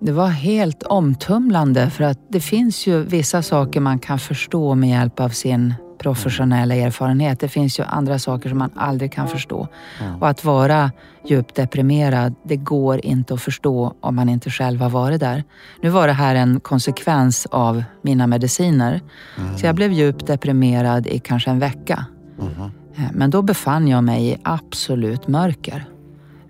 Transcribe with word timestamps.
Det 0.00 0.12
var 0.12 0.28
helt 0.28 0.82
omtumlande 0.82 1.90
för 1.90 2.04
att 2.04 2.18
det 2.28 2.40
finns 2.40 2.86
ju 2.86 3.04
vissa 3.04 3.42
saker 3.42 3.80
man 3.80 3.98
kan 3.98 4.18
förstå 4.18 4.74
med 4.74 4.90
hjälp 4.90 5.20
av 5.20 5.28
sin 5.28 5.74
professionella 5.98 6.74
erfarenhet. 6.74 7.40
Det 7.40 7.48
finns 7.48 7.78
ju 7.78 7.84
andra 7.84 8.18
saker 8.18 8.48
som 8.48 8.58
man 8.58 8.70
aldrig 8.76 9.12
kan 9.12 9.28
förstå. 9.28 9.68
Mm. 10.00 10.22
Och 10.22 10.28
att 10.28 10.44
vara 10.44 10.90
djupt 11.28 11.54
deprimerad, 11.54 12.34
det 12.44 12.56
går 12.56 13.06
inte 13.06 13.34
att 13.34 13.42
förstå 13.42 13.94
om 14.00 14.16
man 14.16 14.28
inte 14.28 14.50
själv 14.50 14.80
har 14.80 14.90
varit 14.90 15.20
där. 15.20 15.44
Nu 15.82 15.88
var 15.88 16.06
det 16.06 16.12
här 16.12 16.34
en 16.34 16.60
konsekvens 16.60 17.46
av 17.50 17.84
mina 18.02 18.26
mediciner. 18.26 19.00
Mm. 19.38 19.58
Så 19.58 19.66
jag 19.66 19.74
blev 19.74 19.92
djupt 19.92 20.26
deprimerad 20.26 21.06
i 21.06 21.18
kanske 21.18 21.50
en 21.50 21.58
vecka. 21.58 22.06
Mm. 22.40 22.70
Men 23.12 23.30
då 23.30 23.42
befann 23.42 23.88
jag 23.88 24.04
mig 24.04 24.28
i 24.28 24.36
absolut 24.42 25.28
mörker. 25.28 25.84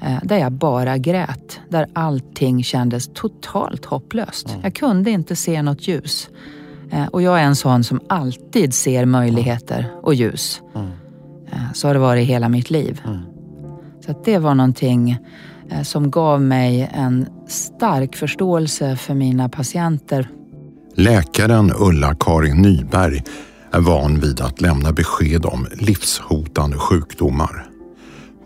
Eh, 0.00 0.18
där 0.22 0.38
jag 0.38 0.52
bara 0.52 0.98
grät. 0.98 1.60
Där 1.68 1.86
allting 1.92 2.64
kändes 2.64 3.11
totalt 3.14 3.84
hopplöst. 3.84 4.48
Mm. 4.48 4.61
Jag 4.62 4.75
kunde 4.75 5.11
inte 5.11 5.36
se 5.36 5.62
något 5.62 5.88
ljus. 5.88 6.30
Eh, 6.90 7.07
och 7.07 7.22
jag 7.22 7.40
är 7.40 7.44
en 7.44 7.57
sån 7.57 7.84
som 7.84 8.00
alltid 8.08 8.74
ser 8.74 9.04
möjligheter 9.04 9.90
och 10.02 10.14
ljus. 10.14 10.62
Mm. 10.74 10.86
Eh, 11.52 11.72
så 11.74 11.86
har 11.86 11.94
det 11.94 12.00
varit 12.00 12.29
hela 12.29 12.48
mitt 12.48 12.71
liv. 12.71 13.00
Mm. 13.07 13.21
Så 14.07 14.22
det 14.24 14.38
var 14.38 14.54
någonting 14.54 15.18
som 15.82 16.10
gav 16.10 16.43
mig 16.43 16.90
en 16.94 17.26
stark 17.49 18.16
förståelse 18.16 18.96
för 18.96 19.14
mina 19.14 19.49
patienter. 19.49 20.29
Läkaren 20.94 21.72
Ulla-Karin 21.79 22.63
Nyberg 22.63 23.22
är 23.72 23.80
van 23.80 24.21
vid 24.21 24.40
att 24.40 24.60
lämna 24.60 24.93
besked 24.93 25.46
om 25.46 25.66
livshotande 25.72 26.79
sjukdomar. 26.79 27.75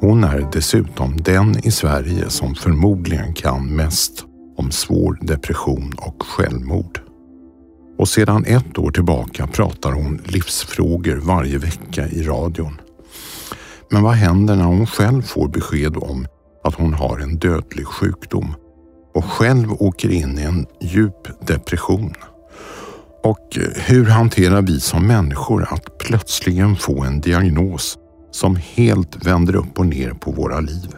Hon 0.00 0.24
är 0.24 0.48
dessutom 0.52 1.16
den 1.16 1.66
i 1.66 1.70
Sverige 1.70 2.30
som 2.30 2.54
förmodligen 2.54 3.34
kan 3.34 3.76
mest 3.76 4.24
om 4.56 4.70
svår 4.70 5.18
depression 5.20 5.92
och 5.96 6.22
självmord. 6.22 7.00
Och 7.98 8.08
sedan 8.08 8.44
ett 8.44 8.78
år 8.78 8.90
tillbaka 8.90 9.46
pratar 9.46 9.92
hon 9.92 10.20
livsfrågor 10.24 11.16
varje 11.16 11.58
vecka 11.58 12.08
i 12.08 12.22
radion. 12.22 12.80
Men 13.90 14.02
vad 14.02 14.14
händer 14.14 14.56
när 14.56 14.64
hon 14.64 14.86
själv 14.86 15.22
får 15.22 15.48
besked 15.48 15.96
om 15.96 16.26
att 16.64 16.74
hon 16.74 16.94
har 16.94 17.18
en 17.18 17.38
dödlig 17.38 17.86
sjukdom 17.86 18.54
och 19.14 19.24
själv 19.24 19.72
åker 19.72 20.10
in 20.10 20.38
i 20.38 20.42
en 20.42 20.66
djup 20.80 21.46
depression? 21.46 22.14
Och 23.22 23.58
hur 23.74 24.04
hanterar 24.04 24.62
vi 24.62 24.80
som 24.80 25.06
människor 25.06 25.68
att 25.72 25.98
plötsligen 25.98 26.76
få 26.76 27.04
en 27.04 27.20
diagnos 27.20 27.98
som 28.30 28.56
helt 28.56 29.26
vänder 29.26 29.56
upp 29.56 29.78
och 29.78 29.86
ner 29.86 30.10
på 30.10 30.32
våra 30.32 30.60
liv. 30.60 30.96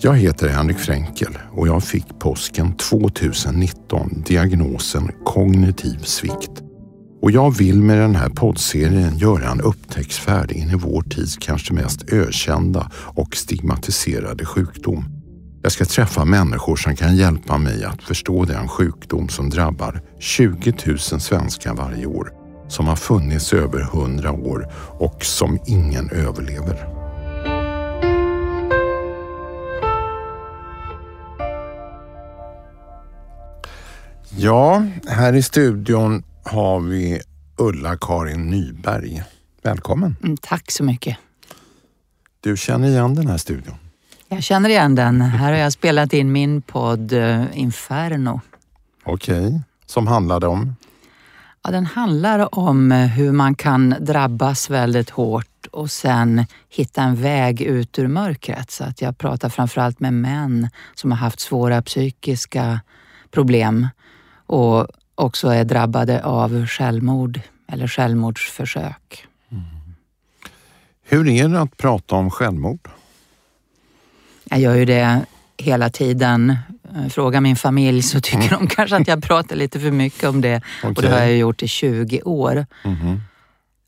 Jag 0.00 0.16
heter 0.16 0.48
Henrik 0.48 0.78
Fränkel 0.78 1.38
och 1.50 1.68
jag 1.68 1.84
fick 1.84 2.18
påsken 2.18 2.76
2019 2.76 4.22
diagnosen 4.26 5.10
kognitiv 5.24 5.98
svikt. 5.98 6.62
Och 7.22 7.30
jag 7.30 7.56
vill 7.56 7.82
med 7.82 7.98
den 7.98 8.14
här 8.14 8.28
poddserien 8.28 9.18
göra 9.18 9.50
en 9.50 9.60
upptäcktsfärd 9.60 10.52
in 10.52 10.70
i 10.70 10.74
vår 10.74 11.02
tids 11.02 11.36
kanske 11.36 11.74
mest 11.74 12.12
ökända 12.12 12.90
och 12.94 13.36
stigmatiserade 13.36 14.44
sjukdom. 14.44 15.04
Jag 15.62 15.72
ska 15.72 15.84
träffa 15.84 16.24
människor 16.24 16.76
som 16.76 16.96
kan 16.96 17.16
hjälpa 17.16 17.58
mig 17.58 17.84
att 17.84 18.02
förstå 18.02 18.44
den 18.44 18.68
sjukdom 18.68 19.28
som 19.28 19.50
drabbar 19.50 20.00
20 20.18 20.72
000 20.86 20.98
svenskar 20.98 21.74
varje 21.74 22.06
år 22.06 22.41
som 22.72 22.86
har 22.86 22.96
funnits 22.96 23.52
över 23.52 23.80
hundra 23.80 24.32
år 24.32 24.68
och 24.98 25.24
som 25.24 25.58
ingen 25.66 26.10
överlever. 26.10 26.88
Ja, 34.36 34.86
här 35.06 35.32
i 35.32 35.42
studion 35.42 36.22
har 36.42 36.80
vi 36.80 37.20
Ulla-Karin 37.56 38.50
Nyberg. 38.50 39.22
Välkommen! 39.62 40.16
Mm, 40.22 40.36
tack 40.36 40.70
så 40.70 40.84
mycket. 40.84 41.16
Du 42.40 42.56
känner 42.56 42.88
igen 42.88 43.14
den 43.14 43.26
här 43.26 43.38
studion? 43.38 43.74
Jag 44.28 44.42
känner 44.42 44.68
igen 44.68 44.94
den. 44.94 45.20
Här 45.20 45.52
har 45.52 45.58
jag 45.58 45.72
spelat 45.72 46.12
in 46.12 46.32
min 46.32 46.62
podd 46.62 47.12
eh, 47.12 47.44
Inferno. 47.58 48.40
Okej, 49.04 49.46
okay. 49.46 49.60
som 49.86 50.06
handlade 50.06 50.46
om? 50.46 50.76
Ja, 51.64 51.70
den 51.70 51.86
handlar 51.86 52.58
om 52.58 52.92
eh, 52.92 53.06
hur 53.06 53.32
man 53.32 53.54
kan 53.54 53.94
drabbas 54.00 54.70
väldigt 54.70 55.10
hårt 55.10 55.66
och 55.70 55.90
sen 55.90 56.46
hitta 56.68 57.02
en 57.02 57.16
väg 57.16 57.60
ut 57.60 57.98
ur 57.98 58.08
mörkret. 58.08 58.70
Så 58.70 58.84
att 58.84 59.02
jag 59.02 59.18
pratar 59.18 59.48
framförallt 59.48 60.00
med 60.00 60.14
män 60.14 60.68
som 60.94 61.10
har 61.10 61.18
haft 61.18 61.40
svåra 61.40 61.82
psykiska 61.82 62.80
problem 63.30 63.88
och 64.46 64.86
också 65.14 65.48
är 65.48 65.64
drabbade 65.64 66.24
av 66.24 66.66
självmord 66.66 67.40
eller 67.68 67.88
självmordsförsök. 67.88 69.26
Mm. 69.50 69.64
Hur 71.04 71.28
är 71.28 71.48
det 71.48 71.60
att 71.60 71.76
prata 71.76 72.14
om 72.14 72.30
självmord? 72.30 72.88
Jag 74.44 74.60
gör 74.60 74.74
ju 74.74 74.84
det 74.84 75.26
hela 75.56 75.90
tiden. 75.90 76.56
Eh, 76.96 77.08
fråga 77.08 77.40
min 77.40 77.56
familj 77.56 78.02
så 78.02 78.20
tycker 78.20 78.50
de 78.50 78.66
kanske 78.70 78.96
att 78.96 79.08
jag 79.08 79.22
pratar 79.22 79.56
lite 79.56 79.80
för 79.80 79.90
mycket 79.90 80.28
om 80.28 80.40
det. 80.40 80.62
Okay. 80.78 80.90
Och 80.90 81.02
det 81.02 81.08
har 81.08 81.18
jag 81.18 81.36
gjort 81.36 81.62
i 81.62 81.68
20 81.68 82.22
år. 82.22 82.66
Mm. 82.84 83.20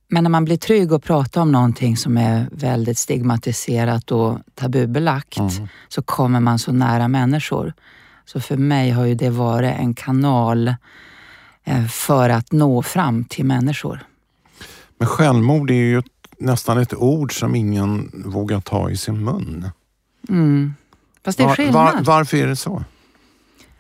Men 0.09 0.25
när 0.25 0.31
man 0.31 0.45
blir 0.45 0.57
trygg 0.57 0.93
och 0.93 1.03
pratar 1.03 1.41
om 1.41 1.53
någonting 1.53 1.97
som 1.97 2.17
är 2.17 2.49
väldigt 2.53 2.99
stigmatiserat 2.99 4.11
och 4.11 4.39
tabubelagt 4.55 5.39
mm. 5.39 5.69
så 5.89 6.03
kommer 6.03 6.41
man 6.41 6.59
så 6.59 6.73
nära 6.73 7.09
människor. 7.09 7.73
Så 8.25 8.41
för 8.41 8.57
mig 8.57 8.91
har 8.91 9.05
ju 9.05 9.15
det 9.15 9.31
varit 9.31 9.75
en 9.79 9.95
kanal 9.95 10.75
eh, 11.65 11.87
för 11.87 12.31
att 12.31 12.53
nå 12.53 12.83
fram 12.83 13.25
till 13.25 13.45
människor. 13.45 14.01
Men 14.99 15.09
självmord 15.09 15.71
är 15.71 15.75
ju 15.75 16.03
nästan 16.39 16.79
ett 16.79 16.95
ord 16.95 17.39
som 17.39 17.55
ingen 17.55 18.23
vågar 18.25 18.61
ta 18.61 18.91
i 18.91 18.97
sin 18.97 19.25
mun. 19.25 19.71
Mm. 20.29 20.75
Fast 21.25 21.39
det 21.39 21.45
är 21.45 21.49
skillnad. 21.49 21.75
Var, 21.75 21.93
var, 21.93 22.03
varför 22.03 22.37
är 22.37 22.47
det 22.47 22.57
så? 22.57 22.85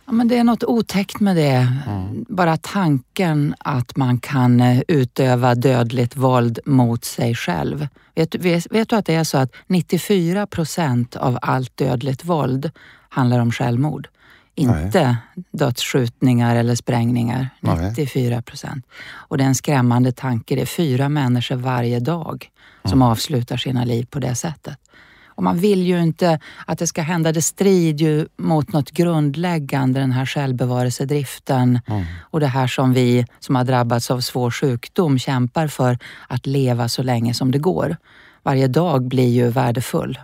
Ja, 0.07 0.13
men 0.13 0.29
det 0.29 0.39
är 0.39 0.45
något 0.45 0.65
otäckt 0.65 1.21
med 1.21 1.37
det. 1.37 1.69
Mm. 1.87 2.25
Bara 2.29 2.57
tanken 2.57 3.55
att 3.59 3.97
man 3.97 4.19
kan 4.19 4.61
eh, 4.61 4.83
utöva 4.89 5.55
dödligt 5.55 6.17
våld 6.17 6.59
mot 6.67 7.05
sig 7.05 7.35
själv. 7.35 7.89
Vet, 8.15 8.35
vet, 8.35 8.73
vet 8.73 8.89
du 8.89 8.97
att 8.97 9.07
det 9.07 9.15
är 9.15 9.25
så 9.25 9.39
att 9.39 9.53
94 9.67 10.47
procent 10.47 11.17
av 11.17 11.39
allt 11.43 11.77
dödligt 11.77 12.25
våld 12.25 12.71
handlar 13.09 13.41
om 13.41 13.53
självmord? 13.53 14.09
Inte 14.55 15.19
Nej. 15.35 15.45
dödsskjutningar 15.53 16.57
eller 16.57 16.75
sprängningar. 16.75 17.49
94 17.61 18.43
procent. 18.43 18.87
Och 19.13 19.39
det 19.39 19.45
är 19.45 19.49
en 19.49 19.55
skrämmande 19.55 20.13
tanke. 20.13 20.55
Det 20.55 20.63
är 20.63 20.67
fyra 20.67 21.09
människor 21.09 21.57
varje 21.57 22.01
dag 22.01 22.51
som 22.83 22.93
mm. 22.93 23.03
avslutar 23.03 23.57
sina 23.57 23.85
liv 23.85 24.07
på 24.11 24.19
det 24.19 24.35
sättet. 24.35 24.79
Och 25.35 25.43
man 25.43 25.59
vill 25.59 25.87
ju 25.87 26.03
inte 26.03 26.39
att 26.67 26.79
det 26.79 26.87
ska 26.87 27.03
hända. 27.03 27.33
Det 27.33 27.43
strider 27.43 28.05
ju 28.05 28.27
mot 28.37 28.73
något 28.73 28.91
grundläggande, 28.91 30.01
den 30.01 30.13
här 30.13 30.27
självbevarelsedriften 30.27 31.81
mm. 31.87 32.05
och 32.21 32.41
det 32.41 32.47
här 32.47 32.67
som 32.67 32.93
vi 32.93 33.27
som 33.41 33.57
har 33.57 33.65
drabbats 33.65 34.11
av 34.11 34.21
svår 34.21 34.51
sjukdom 34.51 35.19
kämpar 35.19 35.69
för, 35.69 35.99
att 36.29 36.47
leva 36.47 36.89
så 36.89 37.03
länge 37.03 37.35
som 37.35 37.51
det 37.51 37.59
går. 37.59 37.97
Varje 38.43 38.69
dag 38.69 39.03
blir 39.03 39.29
ju 39.29 39.49
värdefull. 39.49 40.19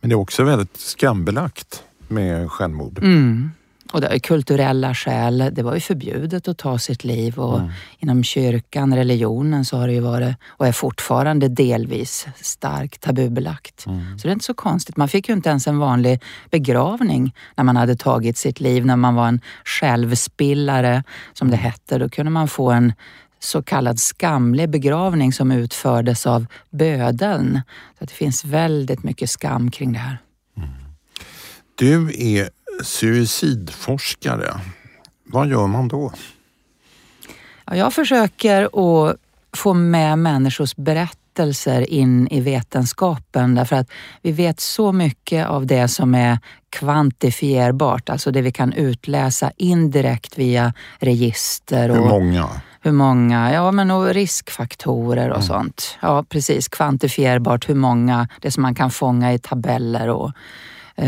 Men 0.00 0.10
det 0.10 0.14
är 0.14 0.18
också 0.18 0.44
väldigt 0.44 0.76
skambelagt 0.76 1.82
med 2.08 2.50
självmord. 2.50 2.98
Mm. 2.98 3.50
Och 3.92 4.00
det 4.00 4.06
är 4.06 4.18
kulturella 4.18 4.94
skäl. 4.94 5.50
Det 5.52 5.62
var 5.62 5.74
ju 5.74 5.80
förbjudet 5.80 6.48
att 6.48 6.58
ta 6.58 6.78
sitt 6.78 7.04
liv 7.04 7.38
och 7.38 7.58
mm. 7.58 7.72
inom 7.98 8.24
kyrkan, 8.24 8.96
religionen 8.96 9.64
så 9.64 9.76
har 9.76 9.86
det 9.86 9.92
ju 9.92 10.00
varit 10.00 10.36
och 10.46 10.66
är 10.66 10.72
fortfarande 10.72 11.48
delvis 11.48 12.26
starkt 12.36 13.00
tabubelagt. 13.00 13.86
Mm. 13.86 14.18
Så 14.18 14.28
det 14.28 14.30
är 14.30 14.32
inte 14.32 14.44
så 14.44 14.54
konstigt. 14.54 14.96
Man 14.96 15.08
fick 15.08 15.28
ju 15.28 15.34
inte 15.34 15.48
ens 15.48 15.66
en 15.66 15.78
vanlig 15.78 16.22
begravning 16.50 17.34
när 17.56 17.64
man 17.64 17.76
hade 17.76 17.96
tagit 17.96 18.36
sitt 18.36 18.60
liv, 18.60 18.86
när 18.86 18.96
man 18.96 19.14
var 19.14 19.28
en 19.28 19.40
självspillare 19.64 21.04
som 21.32 21.50
det 21.50 21.56
mm. 21.56 21.64
hette. 21.64 21.98
Då 21.98 22.08
kunde 22.08 22.30
man 22.30 22.48
få 22.48 22.70
en 22.70 22.92
så 23.38 23.62
kallad 23.62 24.00
skamlig 24.00 24.70
begravning 24.70 25.32
som 25.32 25.52
utfördes 25.52 26.26
av 26.26 26.46
bödeln. 26.70 27.60
Så 27.98 28.04
det 28.04 28.12
finns 28.12 28.44
väldigt 28.44 29.02
mycket 29.02 29.30
skam 29.30 29.70
kring 29.70 29.92
det 29.92 29.98
här. 29.98 30.18
Mm. 30.56 30.68
Du 31.74 32.10
är 32.14 32.50
suicidforskare. 32.82 34.60
Vad 35.24 35.48
gör 35.48 35.66
man 35.66 35.88
då? 35.88 36.12
Ja, 37.64 37.76
jag 37.76 37.92
försöker 37.92 38.62
att 38.64 39.16
få 39.56 39.74
med 39.74 40.18
människors 40.18 40.76
berättelser 40.76 41.90
in 41.90 42.28
i 42.28 42.40
vetenskapen 42.40 43.54
därför 43.54 43.76
att 43.76 43.90
vi 44.22 44.32
vet 44.32 44.60
så 44.60 44.92
mycket 44.92 45.46
av 45.46 45.66
det 45.66 45.88
som 45.88 46.14
är 46.14 46.38
kvantifierbart, 46.70 48.08
alltså 48.10 48.30
det 48.30 48.42
vi 48.42 48.52
kan 48.52 48.72
utläsa 48.72 49.52
indirekt 49.56 50.38
via 50.38 50.72
register. 50.98 51.90
Och 51.90 51.96
hur 51.96 52.04
många? 52.04 52.48
Hur 52.80 52.92
många? 52.92 53.52
Ja, 53.52 53.72
men 53.72 53.90
och 53.90 54.14
riskfaktorer 54.14 55.28
och 55.28 55.36
mm. 55.36 55.46
sånt. 55.46 55.98
Ja, 56.02 56.24
precis. 56.28 56.68
Kvantifierbart 56.68 57.68
hur 57.68 57.74
många, 57.74 58.28
det 58.40 58.50
som 58.50 58.62
man 58.62 58.74
kan 58.74 58.90
fånga 58.90 59.32
i 59.32 59.38
tabeller 59.38 60.08
och 60.08 60.32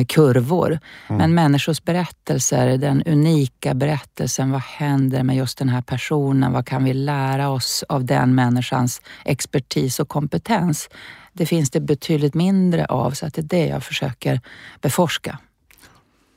kurvor. 0.09 0.79
Mm. 1.09 1.19
Men 1.19 1.35
människors 1.35 1.83
berättelser, 1.85 2.79
den 2.79 3.03
unika 3.03 3.75
berättelsen, 3.75 4.51
vad 4.51 4.61
händer 4.61 5.23
med 5.23 5.37
just 5.37 5.59
den 5.59 5.69
här 5.69 5.83
personen? 5.83 6.53
Vad 6.53 6.67
kan 6.67 6.85
vi 6.85 6.95
lära 6.95 7.49
oss 7.49 7.85
av 7.89 8.05
den 8.05 8.35
människans 8.35 9.03
expertis 9.25 10.01
och 10.01 10.09
kompetens? 10.09 10.89
Det 11.33 11.47
finns 11.47 11.71
det 11.71 11.81
betydligt 11.81 12.35
mindre 12.35 12.87
av 12.87 13.11
så 13.11 13.27
att 13.27 13.35
det 13.35 13.41
är 13.41 13.43
det 13.43 13.67
jag 13.67 13.85
försöker 13.85 14.41
beforska. 14.81 15.39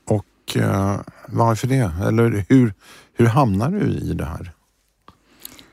Och 0.07 0.57
eh, 0.57 0.99
varför 1.27 1.67
det? 1.67 1.91
Eller 2.07 2.45
hur, 2.49 2.73
hur 3.13 3.25
hamnar 3.25 3.69
du 3.71 3.85
i 3.85 4.13
det 4.13 4.25
här? 4.25 4.51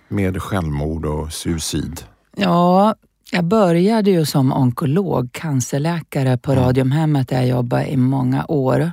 Med 0.08 0.42
självmord 0.42 1.06
och 1.06 1.32
suicid? 1.32 2.02
Ja, 2.36 2.94
jag 3.30 3.44
började 3.44 4.10
ju 4.10 4.26
som 4.26 4.52
onkolog, 4.52 5.32
cancerläkare 5.32 6.38
på 6.38 6.54
Radiumhemmet 6.54 7.28
där 7.28 7.36
jag 7.36 7.46
jobbade 7.48 7.86
i 7.86 7.96
många 7.96 8.44
år. 8.48 8.92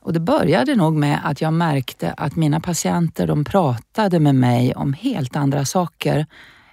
Och 0.00 0.12
det 0.12 0.20
började 0.20 0.74
nog 0.74 0.94
med 0.94 1.20
att 1.24 1.40
jag 1.40 1.52
märkte 1.52 2.12
att 2.16 2.36
mina 2.36 2.60
patienter 2.60 3.26
de 3.26 3.44
pratade 3.44 4.20
med 4.20 4.34
mig 4.34 4.74
om 4.74 4.92
helt 4.92 5.36
andra 5.36 5.64
saker 5.64 6.26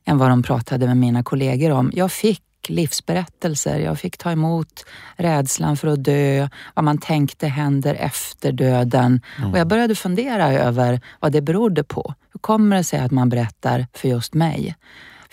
än 0.05 0.17
vad 0.17 0.29
de 0.29 0.43
pratade 0.43 0.87
med 0.87 0.97
mina 0.97 1.23
kollegor 1.23 1.71
om. 1.71 1.91
Jag 1.93 2.11
fick 2.11 2.41
livsberättelser, 2.69 3.79
jag 3.79 3.99
fick 3.99 4.17
ta 4.17 4.31
emot 4.31 4.85
rädslan 5.15 5.77
för 5.77 5.87
att 5.87 6.03
dö, 6.03 6.49
vad 6.73 6.85
man 6.85 6.97
tänkte 6.97 7.47
händer 7.47 7.95
efter 7.95 8.51
döden. 8.51 9.21
Mm. 9.37 9.51
Och 9.51 9.59
jag 9.59 9.67
började 9.67 9.95
fundera 9.95 10.53
över 10.53 11.01
vad 11.19 11.31
det 11.31 11.41
berodde 11.41 11.83
på. 11.83 12.13
Hur 12.33 12.39
kommer 12.39 12.75
det 12.75 12.83
sig 12.83 12.99
att 12.99 13.11
man 13.11 13.29
berättar 13.29 13.87
för 13.93 14.07
just 14.07 14.33
mig? 14.33 14.75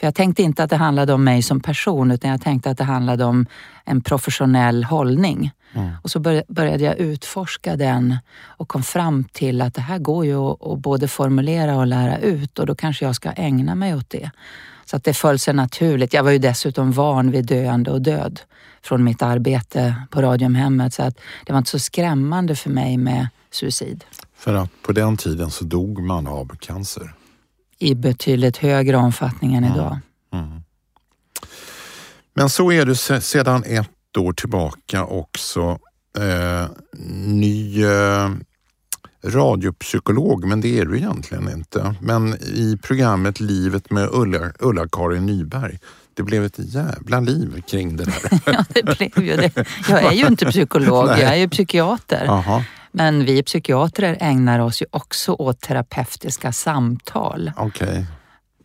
För 0.02 0.06
jag 0.06 0.14
tänkte 0.14 0.42
inte 0.42 0.64
att 0.64 0.70
det 0.70 0.76
handlade 0.76 1.12
om 1.12 1.24
mig 1.24 1.42
som 1.42 1.60
person 1.60 2.10
utan 2.10 2.30
jag 2.30 2.42
tänkte 2.42 2.70
att 2.70 2.78
det 2.78 2.84
handlade 2.84 3.24
om 3.24 3.46
en 3.84 4.00
professionell 4.00 4.84
hållning. 4.84 5.50
Mm. 5.72 5.90
Och 6.02 6.10
så 6.10 6.20
började 6.48 6.84
jag 6.84 6.98
utforska 6.98 7.76
den 7.76 8.16
och 8.44 8.68
kom 8.68 8.82
fram 8.82 9.24
till 9.24 9.62
att 9.62 9.74
det 9.74 9.80
här 9.80 9.98
går 9.98 10.24
ju 10.26 10.36
att 10.36 10.78
både 10.78 11.08
formulera 11.08 11.76
och 11.76 11.86
lära 11.86 12.18
ut 12.18 12.58
och 12.58 12.66
då 12.66 12.74
kanske 12.74 13.04
jag 13.04 13.14
ska 13.14 13.30
ägna 13.32 13.74
mig 13.74 13.94
åt 13.94 14.10
det. 14.10 14.30
Så 14.84 14.96
att 14.96 15.04
det 15.04 15.14
föll 15.14 15.38
sig 15.38 15.54
naturligt. 15.54 16.14
Jag 16.14 16.22
var 16.22 16.30
ju 16.30 16.38
dessutom 16.38 16.92
van 16.92 17.30
vid 17.30 17.46
döende 17.46 17.90
och 17.90 18.02
död 18.02 18.40
från 18.82 19.04
mitt 19.04 19.22
arbete 19.22 19.94
på 20.10 20.22
Radiumhemmet 20.22 20.94
så 20.94 21.02
att 21.02 21.18
det 21.46 21.52
var 21.52 21.58
inte 21.58 21.70
så 21.70 21.78
skrämmande 21.78 22.56
för 22.56 22.70
mig 22.70 22.96
med 22.96 23.28
suicid. 23.50 24.04
För 24.36 24.54
att 24.54 24.70
på 24.82 24.92
den 24.92 25.16
tiden 25.16 25.50
så 25.50 25.64
dog 25.64 26.02
man 26.02 26.26
av 26.26 26.56
cancer? 26.60 27.14
I 27.82 27.94
betydligt 27.94 28.56
högre 28.56 28.96
omfattning 28.96 29.54
än 29.54 29.64
idag. 29.64 29.98
Mm. 30.32 30.62
Men 32.34 32.48
så 32.48 32.72
är 32.72 32.86
du 32.86 32.94
sedan 33.20 33.64
ett 33.66 34.16
år 34.18 34.32
tillbaka 34.32 35.04
också 35.04 35.78
eh, 36.18 36.66
ny 37.26 37.84
eh, 37.84 38.30
radiopsykolog, 39.24 40.44
men 40.44 40.60
det 40.60 40.78
är 40.78 40.84
du 40.84 40.96
egentligen 40.96 41.48
inte. 41.48 41.94
Men 42.00 42.34
i 42.34 42.78
programmet 42.82 43.40
Livet 43.40 43.90
med 43.90 44.08
Ulla-Karin 44.58 45.26
Nyberg 45.26 45.78
det 46.14 46.22
blev 46.22 46.44
ett 46.44 46.58
jävla 46.58 47.20
liv 47.20 47.62
kring 47.66 47.96
det 47.96 48.04
där. 48.04 48.40
ja, 48.46 48.64
det 48.68 48.82
blev 48.82 49.24
ju 49.24 49.36
det. 49.36 49.64
Jag 49.88 50.02
är 50.02 50.12
ju 50.12 50.26
inte 50.26 50.46
psykolog, 50.46 51.08
jag 51.08 51.20
är 51.20 51.36
ju 51.36 51.48
psykiater. 51.48 52.26
Aha. 52.28 52.64
Men 52.92 53.24
vi 53.24 53.42
psykiatrer 53.42 54.16
ägnar 54.20 54.58
oss 54.58 54.82
ju 54.82 54.86
också 54.90 55.32
åt 55.32 55.60
terapeutiska 55.60 56.52
samtal. 56.52 57.52
Okay. 57.58 58.04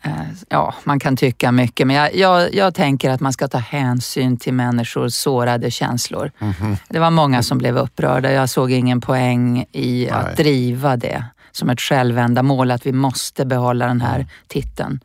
Eh, 0.03 0.11
ja, 0.49 0.73
man 0.83 0.99
kan 0.99 1.17
tycka 1.17 1.51
mycket, 1.51 1.87
men 1.87 1.95
jag, 1.95 2.15
jag, 2.15 2.53
jag, 2.53 2.75
tänker 2.75 3.09
att 3.09 3.19
man 3.19 3.33
ska 3.33 3.47
ta 3.47 3.57
hänsyn 3.57 4.37
till 4.37 4.53
människors 4.53 5.13
sårade 5.13 5.71
känslor. 5.71 6.31
Mm 6.39 6.53
-hmm. 6.53 6.77
Det 6.89 6.99
var 6.99 7.11
många 7.11 7.43
som 7.43 7.57
blev 7.57 7.77
upprörda. 7.77 8.31
Jag 8.31 8.49
såg 8.49 8.71
ingen 8.71 9.01
poäng 9.01 9.65
i 9.71 10.07
Nej. 10.11 10.19
att 10.19 10.37
driva 10.37 10.97
det 10.97 11.25
som 11.51 11.69
ett 11.69 11.81
självändamål, 11.81 12.71
att 12.71 12.85
vi 12.85 12.91
måste 12.91 13.45
behålla 13.45 13.87
den 13.87 14.01
här 14.01 14.15
mm. 14.15 14.27
titeln. 14.47 14.99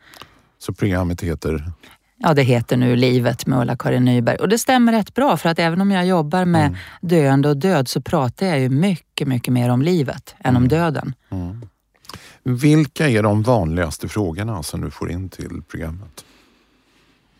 Så 0.58 0.72
programmet 0.72 1.20
heter? 1.20 1.72
Ja, 2.24 2.34
det 2.34 2.42
heter 2.42 2.76
nu 2.76 2.96
Livet 2.96 3.46
med 3.46 3.58
Ulla-Karin 3.58 4.04
Nyberg. 4.04 4.36
Och 4.36 4.48
det 4.48 4.58
stämmer 4.58 4.92
rätt 4.92 5.14
bra 5.14 5.36
för 5.36 5.48
att 5.48 5.58
även 5.58 5.80
om 5.80 5.90
jag 5.90 6.06
jobbar 6.06 6.44
med 6.44 6.66
mm. 6.66 6.78
döende 7.00 7.48
och 7.48 7.56
död 7.56 7.88
så 7.88 8.00
pratar 8.00 8.46
jag 8.46 8.60
ju 8.60 8.68
mycket, 8.68 9.28
mycket 9.28 9.52
mer 9.52 9.68
om 9.68 9.82
livet 9.82 10.34
än 10.38 10.50
mm. 10.50 10.62
om 10.62 10.68
döden. 10.68 11.14
Mm. 11.30 11.66
Vilka 12.42 13.08
är 13.08 13.22
de 13.22 13.42
vanligaste 13.42 14.08
frågorna 14.08 14.62
som 14.62 14.80
du 14.80 14.90
får 14.90 15.10
in 15.10 15.28
till 15.28 15.62
programmet? 15.70 16.24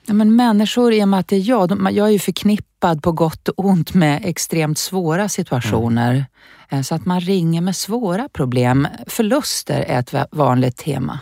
Ja, 0.07 0.15
men 0.15 0.37
människor, 0.37 0.93
i 0.93 1.05
och 1.05 1.09
med 1.09 1.21
att 1.21 1.29
det 1.29 1.37
är 1.37 1.49
jag, 1.49 1.69
de, 1.69 1.89
jag 1.93 2.07
är 2.07 2.13
ju 2.13 2.19
förknippad 2.19 3.03
på 3.03 3.13
gott 3.13 3.49
och 3.49 3.65
ont 3.65 3.95
med 3.95 4.21
extremt 4.25 4.79
svåra 4.79 5.29
situationer. 5.29 6.25
Mm. 6.69 6.85
Så 6.85 6.95
att 6.95 7.07
man 7.07 7.21
ringer 7.21 7.61
med 7.61 7.77
svåra 7.77 8.29
problem. 8.29 8.89
Förluster 9.07 9.81
är 9.81 9.99
ett 9.99 10.29
vanligt 10.31 10.77
tema. 10.77 11.21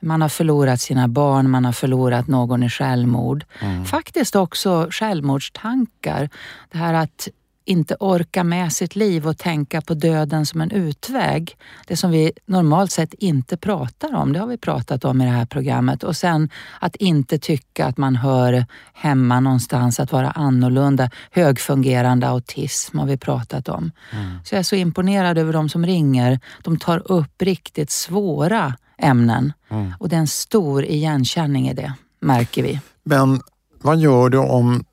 Man 0.00 0.22
har 0.22 0.28
förlorat 0.28 0.80
sina 0.80 1.08
barn, 1.08 1.50
man 1.50 1.64
har 1.64 1.72
förlorat 1.72 2.28
någon 2.28 2.62
i 2.62 2.70
självmord. 2.70 3.44
Mm. 3.60 3.84
Faktiskt 3.84 4.36
också 4.36 4.88
självmordstankar. 4.90 6.28
Det 6.72 6.78
här 6.78 6.94
att 6.94 7.28
inte 7.68 7.96
orka 8.00 8.44
med 8.44 8.72
sitt 8.72 8.96
liv 8.96 9.28
och 9.28 9.38
tänka 9.38 9.80
på 9.80 9.94
döden 9.94 10.46
som 10.46 10.60
en 10.60 10.70
utväg. 10.70 11.56
Det 11.86 11.96
som 11.96 12.10
vi 12.10 12.32
normalt 12.46 12.92
sett 12.92 13.14
inte 13.14 13.56
pratar 13.56 14.14
om, 14.14 14.32
det 14.32 14.38
har 14.38 14.46
vi 14.46 14.56
pratat 14.56 15.04
om 15.04 15.20
i 15.20 15.24
det 15.24 15.30
här 15.30 15.46
programmet. 15.46 16.02
Och 16.02 16.16
sen 16.16 16.50
att 16.80 16.96
inte 16.96 17.38
tycka 17.38 17.86
att 17.86 17.96
man 17.96 18.16
hör 18.16 18.66
hemma 18.92 19.40
någonstans, 19.40 20.00
att 20.00 20.12
vara 20.12 20.30
annorlunda. 20.30 21.10
Högfungerande 21.30 22.28
autism 22.28 22.98
har 22.98 23.06
vi 23.06 23.16
pratat 23.16 23.68
om. 23.68 23.92
Mm. 24.12 24.38
Så 24.44 24.54
jag 24.54 24.58
är 24.58 24.62
så 24.62 24.76
imponerad 24.76 25.38
över 25.38 25.52
de 25.52 25.68
som 25.68 25.86
ringer. 25.86 26.40
De 26.62 26.78
tar 26.78 27.12
upp 27.12 27.42
riktigt 27.42 27.90
svåra 27.90 28.74
ämnen. 28.98 29.52
Mm. 29.68 29.92
Och 29.98 30.08
det 30.08 30.16
är 30.16 30.20
en 30.20 30.26
stor 30.26 30.84
igenkänning 30.84 31.68
i 31.68 31.74
det, 31.74 31.92
märker 32.20 32.62
vi. 32.62 32.80
Men 33.02 33.40
vad 33.82 33.98
gör 33.98 34.28
du 34.28 34.38
om 34.38 34.84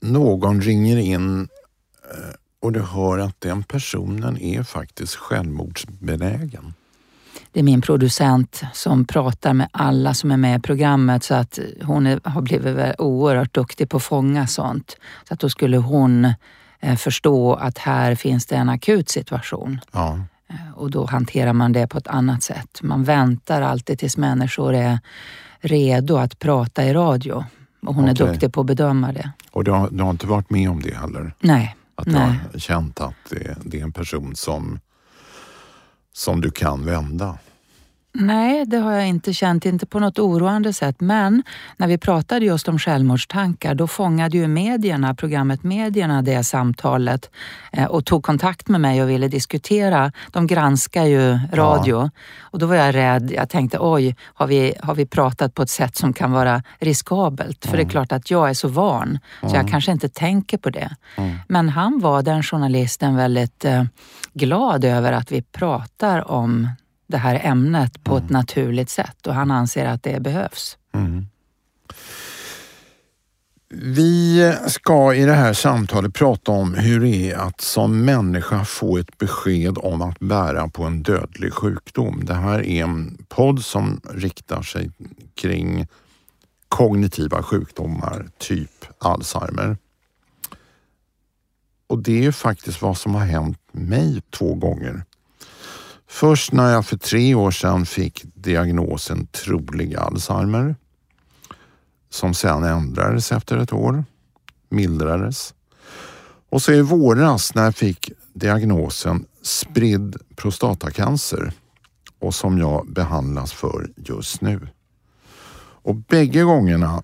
någon 0.00 0.60
ringer 0.60 0.96
in 0.96 1.48
eh, 2.10 2.34
och 2.62 2.72
du 2.72 2.80
hör 2.80 3.18
att 3.18 3.40
den 3.40 3.62
personen 3.62 4.38
är 4.38 4.62
faktiskt 4.62 5.14
självmordsbenägen? 5.14 6.74
Det 7.52 7.60
är 7.60 7.64
min 7.64 7.80
producent 7.80 8.62
som 8.72 9.04
pratar 9.04 9.54
med 9.54 9.68
alla 9.72 10.14
som 10.14 10.30
är 10.30 10.36
med 10.36 10.58
i 10.58 10.62
programmet 10.62 11.24
så 11.24 11.34
att 11.34 11.58
hon 11.82 12.06
är, 12.06 12.20
har 12.24 12.42
blivit 12.42 12.94
oerhört 12.98 13.54
duktig 13.54 13.88
på 13.88 13.96
att 13.96 14.02
fånga 14.02 14.46
sånt. 14.46 14.96
Så 15.28 15.34
att 15.34 15.40
då 15.40 15.48
skulle 15.48 15.76
hon 15.76 16.24
eh, 16.80 16.96
förstå 16.96 17.54
att 17.54 17.78
här 17.78 18.14
finns 18.14 18.46
det 18.46 18.56
en 18.56 18.68
akut 18.68 19.08
situation. 19.08 19.80
Ja. 19.92 20.20
Eh, 20.48 20.72
och 20.74 20.90
då 20.90 21.06
hanterar 21.06 21.52
man 21.52 21.72
det 21.72 21.86
på 21.86 21.98
ett 21.98 22.06
annat 22.06 22.42
sätt. 22.42 22.82
Man 22.82 23.04
väntar 23.04 23.62
alltid 23.62 23.98
tills 23.98 24.16
människor 24.16 24.74
är 24.74 24.98
redo 25.60 26.16
att 26.16 26.38
prata 26.38 26.84
i 26.84 26.92
radio. 26.92 27.44
Och 27.82 27.94
hon 27.94 28.04
okay. 28.04 28.26
är 28.26 28.30
duktig 28.30 28.52
på 28.52 28.60
att 28.60 28.66
bedöma 28.66 29.12
det. 29.12 29.30
Och 29.50 29.64
du 29.64 29.70
har, 29.70 29.90
du 29.90 30.02
har 30.02 30.10
inte 30.10 30.26
varit 30.26 30.50
med 30.50 30.70
om 30.70 30.82
det 30.82 30.94
heller? 30.94 31.32
Nej. 31.40 31.76
Att 31.94 32.04
du 32.04 32.12
Nej. 32.12 32.40
har 32.52 32.58
känt 32.58 33.00
att 33.00 33.14
det, 33.30 33.56
det 33.64 33.80
är 33.80 33.84
en 33.84 33.92
person 33.92 34.36
som, 34.36 34.80
som 36.12 36.40
du 36.40 36.50
kan 36.50 36.84
vända? 36.84 37.38
Nej, 38.20 38.64
det 38.66 38.76
har 38.76 38.92
jag 38.92 39.08
inte 39.08 39.32
känt, 39.32 39.66
inte 39.66 39.86
på 39.86 40.00
något 40.00 40.18
oroande 40.18 40.72
sätt. 40.72 41.00
Men 41.00 41.42
när 41.76 41.88
vi 41.88 41.98
pratade 41.98 42.44
just 42.44 42.68
om 42.68 42.78
självmordstankar, 42.78 43.74
då 43.74 43.86
fångade 43.86 44.36
ju 44.36 44.48
medierna, 44.48 45.14
programmet 45.14 45.62
Medierna 45.62 46.22
det 46.22 46.44
samtalet 46.44 47.30
eh, 47.72 47.84
och 47.84 48.04
tog 48.04 48.24
kontakt 48.24 48.68
med 48.68 48.80
mig 48.80 49.02
och 49.02 49.10
ville 49.10 49.28
diskutera. 49.28 50.12
De 50.32 50.46
granskar 50.46 51.04
ju 51.04 51.38
radio 51.52 52.00
ja. 52.02 52.10
och 52.40 52.58
då 52.58 52.66
var 52.66 52.74
jag 52.74 52.94
rädd. 52.94 53.32
Jag 53.34 53.48
tänkte 53.48 53.78
oj, 53.80 54.16
har 54.34 54.46
vi, 54.46 54.74
har 54.82 54.94
vi 54.94 55.06
pratat 55.06 55.54
på 55.54 55.62
ett 55.62 55.70
sätt 55.70 55.96
som 55.96 56.12
kan 56.12 56.32
vara 56.32 56.62
riskabelt? 56.78 57.64
För 57.64 57.68
mm. 57.68 57.76
det 57.76 57.80
är 57.80 57.84
mm. 57.84 57.90
klart 57.90 58.12
att 58.12 58.30
jag 58.30 58.50
är 58.50 58.54
så 58.54 58.68
van 58.68 59.18
så 59.40 59.46
jag 59.46 59.54
mm. 59.54 59.70
kanske 59.70 59.92
inte 59.92 60.08
tänker 60.08 60.58
på 60.58 60.70
det. 60.70 60.96
Mm. 61.16 61.36
Men 61.48 61.68
han 61.68 62.00
var, 62.00 62.22
den 62.22 62.42
journalisten, 62.42 63.16
väldigt 63.16 63.64
eh, 63.64 63.84
glad 64.32 64.84
över 64.84 65.12
att 65.12 65.32
vi 65.32 65.42
pratar 65.42 66.30
om 66.30 66.68
det 67.08 67.16
här 67.16 67.40
ämnet 67.44 68.04
på 68.04 68.12
mm. 68.12 68.24
ett 68.24 68.30
naturligt 68.30 68.90
sätt 68.90 69.26
och 69.26 69.34
han 69.34 69.50
anser 69.50 69.86
att 69.86 70.02
det 70.02 70.20
behövs. 70.20 70.78
Mm. 70.94 71.26
Vi 73.70 74.54
ska 74.66 75.14
i 75.14 75.24
det 75.24 75.34
här 75.34 75.52
samtalet 75.52 76.14
prata 76.14 76.52
om 76.52 76.74
hur 76.74 77.00
det 77.00 77.30
är 77.30 77.36
att 77.36 77.60
som 77.60 78.04
människa 78.04 78.64
få 78.64 78.98
ett 78.98 79.18
besked 79.18 79.78
om 79.78 80.02
att 80.02 80.18
bära 80.18 80.68
på 80.68 80.84
en 80.84 81.02
dödlig 81.02 81.52
sjukdom. 81.52 82.24
Det 82.24 82.34
här 82.34 82.66
är 82.66 82.82
en 82.82 83.24
podd 83.28 83.64
som 83.64 84.00
riktar 84.14 84.62
sig 84.62 84.90
kring 85.34 85.86
kognitiva 86.68 87.42
sjukdomar, 87.42 88.28
typ 88.38 88.70
Alzheimer. 88.98 89.76
Och 91.86 91.98
det 91.98 92.26
är 92.26 92.32
faktiskt 92.32 92.82
vad 92.82 92.98
som 92.98 93.14
har 93.14 93.24
hänt 93.24 93.58
mig 93.72 94.22
två 94.30 94.54
gånger. 94.54 95.02
Först 96.10 96.52
när 96.52 96.72
jag 96.72 96.86
för 96.86 96.96
tre 96.96 97.34
år 97.34 97.50
sedan 97.50 97.86
fick 97.86 98.24
diagnosen 98.34 99.26
trolig 99.26 99.96
Alzheimer 99.96 100.76
som 102.10 102.34
sedan 102.34 102.64
ändrades 102.64 103.32
efter 103.32 103.56
ett 103.56 103.72
år, 103.72 104.04
mildrades. 104.68 105.54
Och 106.50 106.62
så 106.62 106.72
i 106.72 106.82
våras 106.82 107.54
när 107.54 107.64
jag 107.64 107.76
fick 107.76 108.12
diagnosen 108.32 109.26
spridd 109.42 110.16
prostatacancer 110.36 111.52
och 112.18 112.34
som 112.34 112.58
jag 112.58 112.92
behandlas 112.92 113.52
för 113.52 113.90
just 113.96 114.40
nu. 114.40 114.68
Och 115.82 115.94
bägge 115.94 116.42
gångerna 116.42 117.02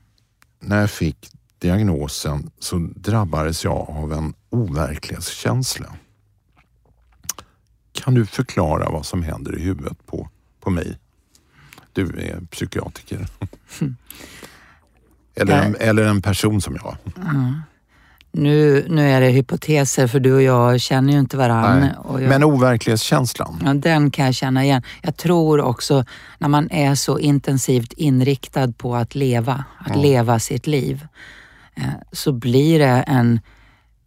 när 0.61 0.81
jag 0.81 0.91
fick 0.91 1.31
diagnosen 1.59 2.51
så 2.59 2.89
drabbades 2.97 3.65
jag 3.65 3.91
av 3.91 4.13
en 4.13 4.35
overklighetskänsla. 4.51 5.97
Kan 8.05 8.15
du 8.15 8.27
förklara 8.27 8.91
vad 8.91 9.07
som 9.07 9.23
händer 9.23 9.59
i 9.59 9.63
huvudet 9.63 10.07
på, 10.07 10.29
på 10.61 10.71
mig? 10.71 10.99
Du 11.93 12.03
är 12.03 12.41
psykiatriker. 12.51 13.27
eller, 15.35 15.63
en, 15.63 15.77
eller 15.81 16.05
en 16.05 16.23
person 16.23 16.61
som 16.61 16.77
jag. 16.83 16.97
Mm. 17.17 17.63
Nu, 18.33 18.87
nu 18.89 19.11
är 19.11 19.21
det 19.21 19.29
hypoteser 19.29 20.07
för 20.07 20.21
du 20.21 20.35
och 20.35 20.43
jag 20.43 20.81
känner 20.81 21.13
ju 21.13 21.19
inte 21.19 21.37
varandra. 21.37 21.91
Men 22.19 22.45
overklighetskänslan? 22.45 23.63
Ja, 23.65 23.75
den 23.75 24.11
kan 24.11 24.25
jag 24.25 24.35
känna 24.35 24.65
igen. 24.65 24.83
Jag 25.03 25.17
tror 25.17 25.61
också 25.61 26.05
när 26.39 26.49
man 26.49 26.71
är 26.71 26.95
så 26.95 27.19
intensivt 27.19 27.93
inriktad 27.93 28.73
på 28.73 28.97
att 28.97 29.15
leva, 29.15 29.65
att 29.79 29.97
ja. 29.97 30.03
leva 30.03 30.39
sitt 30.39 30.67
liv, 30.67 31.07
eh, 31.75 31.85
så 32.13 32.33
blir 32.33 32.79
det 32.79 33.05
en 33.07 33.41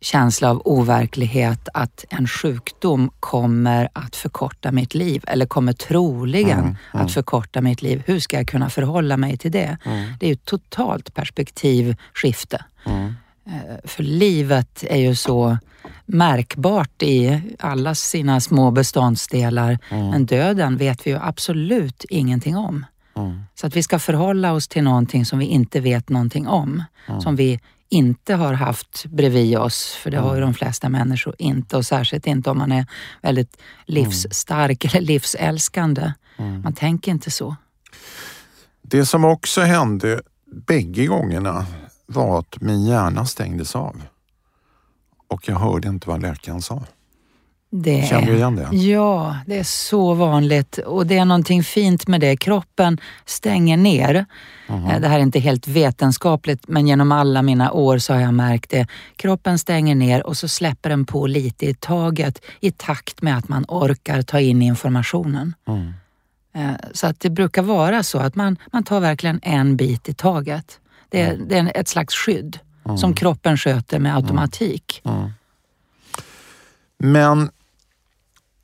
känsla 0.01 0.49
av 0.49 0.61
overklighet 0.65 1.69
att 1.73 2.05
en 2.09 2.27
sjukdom 2.27 3.11
kommer 3.19 3.89
att 3.93 4.15
förkorta 4.15 4.71
mitt 4.71 4.95
liv 4.95 5.23
eller 5.27 5.45
kommer 5.45 5.73
troligen 5.73 6.59
mm, 6.59 6.75
mm. 6.93 7.05
att 7.05 7.11
förkorta 7.11 7.61
mitt 7.61 7.81
liv. 7.81 8.03
Hur 8.05 8.19
ska 8.19 8.37
jag 8.37 8.47
kunna 8.47 8.69
förhålla 8.69 9.17
mig 9.17 9.37
till 9.37 9.51
det? 9.51 9.77
Mm. 9.85 10.13
Det 10.19 10.25
är 10.25 10.27
ju 10.27 10.33
ett 10.33 10.45
totalt 10.45 11.13
perspektivskifte. 11.13 12.65
Mm. 12.85 13.15
Eh, 13.45 13.75
för 13.83 14.03
livet 14.03 14.83
är 14.87 14.97
ju 14.97 15.15
så 15.15 15.57
märkbart 16.05 17.03
i 17.03 17.41
alla 17.59 17.95
sina 17.95 18.41
små 18.41 18.71
beståndsdelar. 18.71 19.79
Mm. 19.89 20.09
Men 20.09 20.25
döden 20.25 20.77
vet 20.77 21.07
vi 21.07 21.11
ju 21.11 21.17
absolut 21.21 22.05
ingenting 22.09 22.57
om. 22.57 22.85
Mm. 23.15 23.41
Så 23.55 23.67
att 23.67 23.75
vi 23.75 23.83
ska 23.83 23.99
förhålla 23.99 24.53
oss 24.53 24.67
till 24.67 24.83
någonting 24.83 25.25
som 25.25 25.39
vi 25.39 25.45
inte 25.45 25.79
vet 25.79 26.09
någonting 26.09 26.47
om. 26.47 26.83
Som 27.19 27.35
vi 27.35 27.59
inte 27.89 28.35
har 28.35 28.53
haft 28.53 29.05
bredvid 29.05 29.57
oss, 29.57 29.93
för 29.93 30.11
det 30.11 30.17
har 30.17 30.35
ju 30.35 30.41
de 30.41 30.53
flesta 30.53 30.89
människor 30.89 31.35
inte 31.39 31.77
och 31.77 31.85
särskilt 31.85 32.27
inte 32.27 32.49
om 32.49 32.57
man 32.57 32.71
är 32.71 32.85
väldigt 33.21 33.57
livsstark 33.85 34.85
eller 34.85 35.01
livsälskande. 35.01 36.11
Man 36.63 36.73
tänker 36.73 37.11
inte 37.11 37.31
så. 37.31 37.55
Det 38.81 39.05
som 39.05 39.25
också 39.25 39.61
hände 39.61 40.21
bägge 40.45 41.05
gångerna 41.05 41.65
var 42.05 42.39
att 42.39 42.61
min 42.61 42.85
hjärna 42.85 43.25
stängdes 43.25 43.75
av. 43.75 44.01
Och 45.27 45.49
jag 45.49 45.55
hörde 45.55 45.87
inte 45.87 46.09
vad 46.09 46.21
läkaren 46.21 46.61
sa. 46.61 46.83
Det, 47.69 48.07
Känner 48.09 48.27
du 48.27 48.35
igen 48.35 48.55
det? 48.55 48.77
Ja, 48.77 49.37
det 49.45 49.59
är 49.59 49.63
så 49.63 50.13
vanligt 50.13 50.77
och 50.77 51.07
det 51.07 51.17
är 51.17 51.25
någonting 51.25 51.63
fint 51.63 52.07
med 52.07 52.21
det. 52.21 52.37
Kroppen 52.37 52.97
stänger 53.25 53.77
ner. 53.77 54.25
Mm. 54.67 55.01
Det 55.01 55.07
här 55.07 55.19
är 55.19 55.23
inte 55.23 55.39
helt 55.39 55.67
vetenskapligt 55.67 56.67
men 56.67 56.87
genom 56.87 57.11
alla 57.11 57.41
mina 57.41 57.71
år 57.71 57.97
så 57.97 58.13
har 58.13 58.21
jag 58.21 58.33
märkt 58.33 58.69
det. 58.69 58.87
Kroppen 59.15 59.59
stänger 59.59 59.95
ner 59.95 60.27
och 60.27 60.37
så 60.37 60.47
släpper 60.47 60.89
den 60.89 61.05
på 61.05 61.27
lite 61.27 61.65
i 61.65 61.73
taget 61.73 62.41
i 62.59 62.71
takt 62.71 63.21
med 63.21 63.37
att 63.37 63.49
man 63.49 63.65
orkar 63.67 64.21
ta 64.21 64.39
in 64.39 64.61
informationen. 64.61 65.53
Mm. 65.67 65.93
Så 66.93 67.07
att 67.07 67.19
det 67.19 67.29
brukar 67.29 67.61
vara 67.61 68.03
så 68.03 68.19
att 68.19 68.35
man, 68.35 68.57
man 68.71 68.83
tar 68.83 68.99
verkligen 68.99 69.39
en 69.43 69.77
bit 69.77 70.09
i 70.09 70.13
taget. 70.13 70.79
Det 71.09 71.21
är, 71.21 71.33
mm. 71.33 71.47
det 71.47 71.57
är 71.57 71.71
ett 71.75 71.87
slags 71.87 72.15
skydd 72.15 72.59
mm. 72.85 72.97
som 72.97 73.13
kroppen 73.13 73.57
sköter 73.57 73.99
med 73.99 74.15
automatik. 74.15 75.01
Mm. 75.05 75.17
mm. 75.17 75.31
Men 76.99 77.49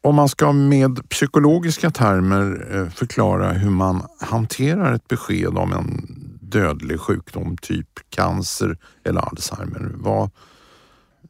om 0.04 0.16
man 0.16 0.30
ska 0.30 0.52
med 0.52 1.10
psykologiska 1.10 1.92
termer 1.92 2.68
eh, 2.72 2.90
förklara 2.90 3.52
hur 3.52 3.70
man 3.70 4.08
hanterar 4.20 4.94
ett 4.94 5.08
besked 5.08 5.58
om 5.58 5.74
en 5.74 6.08
dödlig 6.42 7.00
sjukdom, 7.00 7.58
typ 7.58 7.88
cancer 8.10 8.78
eller 9.04 9.22
Alzheimer. 9.22 9.92
Vad, 9.96 10.30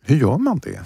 hur 0.01 0.15
gör 0.15 0.37
man 0.37 0.59
det? 0.59 0.79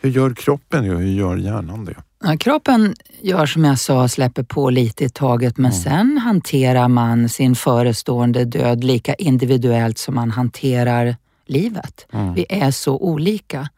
Hur 0.00 0.10
gör 0.10 0.34
kroppen 0.34 0.84
det 0.84 0.94
och 0.94 1.00
hur 1.00 1.12
gör 1.12 1.36
hjärnan 1.36 1.84
det? 1.84 1.96
Ja, 2.24 2.36
kroppen 2.36 2.94
gör 3.22 3.46
som 3.46 3.64
jag 3.64 3.78
sa, 3.78 4.08
släpper 4.08 4.42
på 4.42 4.70
lite 4.70 5.04
i 5.04 5.08
taget 5.08 5.56
men 5.56 5.72
mm. 5.72 5.82
sen 5.82 6.18
hanterar 6.18 6.88
man 6.88 7.28
sin 7.28 7.54
förestående 7.54 8.44
död 8.44 8.84
lika 8.84 9.14
individuellt 9.14 9.98
som 9.98 10.14
man 10.14 10.30
hanterar 10.30 11.16
livet. 11.46 12.06
Mm. 12.12 12.34
Vi 12.34 12.46
är 12.48 12.70
så 12.70 12.98
olika. 12.98 13.68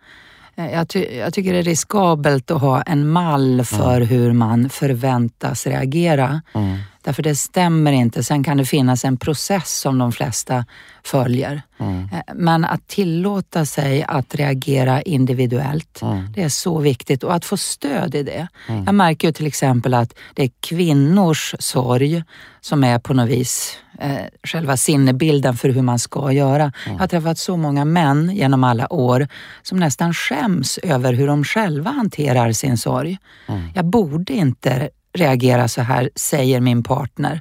Eh, 0.60 0.72
jag, 0.72 0.88
ty 0.88 1.18
jag, 1.18 1.34
tycker 1.34 1.52
det 1.52 1.58
är 1.58 1.62
riskabelt 1.62 2.50
att 2.50 2.60
ha 2.60 2.82
en 2.82 3.08
mall 3.08 3.64
för 3.64 3.96
mm. 3.96 4.08
hur 4.08 4.32
man 4.32 4.70
förväntas 4.70 5.66
reagera. 5.66 6.42
Mm. 6.54 6.78
Därför 7.02 7.22
det 7.22 7.36
stämmer 7.36 7.92
inte. 7.92 8.22
Sen 8.24 8.44
kan 8.44 8.56
det 8.56 8.64
finnas 8.64 9.04
en 9.04 9.16
process 9.16 9.80
som 9.80 9.98
de 9.98 10.12
flesta 10.12 10.64
följer. 11.04 11.62
Mm. 11.80 12.08
Eh, 12.12 12.34
men 12.34 12.64
att 12.64 12.88
tillåta 12.88 13.66
sig 13.66 14.04
att 14.08 14.34
reagera 14.34 15.02
individuellt, 15.02 16.02
mm. 16.02 16.32
det 16.32 16.42
är 16.42 16.48
så 16.48 16.78
viktigt 16.78 17.24
och 17.24 17.34
att 17.34 17.44
få 17.44 17.56
stöd 17.56 18.14
i 18.14 18.22
det. 18.22 18.48
Mm. 18.68 18.84
Jag 18.84 18.94
märker 18.94 19.28
ju 19.28 19.32
till 19.32 19.46
exempel 19.46 19.94
att 19.94 20.14
det 20.34 20.42
är 20.42 20.50
kvinnors 20.60 21.54
sorg 21.58 22.24
som 22.60 22.84
är 22.84 22.98
på 22.98 23.14
något 23.14 23.28
vis 23.28 23.76
eh, 24.00 24.24
själva 24.42 24.76
sinnebilden 24.76 25.56
för 25.56 25.68
hur 25.68 25.82
man 25.82 25.98
ska 25.98 26.32
göra. 26.32 26.62
Mm. 26.62 26.72
Jag 26.84 26.98
har 26.98 27.06
träffat 27.06 27.38
så 27.38 27.56
många 27.56 27.84
män 27.84 28.30
genom 28.34 28.64
alla 28.64 28.92
år 28.92 29.28
som 29.62 29.78
nästan 29.78 30.14
skäms 30.14 30.78
över 30.78 31.12
hur 31.12 31.26
de 31.26 31.44
själva 31.44 31.90
hanterar 31.90 32.52
sin 32.52 32.76
sorg. 32.76 33.18
Mm. 33.48 33.62
Jag 33.74 33.84
borde 33.84 34.32
inte 34.32 34.90
reagera 35.12 35.68
så 35.68 35.82
här, 35.82 36.10
säger 36.14 36.60
min 36.60 36.82
partner. 36.82 37.40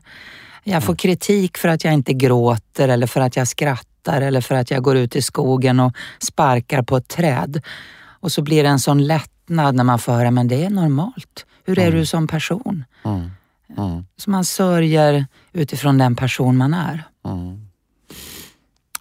Jag 0.63 0.83
får 0.83 0.93
mm. 0.93 0.97
kritik 0.97 1.57
för 1.57 1.69
att 1.69 1.83
jag 1.83 1.93
inte 1.93 2.13
gråter 2.13 2.89
eller 2.89 3.07
för 3.07 3.21
att 3.21 3.35
jag 3.35 3.47
skrattar 3.47 4.21
eller 4.21 4.41
för 4.41 4.55
att 4.55 4.71
jag 4.71 4.83
går 4.83 4.97
ut 4.97 5.15
i 5.15 5.21
skogen 5.21 5.79
och 5.79 5.93
sparkar 6.19 6.81
på 6.81 6.97
ett 6.97 7.07
träd. 7.07 7.61
Och 8.19 8.31
så 8.31 8.41
blir 8.41 8.63
det 8.63 8.69
en 8.69 8.79
sån 8.79 9.07
lättnad 9.07 9.75
när 9.75 9.83
man 9.83 9.99
får 9.99 10.11
höra, 10.13 10.31
men 10.31 10.47
det 10.47 10.65
är 10.65 10.69
normalt. 10.69 11.45
Hur 11.65 11.79
är 11.79 11.87
mm. 11.87 11.99
du 11.99 12.05
som 12.05 12.27
person? 12.27 12.83
Mm. 13.05 13.31
Mm. 13.77 14.05
Så 14.17 14.29
man 14.29 14.45
sörjer 14.45 15.25
utifrån 15.53 15.97
den 15.97 16.15
person 16.15 16.57
man 16.57 16.73
är. 16.73 17.03
Mm. 17.25 17.67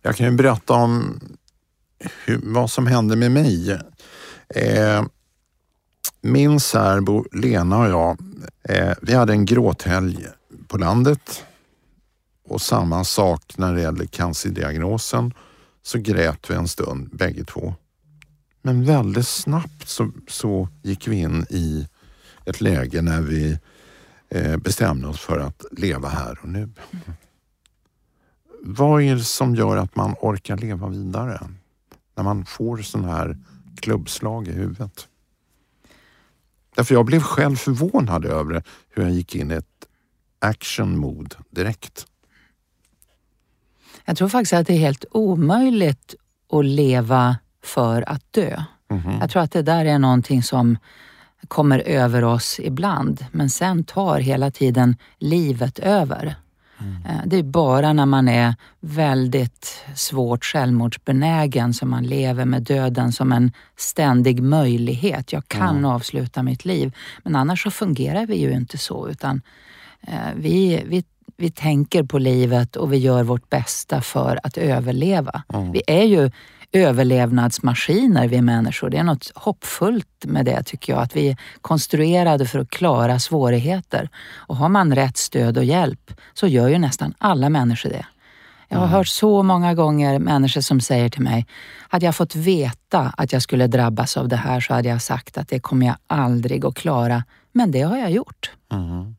Jag 0.02 0.16
kan 0.16 0.26
ju 0.26 0.32
berätta 0.32 0.74
om 0.74 1.20
hur, 2.24 2.40
vad 2.42 2.70
som 2.70 2.86
hände 2.86 3.16
med 3.16 3.30
mig. 3.30 3.70
Eh, 4.54 5.04
min 6.20 6.60
särbo 6.60 7.24
Lena 7.32 7.78
och 7.78 7.88
jag, 7.88 8.18
eh, 8.62 8.94
vi 9.02 9.14
hade 9.14 9.32
en 9.32 9.44
gråthelg 9.44 10.26
på 10.68 10.78
landet 10.78 11.44
och 12.44 12.60
samma 12.60 13.04
sak 13.04 13.54
när 13.56 13.74
det 13.74 13.80
gäller 13.80 14.06
cancerdiagnosen 14.06 15.34
så 15.82 15.98
grät 15.98 16.50
vi 16.50 16.54
en 16.54 16.68
stund 16.68 17.08
bägge 17.16 17.44
två. 17.44 17.74
Men 18.62 18.84
väldigt 18.84 19.28
snabbt 19.28 19.88
så, 19.88 20.10
så 20.28 20.68
gick 20.82 21.08
vi 21.08 21.16
in 21.16 21.46
i 21.50 21.88
ett 22.44 22.60
läge 22.60 23.02
när 23.02 23.20
vi 23.20 23.58
eh, 24.28 24.56
bestämde 24.56 25.08
oss 25.08 25.20
för 25.20 25.38
att 25.38 25.64
leva 25.70 26.08
här 26.08 26.38
och 26.42 26.48
nu. 26.48 26.70
Vad 28.62 29.02
är 29.02 29.14
det 29.14 29.24
som 29.24 29.54
gör 29.54 29.76
att 29.76 29.96
man 29.96 30.14
orkar 30.20 30.56
leva 30.56 30.88
vidare? 30.88 31.40
När 32.14 32.24
man 32.24 32.44
får 32.44 32.78
sån 32.78 33.04
här 33.04 33.38
klubbslag 33.80 34.48
i 34.48 34.52
huvudet. 34.52 35.08
Därför 36.78 36.94
jag 36.94 37.04
blev 37.04 37.20
själv 37.20 37.56
förvånad 37.56 38.24
över 38.24 38.62
hur 38.90 39.02
jag 39.02 39.12
gick 39.12 39.34
in 39.34 39.50
i 39.50 39.54
ett 39.54 39.86
action 40.38 40.98
mode 40.98 41.36
direkt. 41.50 42.06
Jag 44.04 44.16
tror 44.16 44.28
faktiskt 44.28 44.52
att 44.52 44.66
det 44.66 44.72
är 44.72 44.78
helt 44.78 45.04
omöjligt 45.10 46.14
att 46.52 46.64
leva 46.64 47.36
för 47.64 48.08
att 48.08 48.32
dö. 48.32 48.62
Mm 48.90 49.02
-hmm. 49.02 49.20
Jag 49.20 49.30
tror 49.30 49.42
att 49.42 49.52
det 49.52 49.62
där 49.62 49.84
är 49.84 49.98
någonting 49.98 50.42
som 50.42 50.78
kommer 51.48 51.78
över 51.78 52.24
oss 52.24 52.60
ibland, 52.60 53.26
men 53.32 53.50
sen 53.50 53.84
tar 53.84 54.18
hela 54.18 54.50
tiden 54.50 54.96
livet 55.18 55.78
över. 55.78 56.36
Mm. 56.80 57.28
Det 57.28 57.36
är 57.36 57.42
bara 57.42 57.92
när 57.92 58.06
man 58.06 58.28
är 58.28 58.54
väldigt 58.80 59.84
svårt 59.94 60.44
självmordsbenägen 60.44 61.74
som 61.74 61.90
man 61.90 62.04
lever 62.04 62.44
med 62.44 62.62
döden 62.62 63.12
som 63.12 63.32
en 63.32 63.52
ständig 63.76 64.42
möjlighet. 64.42 65.32
Jag 65.32 65.48
kan 65.48 65.76
mm. 65.76 65.84
avsluta 65.84 66.42
mitt 66.42 66.64
liv. 66.64 66.94
Men 67.22 67.36
annars 67.36 67.62
så 67.62 67.70
fungerar 67.70 68.26
vi 68.26 68.36
ju 68.36 68.52
inte 68.52 68.78
så 68.78 69.08
utan 69.08 69.42
eh, 70.00 70.34
vi, 70.36 70.84
vi, 70.86 71.04
vi 71.36 71.50
tänker 71.50 72.02
på 72.02 72.18
livet 72.18 72.76
och 72.76 72.92
vi 72.92 72.96
gör 72.96 73.22
vårt 73.22 73.50
bästa 73.50 74.00
för 74.00 74.40
att 74.42 74.58
överleva. 74.58 75.42
Mm. 75.54 75.72
Vi 75.72 75.82
är 75.86 76.04
ju 76.04 76.30
överlevnadsmaskiner 76.72 78.28
vi 78.28 78.42
människor. 78.42 78.90
Det 78.90 78.96
är 78.96 79.04
något 79.04 79.32
hoppfullt 79.34 80.24
med 80.24 80.44
det 80.44 80.62
tycker 80.62 80.92
jag, 80.92 81.02
att 81.02 81.16
vi 81.16 81.28
är 81.28 81.36
konstruerade 81.60 82.46
för 82.46 82.58
att 82.58 82.70
klara 82.70 83.18
svårigheter. 83.18 84.08
Och 84.36 84.56
har 84.56 84.68
man 84.68 84.94
rätt 84.94 85.16
stöd 85.16 85.58
och 85.58 85.64
hjälp 85.64 86.20
så 86.34 86.46
gör 86.46 86.68
ju 86.68 86.78
nästan 86.78 87.14
alla 87.18 87.48
människor 87.48 87.90
det. 87.90 88.06
Jag 88.68 88.78
har 88.78 88.86
hört 88.86 89.08
så 89.08 89.42
många 89.42 89.74
gånger 89.74 90.18
människor 90.18 90.60
som 90.60 90.80
säger 90.80 91.08
till 91.08 91.22
mig, 91.22 91.46
hade 91.88 92.06
jag 92.06 92.16
fått 92.16 92.34
veta 92.34 93.12
att 93.16 93.32
jag 93.32 93.42
skulle 93.42 93.66
drabbas 93.66 94.16
av 94.16 94.28
det 94.28 94.36
här 94.36 94.60
så 94.60 94.74
hade 94.74 94.88
jag 94.88 95.02
sagt 95.02 95.38
att 95.38 95.48
det 95.48 95.60
kommer 95.60 95.86
jag 95.86 95.96
aldrig 96.06 96.64
att 96.64 96.74
klara. 96.74 97.24
Men 97.52 97.70
det 97.70 97.82
har 97.82 97.96
jag 97.96 98.10
gjort. 98.10 98.50
Mm. 98.72 99.16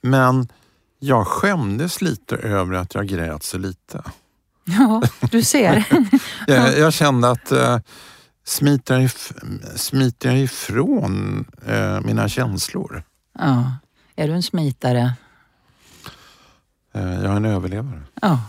Men 0.00 0.48
jag 0.98 1.26
skämdes 1.26 2.02
lite 2.02 2.36
över 2.36 2.74
att 2.74 2.94
jag 2.94 3.06
grät 3.06 3.42
så 3.42 3.58
lite. 3.58 4.02
Ja, 4.66 5.02
du 5.30 5.42
ser. 5.42 5.84
jag, 6.46 6.78
jag, 6.78 6.92
kände 6.92 7.30
att 7.30 7.52
uh, 7.52 7.78
smiter, 8.44 8.94
jag 8.94 9.04
if 9.04 9.32
smiter 9.76 10.28
jag 10.28 10.38
ifrån 10.38 11.44
uh, 11.68 12.00
mina 12.00 12.28
känslor? 12.28 13.02
Ja. 13.38 13.72
Är 14.16 14.28
du 14.28 14.34
en 14.34 14.42
smitare? 14.42 15.12
Uh, 16.96 17.14
jag 17.14 17.32
är 17.32 17.36
en 17.36 17.44
överlevare. 17.44 18.02
Ja. 18.22 18.40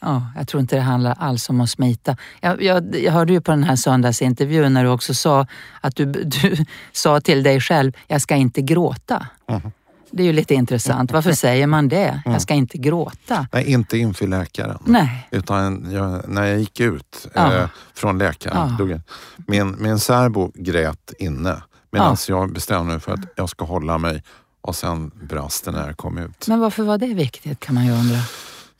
Ja, 0.00 0.26
jag 0.36 0.48
tror 0.48 0.60
inte 0.60 0.76
det 0.76 0.82
handlar 0.82 1.16
alls 1.18 1.48
om 1.50 1.60
att 1.60 1.70
smita. 1.70 2.16
Jag, 2.40 2.62
jag, 2.62 2.96
jag 2.96 3.12
hörde 3.12 3.32
ju 3.32 3.40
på 3.40 3.50
den 3.50 3.64
här 3.64 3.76
söndagsintervjun 3.76 4.74
när 4.74 4.84
du 4.84 4.90
också 4.90 5.14
sa 5.14 5.46
att 5.80 5.96
du, 5.96 6.04
du 6.24 6.64
sa 6.92 7.20
till 7.20 7.42
dig 7.42 7.60
själv, 7.60 7.92
jag 8.06 8.22
ska 8.22 8.34
inte 8.34 8.62
gråta. 8.62 9.26
Mm. 9.48 9.72
Det 10.10 10.22
är 10.22 10.26
ju 10.26 10.32
lite 10.32 10.54
intressant. 10.54 11.12
Varför 11.12 11.32
säger 11.32 11.66
man 11.66 11.88
det? 11.88 12.22
Jag 12.24 12.42
ska 12.42 12.54
inte 12.54 12.78
gråta. 12.78 13.46
Nej, 13.52 13.70
inte 13.70 13.98
inför 13.98 14.26
läkaren. 14.26 14.78
Nej. 14.84 15.28
Utan 15.30 15.92
jag, 15.92 16.28
när 16.28 16.44
jag 16.44 16.58
gick 16.58 16.80
ut 16.80 17.28
ja. 17.34 17.54
eh, 17.54 17.68
från 17.94 18.18
läkaren. 18.18 18.76
Ja. 18.78 19.00
Min, 19.46 19.76
min 19.78 19.98
särbo 19.98 20.52
grät 20.54 21.12
inne 21.18 21.62
medan 21.90 22.16
ja. 22.28 22.38
jag 22.38 22.52
bestämde 22.52 22.92
mig 22.92 23.00
för 23.00 23.12
att 23.12 23.20
jag 23.36 23.48
ska 23.48 23.64
hålla 23.64 23.98
mig 23.98 24.22
och 24.60 24.76
sen 24.76 25.10
brast 25.22 25.64
det 25.64 25.70
när 25.70 25.86
jag 25.86 25.96
kom 25.96 26.18
ut. 26.18 26.48
Men 26.48 26.60
varför 26.60 26.82
var 26.82 26.98
det 26.98 27.14
viktigt 27.14 27.60
kan 27.60 27.74
man 27.74 27.86
ju 27.86 27.92
undra. 27.92 28.18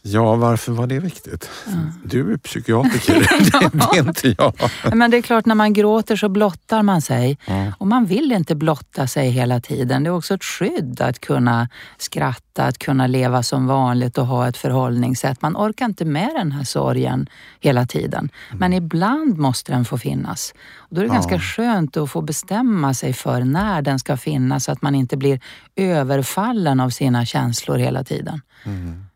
Ja, 0.02 0.36
varför 0.36 0.72
var 0.72 0.86
det 0.86 0.98
viktigt? 0.98 1.50
Ja. 1.66 1.72
Du 2.04 2.32
är 2.32 2.36
psykiatriker, 2.36 3.14
det 3.92 3.98
är 3.98 4.08
inte 4.08 4.34
jag. 4.38 4.52
Men 4.94 5.10
det 5.10 5.16
är 5.16 5.22
klart, 5.22 5.46
när 5.46 5.54
man 5.54 5.72
gråter 5.72 6.16
så 6.16 6.28
blottar 6.28 6.82
man 6.82 7.02
sig. 7.02 7.38
Ja. 7.46 7.72
Och 7.78 7.86
man 7.86 8.06
vill 8.06 8.32
inte 8.32 8.54
blotta 8.54 9.06
sig 9.06 9.30
hela 9.30 9.60
tiden. 9.60 10.04
Det 10.04 10.08
är 10.10 10.14
också 10.14 10.34
ett 10.34 10.44
skydd 10.44 11.00
att 11.00 11.20
kunna 11.20 11.68
skratta, 11.98 12.64
att 12.64 12.78
kunna 12.78 13.06
leva 13.06 13.42
som 13.42 13.66
vanligt 13.66 14.18
och 14.18 14.26
ha 14.26 14.48
ett 14.48 14.56
förhållningssätt. 14.56 15.42
Man 15.42 15.56
orkar 15.56 15.84
inte 15.84 16.04
med 16.04 16.30
den 16.34 16.52
här 16.52 16.64
sorgen 16.64 17.26
hela 17.60 17.86
tiden. 17.86 18.30
Mm. 18.48 18.58
Men 18.58 18.72
ibland 18.72 19.38
måste 19.38 19.72
den 19.72 19.84
få 19.84 19.98
finnas. 19.98 20.54
Och 20.76 20.94
då 20.94 21.00
är 21.00 21.04
det 21.04 21.08
ja. 21.08 21.14
ganska 21.14 21.38
skönt 21.38 21.96
att 21.96 22.10
få 22.10 22.20
bestämma 22.20 22.94
sig 22.94 23.12
för 23.12 23.40
när 23.40 23.82
den 23.82 23.98
ska 23.98 24.16
finnas 24.16 24.64
så 24.64 24.72
att 24.72 24.82
man 24.82 24.94
inte 24.94 25.16
blir 25.16 25.40
överfallen 25.76 26.80
av 26.80 26.90
sina 26.90 27.26
känslor 27.26 27.78
hela 27.78 28.04
tiden. 28.04 28.40
Mm. 28.64 29.07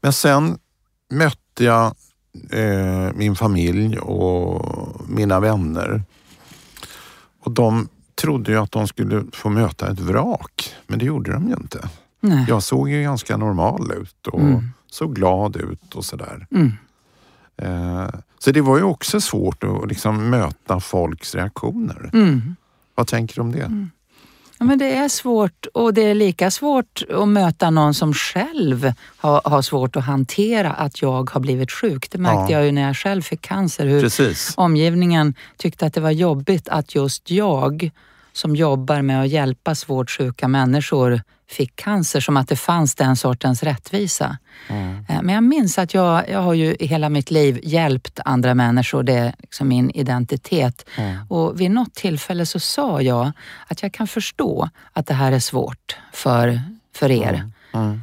Men 0.00 0.12
sen 0.12 0.58
mötte 1.10 1.64
jag 1.64 1.94
eh, 2.50 3.12
min 3.14 3.36
familj 3.36 3.98
och 3.98 5.00
mina 5.08 5.40
vänner. 5.40 6.02
Och 7.40 7.52
de 7.52 7.88
trodde 8.14 8.52
ju 8.52 8.58
att 8.58 8.72
de 8.72 8.88
skulle 8.88 9.24
få 9.32 9.48
möta 9.48 9.90
ett 9.90 10.00
vrak, 10.00 10.74
men 10.86 10.98
det 10.98 11.04
gjorde 11.04 11.32
de 11.32 11.48
ju 11.48 11.54
inte. 11.54 11.88
Nej. 12.20 12.44
Jag 12.48 12.62
såg 12.62 12.88
ju 12.88 13.02
ganska 13.02 13.36
normal 13.36 13.92
ut 14.00 14.26
och 14.26 14.40
mm. 14.40 14.70
såg 14.90 15.14
glad 15.14 15.56
ut 15.56 15.94
och 15.94 16.04
sådär. 16.04 16.46
Mm. 16.50 16.72
Eh, 17.56 18.10
så 18.38 18.50
det 18.50 18.60
var 18.60 18.78
ju 18.78 18.82
också 18.82 19.20
svårt 19.20 19.64
att 19.64 19.88
liksom 19.88 20.30
möta 20.30 20.80
folks 20.80 21.34
reaktioner. 21.34 22.10
Mm. 22.12 22.56
Vad 22.94 23.06
tänker 23.06 23.34
du 23.34 23.40
om 23.40 23.52
det? 23.52 23.88
Ja, 24.62 24.66
men 24.66 24.78
det 24.78 24.96
är 24.96 25.08
svårt 25.08 25.66
och 25.74 25.94
det 25.94 26.02
är 26.02 26.14
lika 26.14 26.50
svårt 26.50 27.02
att 27.10 27.28
möta 27.28 27.70
någon 27.70 27.94
som 27.94 28.14
själv 28.14 28.92
har, 29.16 29.40
har 29.44 29.62
svårt 29.62 29.96
att 29.96 30.04
hantera 30.04 30.72
att 30.72 31.02
jag 31.02 31.30
har 31.30 31.40
blivit 31.40 31.70
sjuk. 31.70 32.10
Det 32.10 32.18
märkte 32.18 32.52
ja. 32.52 32.58
jag 32.58 32.66
ju 32.66 32.72
när 32.72 32.82
jag 32.82 32.96
själv 32.96 33.22
fick 33.22 33.40
cancer. 33.40 33.86
Hur 33.86 34.00
Precis. 34.00 34.54
omgivningen 34.56 35.34
tyckte 35.56 35.86
att 35.86 35.94
det 35.94 36.00
var 36.00 36.10
jobbigt 36.10 36.68
att 36.68 36.94
just 36.94 37.30
jag 37.30 37.90
som 38.32 38.56
jobbar 38.56 39.02
med 39.02 39.22
att 39.22 39.28
hjälpa 39.28 39.74
svårt 39.74 40.10
sjuka 40.10 40.48
människor 40.48 41.20
fick 41.52 41.76
cancer, 41.76 42.20
som 42.20 42.36
att 42.36 42.48
det 42.48 42.56
fanns 42.56 42.94
den 42.94 43.16
sortens 43.16 43.62
rättvisa. 43.62 44.38
Mm. 44.68 45.04
Men 45.06 45.28
jag 45.28 45.44
minns 45.44 45.78
att 45.78 45.94
jag, 45.94 46.30
jag 46.30 46.42
har 46.42 46.54
ju 46.54 46.76
i 46.80 46.86
hela 46.86 47.08
mitt 47.08 47.30
liv 47.30 47.60
hjälpt 47.62 48.20
andra 48.24 48.54
människor, 48.54 49.02
det 49.02 49.12
är 49.12 49.34
liksom 49.40 49.68
min 49.68 49.90
identitet. 49.90 50.88
Mm. 50.96 51.26
Och 51.28 51.60
vid 51.60 51.70
något 51.70 51.94
tillfälle 51.94 52.46
så 52.46 52.60
sa 52.60 53.02
jag 53.02 53.32
att 53.66 53.82
jag 53.82 53.92
kan 53.92 54.06
förstå 54.06 54.68
att 54.92 55.06
det 55.06 55.14
här 55.14 55.32
är 55.32 55.40
svårt 55.40 55.96
för, 56.12 56.60
för 56.94 57.10
er. 57.10 57.50
Mm 57.74 58.00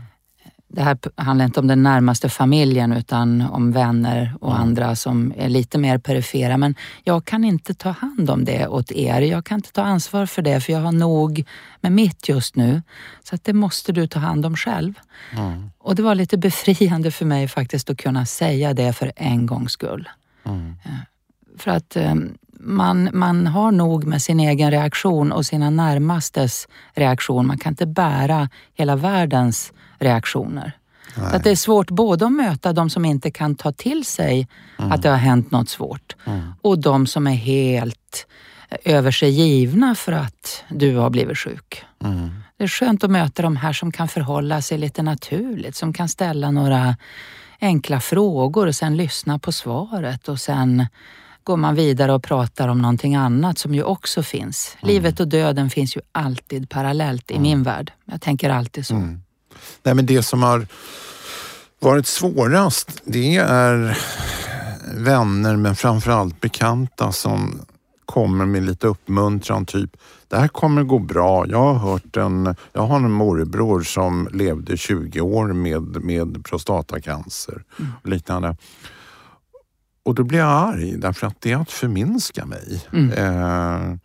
det 0.71 0.81
här 0.81 0.97
handlar 1.15 1.45
inte 1.45 1.59
om 1.59 1.67
den 1.67 1.83
närmaste 1.83 2.29
familjen 2.29 2.93
utan 2.93 3.41
om 3.41 3.71
vänner 3.71 4.35
och 4.41 4.51
mm. 4.51 4.61
andra 4.61 4.95
som 4.95 5.33
är 5.37 5.49
lite 5.49 5.77
mer 5.77 5.97
perifera. 5.97 6.57
Men 6.57 6.75
jag 7.03 7.25
kan 7.25 7.43
inte 7.43 7.73
ta 7.73 7.89
hand 7.89 8.29
om 8.29 8.45
det 8.45 8.67
åt 8.67 8.91
er. 8.91 9.21
Jag 9.21 9.45
kan 9.45 9.57
inte 9.57 9.71
ta 9.71 9.81
ansvar 9.81 10.25
för 10.25 10.41
det 10.41 10.61
för 10.61 10.73
jag 10.73 10.79
har 10.79 10.91
nog 10.91 11.43
med 11.81 11.91
mitt 11.91 12.29
just 12.29 12.55
nu. 12.55 12.81
Så 13.23 13.35
att 13.35 13.43
det 13.43 13.53
måste 13.53 13.91
du 13.91 14.07
ta 14.07 14.19
hand 14.19 14.45
om 14.45 14.55
själv. 14.55 14.93
Mm. 15.37 15.71
Och 15.77 15.95
det 15.95 16.03
var 16.03 16.15
lite 16.15 16.37
befriande 16.37 17.11
för 17.11 17.25
mig 17.25 17.47
faktiskt 17.47 17.89
att 17.89 17.97
kunna 17.97 18.25
säga 18.25 18.73
det 18.73 18.93
för 18.93 19.11
en 19.15 19.45
gångs 19.45 19.71
skull. 19.71 20.09
Mm. 20.45 20.75
För 21.57 21.71
att 21.71 21.95
eh, 21.95 22.15
man, 22.59 23.09
man 23.13 23.47
har 23.47 23.71
nog 23.71 24.05
med 24.05 24.21
sin 24.21 24.39
egen 24.39 24.71
reaktion 24.71 25.31
och 25.31 25.45
sina 25.45 25.69
närmastes 25.69 26.67
reaktion. 26.93 27.47
Man 27.47 27.57
kan 27.57 27.71
inte 27.71 27.85
bära 27.85 28.49
hela 28.73 28.95
världens 28.95 29.73
reaktioner. 29.99 30.71
Så 31.15 31.35
att 31.35 31.43
det 31.43 31.51
är 31.51 31.55
svårt 31.55 31.91
både 31.91 32.25
att 32.25 32.31
möta 32.31 32.73
de 32.73 32.89
som 32.89 33.05
inte 33.05 33.31
kan 33.31 33.55
ta 33.55 33.71
till 33.71 34.05
sig 34.05 34.47
mm. 34.79 34.91
att 34.91 35.01
det 35.01 35.09
har 35.09 35.17
hänt 35.17 35.51
något 35.51 35.69
svårt 35.69 36.15
mm. 36.25 36.53
och 36.61 36.79
de 36.79 37.07
som 37.07 37.27
är 37.27 37.35
helt 37.35 38.27
över 38.83 39.11
sig 39.11 39.29
givna 39.29 39.95
för 39.95 40.11
att 40.11 40.63
du 40.69 40.95
har 40.95 41.09
blivit 41.09 41.37
sjuk. 41.37 41.83
Mm. 42.03 42.29
Det 42.57 42.63
är 42.63 42.67
skönt 42.67 43.03
att 43.03 43.11
möta 43.11 43.41
de 43.41 43.55
här 43.55 43.73
som 43.73 43.91
kan 43.91 44.07
förhålla 44.07 44.61
sig 44.61 44.77
lite 44.77 45.03
naturligt, 45.03 45.75
som 45.75 45.93
kan 45.93 46.09
ställa 46.09 46.51
några 46.51 46.95
enkla 47.61 47.99
frågor 47.99 48.67
och 48.67 48.75
sen 48.75 48.97
lyssna 48.97 49.39
på 49.39 49.51
svaret 49.51 50.29
och 50.29 50.39
sen 50.39 50.85
går 51.43 51.57
man 51.57 51.75
vidare 51.75 52.13
och 52.13 52.23
pratar 52.23 52.67
om 52.67 52.81
någonting 52.81 53.15
annat 53.15 53.57
som 53.57 53.75
ju 53.75 53.83
också 53.83 54.23
finns. 54.23 54.77
Mm. 54.81 54.93
Livet 54.93 55.19
och 55.19 55.27
döden 55.27 55.69
finns 55.69 55.97
ju 55.97 56.01
alltid 56.11 56.69
parallellt 56.69 57.31
i 57.31 57.33
mm. 57.33 57.43
min 57.43 57.63
värld. 57.63 57.91
Jag 58.05 58.21
tänker 58.21 58.49
alltid 58.49 58.85
så. 58.85 58.95
Nej, 59.83 59.95
men 59.95 60.05
det 60.05 60.23
som 60.23 60.43
har 60.43 60.67
varit 61.79 62.07
svårast, 62.07 63.01
det 63.05 63.35
är 63.37 63.97
vänner 64.95 65.55
men 65.55 65.75
framförallt 65.75 66.41
bekanta 66.41 67.11
som 67.11 67.61
kommer 68.05 68.45
med 68.45 68.63
lite 68.63 68.87
uppmuntran, 68.87 69.65
typ 69.65 69.97
det 70.27 70.37
här 70.37 70.47
kommer 70.47 70.83
gå 70.83 70.99
bra. 70.99 71.47
Jag 71.47 71.73
har 71.73 71.73
hört 71.73 72.17
en, 72.17 72.55
jag 72.73 72.81
har 72.81 72.95
en 72.95 73.11
morbror 73.11 73.81
som 73.81 74.29
levde 74.33 74.77
20 74.77 75.21
år 75.21 75.53
med, 75.53 76.03
med 76.03 76.45
prostatacancer 76.45 77.63
mm. 77.79 77.91
och 78.03 78.09
liknande. 78.09 78.57
Och 80.03 80.15
då 80.15 80.23
blir 80.23 80.39
jag 80.39 80.47
arg 80.47 80.97
därför 80.97 81.27
att 81.27 81.41
det 81.41 81.51
är 81.51 81.57
att 81.57 81.71
förminska 81.71 82.45
mig. 82.45 82.85
Mm. 82.93 83.11
Eh, 83.11 83.97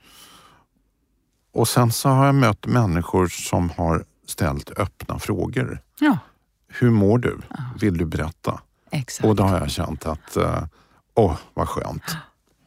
och 1.52 1.68
sen 1.68 1.92
så 1.92 2.09
har 2.09 2.26
jag 2.26 2.35
mött 2.35 2.66
människor 2.66 3.26
som 3.26 3.70
har 3.70 4.04
ställt 4.26 4.70
öppna 4.78 5.18
frågor. 5.18 5.80
Ja. 6.00 6.18
Hur 6.68 6.90
mår 6.90 7.18
du? 7.18 7.40
Ja. 7.48 7.56
Vill 7.80 7.98
du 7.98 8.04
berätta? 8.04 8.60
Exakt. 8.90 9.28
Och 9.28 9.37
då 9.37 9.42
har 9.42 9.58
jag 9.58 9.70
känt 9.70 10.06
att, 10.06 10.37
eh, 10.37 10.64
åh 11.14 11.32
oh, 11.32 11.37
vad 11.54 11.68
skönt. 11.68 12.16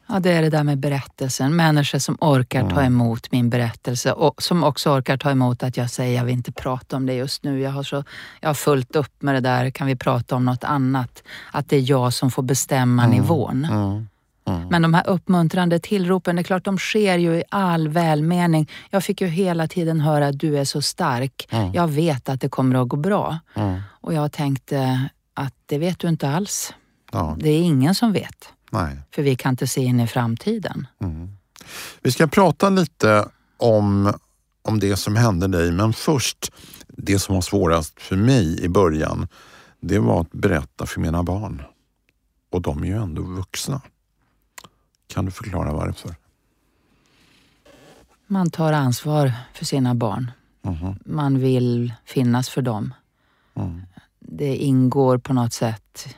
Ja, 0.08 0.20
det 0.20 0.32
är 0.32 0.42
det 0.42 0.50
där 0.50 0.64
med 0.64 0.78
berättelsen. 0.78 1.56
Människor 1.56 1.98
som 1.98 2.18
orkar 2.20 2.60
mm. 2.60 2.74
ta 2.74 2.82
emot 2.82 3.32
min 3.32 3.50
berättelse 3.50 4.12
och 4.12 4.42
som 4.42 4.64
också 4.64 4.90
orkar 4.90 5.16
ta 5.16 5.30
emot 5.30 5.62
att 5.62 5.76
jag 5.76 5.90
säger 5.90 6.16
jag 6.16 6.24
vill 6.24 6.34
inte 6.34 6.52
prata 6.52 6.96
om 6.96 7.06
det 7.06 7.14
just 7.14 7.44
nu. 7.44 7.60
Jag 7.60 7.70
har, 7.70 7.82
så, 7.82 8.04
jag 8.40 8.48
har 8.48 8.54
fullt 8.54 8.96
upp 8.96 9.22
med 9.22 9.34
det 9.34 9.40
där. 9.40 9.70
Kan 9.70 9.86
vi 9.86 9.96
prata 9.96 10.36
om 10.36 10.44
något 10.44 10.64
annat? 10.64 11.22
Att 11.52 11.68
det 11.68 11.76
är 11.76 11.90
jag 11.90 12.12
som 12.12 12.30
får 12.30 12.42
bestämma 12.42 13.04
mm. 13.04 13.16
nivån. 13.16 13.64
Mm. 13.64 14.08
Mm. 14.48 14.68
Men 14.68 14.82
de 14.82 14.94
här 14.94 15.08
uppmuntrande 15.08 15.78
tillropen, 15.78 16.36
det 16.36 16.42
är 16.42 16.44
klart 16.44 16.64
de 16.64 16.78
sker 16.78 17.18
ju 17.18 17.34
i 17.34 17.44
all 17.48 17.88
välmening. 17.88 18.70
Jag 18.90 19.04
fick 19.04 19.20
ju 19.20 19.26
hela 19.26 19.68
tiden 19.68 20.00
höra 20.00 20.26
att 20.28 20.38
du 20.38 20.58
är 20.58 20.64
så 20.64 20.82
stark. 20.82 21.48
Mm. 21.50 21.72
Jag 21.72 21.88
vet 21.88 22.28
att 22.28 22.40
det 22.40 22.48
kommer 22.48 22.82
att 22.82 22.88
gå 22.88 22.96
bra. 22.96 23.38
Mm. 23.54 23.80
Och 23.88 24.14
jag 24.14 24.32
tänkte 24.32 25.08
att 25.34 25.54
det 25.66 25.78
vet 25.78 25.98
du 25.98 26.08
inte 26.08 26.28
alls. 26.28 26.74
Ja. 27.12 27.36
Det 27.38 27.50
är 27.50 27.60
ingen 27.60 27.94
som 27.94 28.12
vet. 28.12 28.52
Nej. 28.70 29.00
För 29.14 29.22
vi 29.22 29.36
kan 29.36 29.50
inte 29.50 29.66
se 29.66 29.80
in 29.80 30.00
i 30.00 30.06
framtiden. 30.06 30.86
Mm. 31.02 31.28
Vi 32.02 32.12
ska 32.12 32.26
prata 32.26 32.70
lite 32.70 33.28
om, 33.56 34.12
om 34.62 34.80
det 34.80 34.96
som 34.96 35.16
hände 35.16 35.48
dig, 35.48 35.72
men 35.72 35.92
först 35.92 36.52
det 36.88 37.18
som 37.18 37.34
var 37.34 37.42
svårast 37.42 38.00
för 38.00 38.16
mig 38.16 38.64
i 38.64 38.68
början, 38.68 39.28
det 39.80 39.98
var 39.98 40.20
att 40.20 40.32
berätta 40.32 40.86
för 40.86 41.00
mina 41.00 41.22
barn. 41.22 41.62
Och 42.50 42.62
de 42.62 42.82
är 42.82 42.86
ju 42.86 43.02
ändå 43.02 43.22
vuxna. 43.22 43.80
Kan 45.08 45.24
du 45.24 45.30
förklara 45.30 45.72
varför? 45.72 46.14
Man 48.26 48.50
tar 48.50 48.72
ansvar 48.72 49.32
för 49.54 49.64
sina 49.64 49.94
barn. 49.94 50.30
Mm. 50.62 50.94
Man 51.04 51.38
vill 51.38 51.92
finnas 52.04 52.48
för 52.48 52.62
dem. 52.62 52.94
Mm. 53.56 53.82
Det 54.20 54.56
ingår 54.56 55.18
på 55.18 55.32
något 55.32 55.52
sätt 55.52 56.08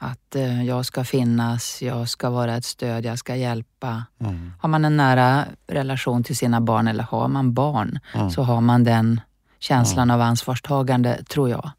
Att 0.00 0.36
eh, 0.36 0.64
jag 0.64 0.86
ska 0.86 1.04
finnas, 1.04 1.82
jag 1.82 2.08
ska 2.08 2.30
vara 2.30 2.56
ett 2.56 2.64
stöd, 2.64 3.04
jag 3.04 3.18
ska 3.18 3.36
hjälpa. 3.36 4.04
Mm. 4.20 4.52
Har 4.60 4.68
man 4.68 4.84
en 4.84 4.96
nära 4.96 5.44
relation 5.66 6.24
till 6.24 6.36
sina 6.36 6.60
barn 6.60 6.88
eller 6.88 7.04
har 7.04 7.28
man 7.28 7.54
barn 7.54 7.98
Mm. 8.14 8.30
så 8.30 8.42
har 8.42 8.60
man 8.60 8.84
den 8.84 9.20
känslan 9.58 10.10
av 10.10 10.20
ansvarstagande, 10.20 11.24
tror 11.24 11.48
jag. 11.50 11.70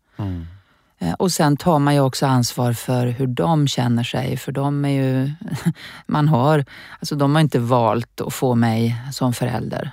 Eh, 1.00 1.14
Och 1.14 1.32
sen 1.32 1.58
tar 1.58 1.80
man 1.80 1.94
ju 1.94 2.02
också 2.02 2.26
ansvar 2.26 2.74
för 2.74 3.08
hur 3.08 3.28
de 3.28 3.68
känner 3.68 4.04
sig, 4.04 4.38
för 4.38 4.52
de 4.52 4.86
är 4.86 4.90
ju... 4.90 5.32
Man 6.08 6.28
har, 6.28 6.66
alltså 7.00 7.16
de 7.16 7.36
har 7.36 7.42
inte 7.42 7.60
valt 7.60 8.22
att 8.22 8.34
få 8.34 8.56
mig 8.56 8.96
som 9.12 9.34
förälder. 9.34 9.92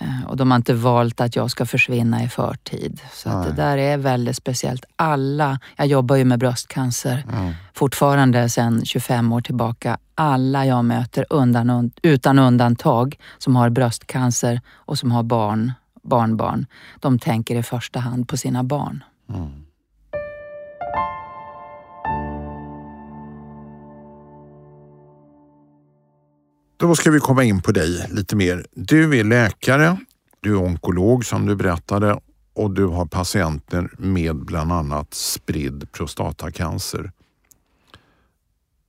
Eh, 0.00 0.24
Och 0.26 0.36
de 0.36 0.50
har 0.50 0.56
inte 0.56 0.74
valt 0.74 1.20
att 1.20 1.36
jag 1.36 1.50
ska 1.50 1.66
försvinna 1.66 2.22
i 2.22 2.28
förtid. 2.28 3.00
Så 3.12 3.28
att 3.28 3.46
det 3.46 3.52
där 3.62 3.76
är 3.78 3.96
väldigt 3.96 4.36
speciellt. 4.36 4.84
Alla, 4.96 5.58
jag 5.76 5.86
jobbar 5.86 6.16
ju 6.16 6.24
med 6.24 6.38
bröstcancer 6.38 7.24
Mm. 7.32 7.52
fortfarande 7.74 8.48
sedan 8.48 8.84
25 8.84 9.32
år 9.32 9.40
tillbaka. 9.40 9.98
Alla 10.14 10.66
jag 10.66 10.84
möter 10.84 11.26
undan, 11.30 11.90
utan 12.02 12.38
undantag 12.38 13.18
som 13.38 13.56
har 13.56 13.70
bröstcancer 13.70 14.60
och 14.74 14.98
som 14.98 15.12
har 15.12 15.22
barn, 15.22 15.72
barnbarn, 16.02 16.66
de 17.00 17.18
tänker 17.18 17.56
i 17.56 17.62
första 17.62 18.00
hand 18.00 18.28
på 18.28 18.36
sina 18.36 18.64
barn. 18.64 19.04
Mm. 19.28 19.63
Då 26.76 26.94
ska 26.94 27.10
vi 27.10 27.20
komma 27.20 27.44
in 27.44 27.62
på 27.62 27.72
dig 27.72 28.06
lite 28.10 28.36
mer. 28.36 28.66
Du 28.72 29.18
är 29.18 29.24
läkare, 29.24 29.96
du 30.40 30.52
är 30.52 30.62
onkolog 30.62 31.24
som 31.24 31.46
du 31.46 31.56
berättade 31.56 32.20
och 32.52 32.70
du 32.70 32.86
har 32.86 33.06
patienter 33.06 33.90
med 33.98 34.36
bland 34.36 34.72
annat 34.72 35.14
spridd 35.14 35.92
prostatacancer. 35.92 37.12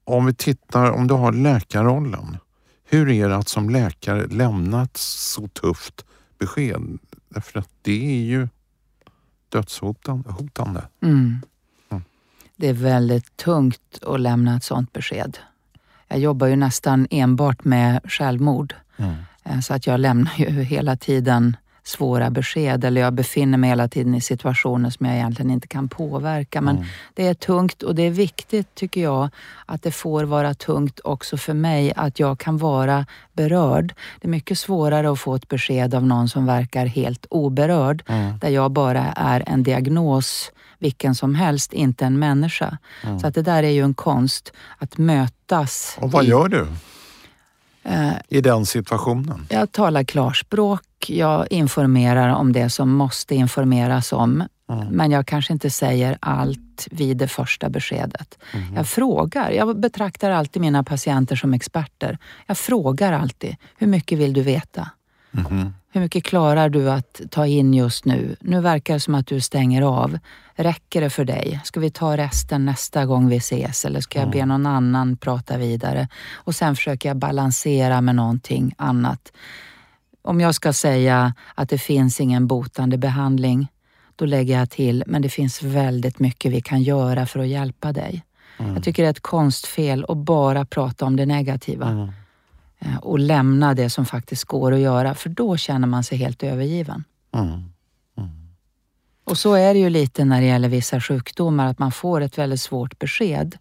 Om 0.04 0.26
vi 0.26 0.34
tittar, 0.34 0.92
om 0.92 1.08
du 1.08 1.14
har 1.14 1.32
läkarrollen, 1.32 2.38
hur 2.84 3.10
är 3.10 3.30
det 3.30 3.36
att 3.36 3.48
som 3.48 3.70
läkare 3.70 4.28
lämna 4.28 4.84
ett 4.84 4.98
så 4.98 5.48
tufft 5.48 6.06
besked? 6.40 7.00
Därför 7.30 7.60
att 7.60 7.70
det 7.82 8.06
är 8.06 8.24
ju 8.24 8.48
dödshotande. 9.50 10.30
Hotande. 10.30 10.88
Mm. 11.02 11.40
Mm. 11.90 12.04
Det 12.56 12.68
är 12.70 12.74
väldigt 12.74 13.38
tungt 13.38 14.00
att 14.02 14.20
lämna 14.20 14.58
ett 14.58 14.64
sånt 14.64 14.94
besked. 14.94 15.38
Jag 16.08 16.20
jobbar 16.20 16.48
ju 16.48 16.56
nästan 16.56 17.08
enbart 17.12 17.64
med 17.64 18.00
självmord. 18.04 18.74
Mm. 18.98 19.16
Eh, 19.44 19.60
Så 19.60 19.74
att 19.74 19.88
jag 19.88 20.00
lämnar 20.00 20.34
ju 20.38 20.62
hela 20.64 20.96
tiden 20.96 21.58
svåra 21.88 22.30
besked 22.30 22.84
eller 22.84 23.02
jag 23.02 23.14
befinner 23.14 23.58
mig 23.58 23.70
hela 23.70 23.88
tiden 23.88 24.16
i 24.16 24.22
situationer 24.22 24.90
som 24.90 25.06
jag 25.06 25.16
egentligen 25.16 25.52
inte 25.52 25.68
kan 25.68 25.90
påverka. 25.90 26.62
Men 26.62 26.76
Mm. 26.76 26.88
det 27.14 27.28
är 27.28 27.34
tungt 27.34 27.84
och 27.84 27.96
det 27.96 28.02
är 28.04 28.10
viktigt 28.10 28.76
tycker 28.76 29.02
jag 29.02 29.30
att 29.66 29.82
det 29.84 29.92
får 29.92 30.24
vara 30.24 30.54
tungt 30.54 31.00
också 31.04 31.38
för 31.38 31.54
mig 31.54 31.94
att 31.96 32.20
jag 32.20 32.40
kan 32.40 32.58
vara 32.58 33.06
berörd. 33.34 33.94
Det 34.22 34.28
är 34.28 34.32
mycket 34.32 34.60
svårare 34.60 35.12
att 35.12 35.20
få 35.20 35.36
ett 35.36 35.48
besked 35.48 35.96
av 35.96 36.06
någon 36.06 36.30
som 36.30 36.46
verkar 36.46 36.86
helt 36.86 37.26
oberörd 37.30 38.04
Mm. 38.08 38.38
där 38.40 38.50
jag 38.50 38.72
bara 38.72 39.04
är 39.16 39.44
en 39.48 39.64
diagnos 39.64 40.52
vilken 40.80 41.16
som 41.16 41.36
helst, 41.36 41.74
inte 41.74 42.06
en 42.06 42.20
människa. 42.20 42.78
Mm. 43.04 43.20
Så 43.20 43.28
att 43.28 43.34
det 43.36 43.42
där 43.42 43.64
är 43.64 43.70
ju 43.70 43.84
en 43.84 43.94
konst, 43.94 44.52
att 44.78 44.98
mötas. 44.98 45.98
Och 46.02 46.12
vad 46.12 46.26
i- 46.26 46.28
gör 46.28 46.48
du 46.48 46.68
i 48.28 48.42
den 48.42 48.66
situationen? 48.66 49.48
Jag 49.50 49.72
talar 49.72 50.04
klarspråk, 50.04 50.82
jag 51.08 51.52
informerar 51.52 52.30
om 52.30 52.54
det 52.54 52.70
som 52.70 52.90
måste 52.90 53.36
informeras 53.36 54.14
om. 54.14 54.44
Mm. 54.70 54.88
Men 54.88 55.12
jag 55.12 55.28
kanske 55.28 55.54
inte 55.54 55.70
säger 55.70 56.18
allt 56.20 56.88
vid 56.92 57.18
det 57.18 57.28
första 57.28 57.70
beskedet. 57.70 58.38
Mm. 58.54 58.76
Jag 58.76 58.88
frågar. 58.88 59.52
Jag 59.52 59.80
betraktar 59.80 60.32
alltid 60.32 60.62
mina 60.62 60.84
patienter 60.84 61.36
som 61.36 61.54
experter. 61.54 62.18
Jag 62.46 62.58
frågar 62.58 63.14
alltid, 63.14 63.56
hur 63.78 63.88
mycket 63.88 64.20
vill 64.20 64.34
du 64.34 64.42
veta? 64.42 64.90
Mhm. 65.32 65.74
Hur 65.96 66.02
mycket 66.02 66.24
klarar 66.24 66.70
du 66.70 66.92
att 66.92 67.22
ta 67.32 67.48
in 67.48 67.74
just 67.74 68.06
nu? 68.06 68.36
Nu 68.40 68.62
verkar 68.62 68.94
det 68.94 69.00
som 69.00 69.16
att 69.16 69.28
du 69.28 69.42
stänger 69.42 69.82
av. 69.82 70.18
Räcker 70.56 71.02
det 71.02 71.10
för 71.10 71.26
dig? 71.26 71.62
Ska 71.64 71.80
vi 71.80 71.92
ta 71.92 72.18
resten 72.18 72.66
nästa 72.66 73.06
gång 73.06 73.30
vi 73.30 73.38
ses 73.38 73.86
eller 73.86 74.02
ska 74.02 74.20
jag 74.20 74.32
be 74.32 74.46
någon 74.46 74.66
annan 74.66 75.18
prata 75.18 75.58
vidare? 75.58 76.08
Och 76.34 76.56
sen 76.56 76.76
försöker 76.76 77.10
jag 77.10 77.18
balansera 77.18 78.02
med 78.02 78.16
någonting 78.16 78.74
annat. 78.78 79.32
Om 80.22 80.42
jag 80.42 80.56
ska 80.56 80.74
säga 80.74 81.34
att 81.56 81.70
det 81.70 81.78
finns 81.78 82.22
ingen 82.22 82.48
botande 82.48 82.98
behandling, 82.98 83.68
då 84.16 84.26
lägger 84.26 84.60
jag 84.60 84.70
till, 84.70 85.04
men 85.08 85.22
det 85.22 85.30
finns 85.30 85.64
väldigt 85.64 86.20
mycket 86.20 86.52
vi 86.52 86.62
kan 86.62 86.82
göra 86.82 87.26
för 87.26 87.40
att 87.40 87.48
hjälpa 87.48 87.92
dig. 87.92 88.24
Jag 88.58 88.84
tycker 88.84 89.04
det 89.04 89.08
är 89.08 89.12
ett 89.12 89.20
konstfel 89.20 90.06
att 90.08 90.18
bara 90.18 90.66
prata 90.66 91.06
om 91.06 91.16
det 91.16 91.26
negativa 91.26 91.90
Mm. 91.90 92.12
Eh, 92.86 92.98
och 92.98 93.20
lämna 93.20 93.74
det 93.74 93.90
som 93.90 94.06
faktiskt 94.06 94.44
går 94.46 94.72
att 94.72 94.80
göra, 94.80 95.16
för 95.16 95.30
då 95.30 95.58
känner 95.58 95.88
man 95.88 96.04
sig 96.04 96.18
helt 96.18 96.44
övergiven. 96.44 97.04
Mm. 97.34 97.76
Och 99.26 99.38
så 99.38 99.54
är 99.54 99.74
det 99.74 99.80
ju 99.80 99.90
lite 99.90 100.26
när 100.26 100.42
det 100.42 100.48
gäller 100.48 100.70
vissa 100.70 101.02
sjukdomar, 101.02 101.68
att 101.68 101.80
man 101.80 101.92
får 101.92 102.22
ett 102.22 102.38
väldigt 102.38 102.62
svårt 102.62 103.00
besked 103.00 103.58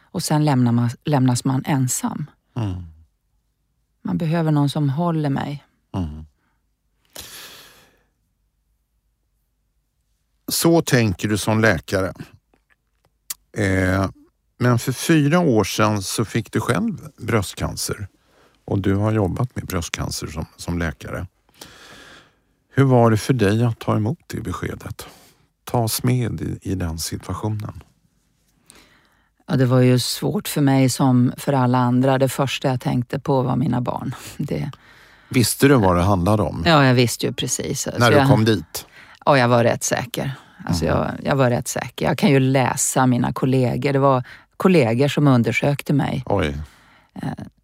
och 0.00 0.22
sen 0.22 0.44
lämnar 0.44 0.72
man, 0.72 0.90
lämnas 1.04 1.44
man 1.44 1.64
ensam. 1.66 2.30
Mm. 2.56 2.82
Man 4.02 4.18
behöver 4.18 4.50
någon 4.50 4.70
som 4.70 4.90
håller 4.90 5.30
mig. 5.30 5.64
Mm. 5.96 6.26
Så 10.48 10.82
tänker 10.82 11.28
du 11.28 11.38
som 11.38 11.60
läkare. 11.60 12.12
Eh, 13.56 14.10
men 14.58 14.78
för 14.78 14.92
fyra 14.92 15.40
år 15.40 15.64
sedan 15.64 16.02
så 16.02 16.24
fick 16.24 16.52
du 16.52 16.60
själv 16.60 17.08
bröstcancer 17.16 18.08
och 18.64 18.78
du 18.78 18.94
har 18.94 19.12
jobbat 19.12 19.56
med 19.56 19.66
bröstcancer 19.66 20.26
som, 20.26 20.46
som 20.56 20.78
läkare. 20.78 21.26
Hur 22.74 22.84
var 22.84 23.10
det 23.10 23.16
för 23.16 23.34
dig 23.34 23.64
att 23.64 23.78
ta 23.78 23.96
emot 23.96 24.18
det 24.26 24.40
beskedet? 24.40 25.06
Ta 25.64 25.78
oss 25.78 26.02
med 26.02 26.40
i, 26.40 26.58
i 26.70 26.74
den 26.74 26.98
situationen. 26.98 27.82
Ja, 29.46 29.56
det 29.56 29.66
var 29.66 29.80
ju 29.80 29.98
svårt 29.98 30.48
för 30.48 30.60
mig 30.60 30.88
som 30.88 31.32
för 31.36 31.52
alla 31.52 31.78
andra. 31.78 32.18
Det 32.18 32.28
första 32.28 32.68
jag 32.68 32.80
tänkte 32.80 33.18
på 33.18 33.42
var 33.42 33.56
mina 33.56 33.80
barn. 33.80 34.14
Det, 34.36 34.70
Visste 35.28 35.68
du 35.68 35.74
vad 35.74 35.96
det 35.96 36.02
handlade 36.02 36.42
om 36.42 36.62
ja, 36.66 36.86
jag 36.86 36.94
visste 36.94 37.26
ju 37.26 37.32
precis. 37.32 37.88
när 37.98 38.10
du 38.10 38.16
jag, 38.16 38.28
kom 38.28 38.44
dit? 38.44 38.86
Ja, 39.24 39.38
jag 39.38 39.48
var 39.48 39.64
rätt 39.64 39.84
säker. 39.84 40.32
Alltså 40.66 40.84
jag, 40.84 41.10
jag 41.22 41.36
var 41.36 41.50
rätt 41.50 41.68
säker. 41.68 42.06
Jag 42.06 42.18
kan 42.18 42.30
ju 42.30 42.40
läsa 42.40 43.06
mina 43.06 43.32
kollegor. 43.32 43.92
Det 43.92 43.98
var 43.98 44.24
kollegor 44.56 45.08
som 45.08 45.28
undersökte 45.28 45.92
mig. 45.92 46.22
Oj. 46.26 46.56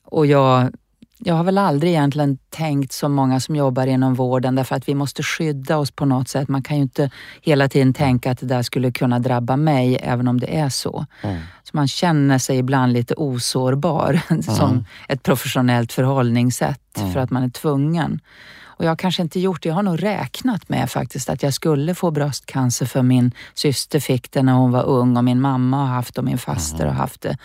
Och 0.05 0.27
jag, 0.27 0.73
jag 1.18 1.35
har 1.35 1.44
väl 1.44 1.59
aldrig 1.59 1.92
egentligen 1.92 2.38
tänkt 2.50 2.92
som 2.92 3.12
många 3.12 3.40
som 3.40 3.57
jobbar 3.57 3.87
inom 3.87 4.14
vården 4.14 4.54
därför 4.54 4.76
att 4.76 4.88
vi 4.88 4.94
måste 4.94 5.22
skydda 5.22 5.76
oss 5.76 5.90
på 5.90 6.04
något 6.04 6.28
sätt. 6.28 6.48
Man 6.48 6.62
kan 6.62 6.76
ju 6.76 6.83
inte 6.83 7.11
hela 7.42 7.68
tiden 7.68 7.94
tänka 7.94 8.31
att 8.31 8.38
det 8.38 8.46
där 8.46 8.62
skulle 8.62 8.92
kunna 8.92 9.18
drabba 9.18 9.57
mig 9.57 9.98
även 10.02 10.28
om 10.28 10.40
det 10.40 10.59
är 10.59 10.68
så. 10.68 11.07
Mm. 11.22 11.40
Så 11.64 11.70
man 11.72 11.88
känner 11.88 12.38
sig 12.38 12.59
ibland 12.59 12.92
lite 12.92 13.14
osårbar 13.14 14.20
som 14.57 14.85
ett 15.09 15.22
professionellt 15.22 15.92
förhållningssätt 15.92 16.81
för 17.12 17.20
att 17.20 17.31
man 17.31 17.42
är 17.42 17.50
tvungen. 17.50 18.20
Och 18.78 18.85
jag 18.85 18.90
har 18.90 18.96
kanske 18.96 19.22
inte 19.22 19.40
gjort 19.40 19.62
det. 19.62 19.68
Jag 19.68 19.76
har 19.76 19.83
nog 19.83 20.02
räknat 20.02 20.68
med 20.68 20.90
faktiskt 20.90 21.28
att 21.28 21.42
jag 21.42 21.54
skulle 21.54 21.94
få 21.94 22.11
bröstcancer 22.11 22.87
för 22.87 23.02
min 23.02 23.33
syster 23.54 24.00
fick 24.00 24.31
det 24.31 24.42
när 24.42 24.52
hon 24.52 24.72
var 24.72 24.83
ung 24.83 25.16
och 25.16 25.24
min 25.24 25.40
mamma 25.40 25.76
har 25.76 25.94
haft 25.94 26.14
det 26.14 26.20
och 26.20 26.24
min 26.24 26.38
faster 26.38 26.87
har 26.87 26.94
haft 26.94 27.20
det. 27.20 27.38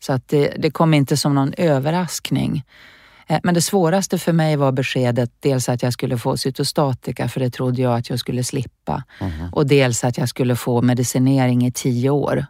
Så 0.00 0.12
att 0.12 0.28
det, 0.28 0.54
det 0.58 0.70
kom 0.70 0.94
inte 0.94 1.16
som 1.16 1.34
någon 1.34 1.54
överraskning. 1.56 2.64
Eh, 3.26 3.40
Men 3.42 3.54
det 3.54 3.60
svåraste 3.60 4.18
för 4.18 4.32
mig 4.32 4.56
var 4.56 4.72
beskedet 4.72 5.30
dels 5.40 5.68
att 5.68 5.82
jag 5.82 5.92
skulle 5.92 6.18
få 6.18 6.36
cytostatika 6.36 7.28
för 7.28 7.40
det 7.40 7.50
trodde 7.50 7.82
jag 7.82 7.98
att 7.98 8.10
jag 8.10 8.18
skulle 8.18 8.44
slippa. 8.44 9.02
Och 9.52 9.66
dels 9.66 10.04
att 10.04 10.18
jag 10.18 10.28
skulle 10.28 10.56
få 10.56 10.82
medicinering 10.82 11.66
i 11.66 11.72
tio 11.72 12.10
år. 12.10 12.46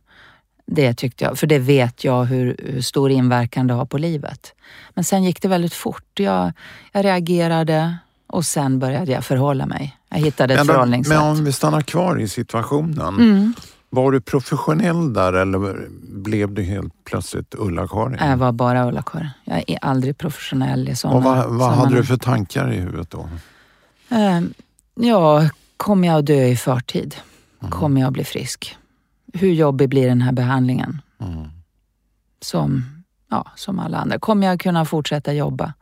Det 0.66 0.94
tyckte 0.94 1.24
jag, 1.24 1.38
för 1.38 1.46
det 1.46 1.58
vet 1.58 2.04
jag 2.04 2.24
hur, 2.24 2.56
hur 2.58 2.80
stor 2.80 3.10
inverkan 3.10 3.66
det 3.66 3.74
har 3.74 3.84
på 3.86 3.98
livet. 3.98 4.52
Men 4.94 5.04
sen 5.04 5.24
gick 5.24 5.42
det 5.42 5.48
väldigt 5.48 5.74
fort. 5.74 6.20
Jag, 6.20 6.52
jag 6.92 7.04
reagerade 7.04 7.96
och 8.26 8.44
sen 8.46 8.78
började 8.78 9.12
jag 9.12 9.24
förhålla 9.24 9.66
mig. 9.66 9.96
Jag 10.08 10.18
hittade 10.18 10.54
ett 10.54 10.58
Men, 10.60 10.66
förhållningssätt. 10.66 11.14
men 11.18 11.22
om 11.30 11.44
vi 11.44 11.52
stannar 11.52 11.80
kvar 11.80 12.20
i 12.20 12.28
situationen. 12.28 13.14
Mm. 13.14 13.54
Var 13.94 14.12
du 14.12 14.20
professionell 14.20 15.12
där 15.12 15.32
eller 15.32 15.88
blev 16.22 16.52
du 16.54 16.62
helt 16.62 17.04
plötsligt 17.04 17.54
Ulla-Karin? 17.58 18.18
Jag 18.20 18.36
var 18.36 18.52
bara 18.52 18.88
Ulla-Karin. 18.88 19.30
Jag 19.44 19.64
är 19.70 19.78
aldrig 19.82 20.18
professionell 20.18 20.88
i 20.88 20.96
sådana 20.96 21.16
Och 21.18 21.22
vad, 21.24 21.36
vad 21.36 21.46
hade 21.46 21.58
sammanhang. 21.76 21.94
du 21.94 22.04
för 22.04 22.16
tankar 22.16 22.72
i 22.72 22.76
huvudet 22.76 23.10
då? 23.10 23.28
Eh, 24.08 24.40
Ja, 24.96 25.48
kommer 25.76 26.08
jag 26.08 26.18
att 26.18 26.26
dö 26.26 26.44
i 26.46 26.56
förtid? 26.56 27.16
Mm. 27.60 27.70
Kommer 27.70 28.00
jag 28.00 28.08
att 28.08 28.12
bli 28.12 28.24
frisk? 28.24 28.76
Hur 29.32 29.52
jobbig 29.52 29.88
blir 29.88 30.08
den 30.08 30.20
här 30.20 30.32
behandlingen? 30.32 31.02
Mm. 31.20 31.48
Som, 32.40 32.84
ja, 33.30 33.46
som 33.56 33.78
alla 33.78 33.98
andra. 33.98 34.18
Kommer 34.18 34.46
jag 34.46 34.60
kunna 34.60 34.84
fortsätta 34.84 35.32
jobba? 35.32 35.72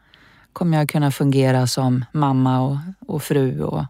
Kommer 0.53 0.79
jag 0.79 0.89
kunna 0.89 1.11
fungera 1.11 1.67
som 1.67 2.05
mamma 2.13 2.61
och, 2.61 2.77
och 3.07 3.23
fru 3.23 3.63
och 3.63 3.85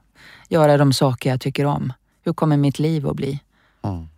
göra 0.49 0.77
de 0.77 0.93
saker 0.93 1.31
jag 1.31 1.41
tycker 1.41 1.65
om? 1.65 1.93
Hur 2.25 2.33
kommer 2.33 2.57
mitt 2.57 2.79
liv 2.79 3.09
att 3.09 3.17
bli? 3.17 3.41
Mm. 3.85 4.09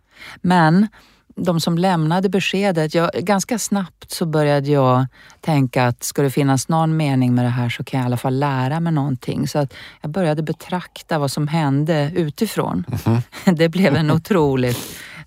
Men 0.41 0.89
de 1.37 1.61
som 1.61 1.79
lämnade 1.79 2.29
beskedet, 2.29 2.95
jag, 2.95 3.11
ganska 3.13 3.59
snabbt 3.59 4.11
så 4.11 4.27
började 4.27 4.71
jag 4.71 5.07
tänka 5.41 5.87
att 5.87 6.05
ska 6.05 6.23
det 6.23 6.31
finnas 6.31 6.69
någon 6.69 6.97
mening 6.97 7.35
med 7.35 7.45
det 7.45 7.51
här 7.51 7.69
så 7.69 7.85
kan 7.85 8.01
jag 8.01 8.05
i 8.05 8.07
alla 8.07 8.17
fall 8.17 8.39
lära 8.39 8.81
mig 8.81 8.93
någonting. 8.93 9.49
Så 9.49 9.59
att 9.59 9.75
jag 10.01 10.11
började 10.11 10.43
betrakta 10.43 11.19
vad 11.19 11.31
som 11.31 11.49
hände 11.49 12.13
utifrån. 12.15 12.85
Mm 12.89 12.99
-hmm. 13.45 13.55
Det 13.57 13.69
blev 13.69 13.97
en 13.97 14.11
otroligt 14.11 14.79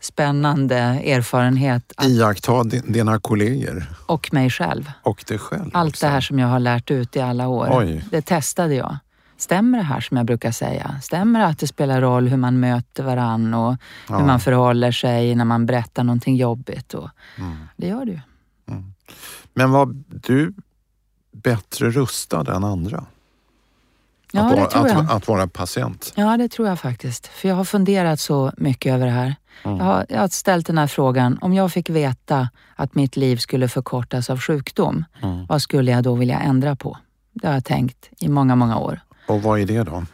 spännande 0.02 0.76
erfarenhet. 1.06 1.94
Iaktta 2.04 2.64
dina 2.64 3.20
kollegor? 3.20 3.86
Och 4.06 4.34
mig 4.34 4.50
själv. 4.50 4.92
Och 5.04 5.24
dig 5.28 5.38
själv? 5.38 5.70
Allt 5.74 5.94
också. 5.94 6.06
det 6.06 6.12
här 6.12 6.22
som 6.22 6.40
jag 6.40 6.48
har 6.48 6.60
lärt 6.60 6.92
ut 6.92 7.16
i 7.16 7.20
alla 7.20 7.48
år. 7.48 7.70
Oj. 7.72 8.04
Det 8.12 8.22
testade 8.22 8.76
jag. 8.76 8.98
Stämmer 9.38 9.78
det 9.78 9.84
här 9.84 10.02
som 10.02 10.18
jag 10.18 10.26
brukar 10.26 10.52
säga? 10.52 11.00
Stämmer 11.02 11.40
det 11.40 11.46
att 11.46 11.60
det 11.60 11.68
spelar 11.68 12.02
roll 12.02 12.28
hur 12.28 12.38
man 12.38 12.60
möter 12.60 13.04
varann 13.04 13.54
och 13.54 13.76
ja. 14.10 14.18
hur 14.18 14.26
man 14.26 14.40
förhåller 14.40 14.92
sig 14.92 15.36
när 15.36 15.46
man 15.46 15.66
berättar 15.66 16.04
någonting 16.04 16.36
jobbigt? 16.36 16.94
Och 16.94 17.10
mm. 17.38 17.58
Det 17.76 17.88
gör 17.88 18.06
det 18.06 18.12
ju. 18.12 18.20
Mm. 18.70 18.94
Men 19.54 19.72
var 19.72 19.96
du 20.08 20.54
bättre 21.32 21.90
rustad 21.90 22.56
än 22.56 22.64
andra? 22.64 23.06
Ja, 24.32 24.42
att, 24.42 24.56
det 24.56 24.66
tror 24.66 24.88
jag. 24.88 24.98
Att, 24.98 25.12
att, 25.12 25.28
vara 25.28 25.48
patient? 25.48 26.14
Ja, 26.16 26.38
det 26.38 26.50
tror 26.50 26.68
jag 26.68 26.80
faktiskt. 26.80 27.28
För 27.28 27.48
jag 27.48 27.56
har 27.56 27.64
funderat 27.64 28.20
så 28.20 28.52
mycket 28.58 28.94
över 28.94 29.06
det 29.06 29.12
här. 29.12 29.36
Mm. 29.64 29.78
Jag, 29.78 29.86
har, 29.86 30.06
jag, 30.10 30.20
har, 30.20 30.28
ställt 30.28 30.68
den 30.68 30.78
här 30.78 30.88
frågan, 30.88 31.38
om 31.42 31.54
jag 31.54 31.72
fick 31.72 31.90
veta 31.90 32.50
att 32.76 32.96
mitt 32.96 33.18
liv 33.18 33.38
skulle 33.38 33.68
förkortas 33.68 34.30
av 34.30 34.40
sjukdom, 34.40 35.06
mm. 35.22 35.46
vad 35.46 35.62
skulle 35.62 35.92
jag 35.92 36.04
då 36.04 36.16
vilja 36.16 36.40
ändra 36.40 36.76
på? 36.76 36.98
Det 37.34 37.48
har 37.48 37.54
jag 37.54 37.66
tänkt 37.66 38.10
i 38.20 38.28
många, 38.28 38.56
många 38.56 38.78
år. 38.78 39.00
Och 39.28 39.42
vad 39.42 39.60
är 39.60 39.66
det 39.66 39.84
då? 39.84 40.06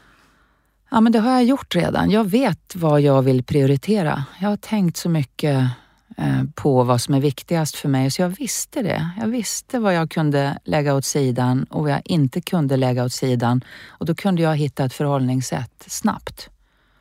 Ja, 0.91 1.02
men 1.02 1.12
det 1.12 1.19
har 1.19 1.32
jag 1.32 1.43
gjort 1.43 1.76
redan. 1.76 2.12
Jag 2.12 2.30
vet 2.30 2.76
vad 2.76 3.02
jag 3.02 3.21
vill 3.21 3.43
prioritera. 3.43 4.23
Jag 4.39 4.49
har 4.49 4.58
tänkt 4.58 4.97
så 4.97 5.10
mycket 5.10 5.69
eh, 6.17 6.43
på 6.56 6.84
vad 6.84 7.02
som 7.02 7.13
är 7.13 7.21
viktigast 7.21 7.76
för 7.76 7.89
mig, 7.89 8.12
så 8.12 8.21
jag 8.21 8.30
visste 8.30 8.82
det. 8.82 9.10
Jag 9.19 9.28
visste 9.28 9.80
vad 9.80 9.95
jag 9.95 10.12
kunde 10.12 10.58
lägga 10.63 10.95
åt 10.95 11.06
sidan 11.06 11.63
och 11.63 11.82
vad 11.82 11.91
jag 11.91 12.02
inte 12.06 12.41
kunde 12.41 12.78
lägga 12.78 13.04
åt 13.04 13.13
sidan. 13.13 13.63
Och 13.88 14.06
då 14.06 14.15
kunde 14.15 14.41
jag 14.41 14.56
hitta 14.58 14.86
ett 14.86 14.93
förhållningssätt 14.93 15.84
snabbt 15.88 16.49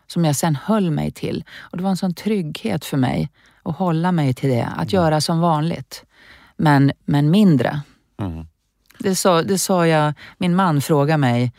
som 0.06 0.24
jag 0.24 0.36
sen 0.36 0.56
höll 0.56 0.90
mig 0.90 1.10
till. 1.10 1.44
Och 1.58 1.76
Det 1.76 1.82
var 1.82 1.90
en 1.90 1.96
sån 1.96 2.14
trygghet 2.14 2.84
för 2.84 2.96
mig 2.96 3.30
att 3.62 3.76
hålla 3.76 4.12
mig 4.12 4.34
till 4.34 4.50
det, 4.50 4.64
att 4.64 4.92
mm. 4.92 5.04
göra 5.04 5.20
som 5.20 5.40
vanligt. 5.40 6.04
Men, 6.56 6.92
men 7.04 7.30
mindre. 7.30 7.80
Mm. 8.20 8.46
Det, 8.98 9.14
sa, 9.14 9.42
det 9.42 9.58
sa 9.58 9.86
jag, 9.86 10.14
min 10.38 10.56
man 10.56 10.80
frågade 10.80 11.18
mig, 11.18 11.52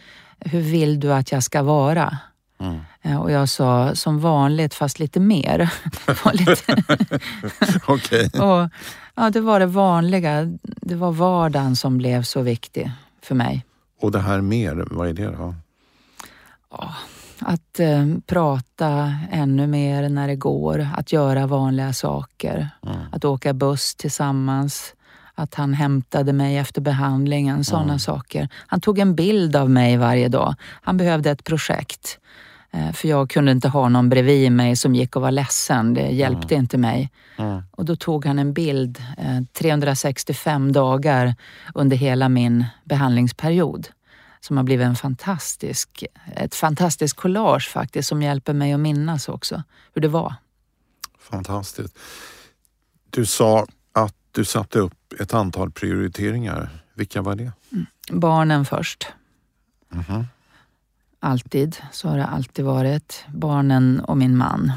hur 0.46 0.62
vill 0.62 1.00
du 1.00 1.14
att 1.14 1.32
jag 1.32 1.44
ska 1.44 1.64
vara? 1.64 2.18
Mm. 2.60 2.80
Eh, 3.02 3.22
och 3.22 3.32
jag 3.32 3.50
sa 3.50 3.96
som 3.96 4.20
vanligt 4.20 4.74
fast 4.74 5.00
lite 5.00 5.20
mer. 5.20 5.74
Okej. 7.88 8.30
och, 8.34 8.70
ja, 9.16 9.30
det 9.30 9.42
var 9.42 9.60
det 9.60 9.66
vanliga. 9.66 10.58
Det 10.62 10.96
var 10.96 11.12
vardagen 11.12 11.76
som 11.76 11.98
blev 11.98 12.24
så 12.24 12.42
viktig 12.42 12.92
för 13.22 13.36
mig. 13.36 13.66
Och 14.02 14.12
det 14.12 14.20
här 14.20 14.42
mer, 14.42 14.88
vad 14.92 15.08
är 15.08 15.14
det 15.14 15.32
då? 15.32 15.56
att 17.46 17.80
eh, 17.80 18.08
prata 18.26 19.16
ännu 19.32 19.68
mer 19.68 20.10
när 20.10 20.28
det 20.28 20.36
går, 20.36 20.88
att 20.96 21.12
göra 21.12 21.48
vanliga 21.48 21.94
saker. 21.94 22.70
Mm. 22.86 22.98
Att 23.12 23.26
åka 23.26 23.54
buss 23.54 23.96
tillsammans, 23.96 24.94
att 25.36 25.56
han 25.56 25.74
hämtade 25.74 26.34
mig 26.34 26.58
efter 26.58 26.82
behandlingen, 26.82 27.64
sådana 27.64 27.84
mm. 27.84 28.00
saker. 28.00 28.50
Han 28.68 28.82
tog 28.82 29.00
en 29.00 29.16
bild 29.16 29.56
av 29.56 29.70
mig 29.70 29.98
varje 29.98 30.28
dag. 30.28 30.56
Han 30.82 30.98
behövde 30.98 31.32
ett 31.32 31.44
projekt. 31.44 32.20
Eh, 32.72 32.92
för 32.92 33.08
jag 33.08 33.30
kunde 33.30 33.52
inte 33.52 33.70
ha 33.70 33.90
någon 33.90 34.10
bredvid 34.10 34.52
mig 34.52 34.76
som 34.76 34.96
gick 34.96 35.16
och 35.16 35.22
var 35.22 35.32
ledsen. 35.32 35.94
Det 35.94 36.08
hjälpte 36.08 36.56
mm. 36.56 36.64
inte 36.64 36.78
mig. 36.78 37.12
Mm. 37.38 37.62
Och 37.72 37.86
då 37.86 37.96
tog 37.96 38.26
han 38.26 38.40
en 38.40 38.54
bild 38.54 39.04
eh, 39.18 39.42
365 39.54 40.72
dagar 40.72 41.36
under 41.74 41.98
hela 41.98 42.30
min 42.30 42.66
behandlingsperiod 42.84 43.88
som 44.40 44.58
har 44.58 44.64
blivit 44.64 44.86
en 44.86 44.96
fantastisk, 44.96 46.04
ett 46.36 46.56
fantastiskt 46.56 47.16
collage 47.16 47.70
faktiskt 47.70 48.10
som 48.10 48.22
hjälper 48.22 48.54
mig 48.54 48.74
att 48.74 48.80
minnas 48.80 49.30
också 49.30 49.64
hur 49.94 50.02
det 50.02 50.08
var. 50.08 50.36
Fantastiskt. 51.20 52.00
Du 53.10 53.26
sa 53.26 53.68
du 54.34 54.46
satte 54.46 54.80
upp 54.80 55.14
ett 55.20 55.34
antal 55.34 55.72
prioriteringar. 55.72 56.70
Vilka 56.94 57.22
var 57.22 57.36
det? 57.36 57.52
Mm. 57.72 57.86
Barnen 58.12 58.66
först. 58.66 59.08
Mm 59.92 60.04
-hmm. 60.04 60.26
Alltid, 61.20 61.78
så 61.92 62.10
har 62.10 62.18
det 62.18 62.26
alltid 62.26 62.66
varit. 62.66 63.26
Barnen 63.28 64.00
och 64.00 64.18
min 64.18 64.38
man. 64.38 64.72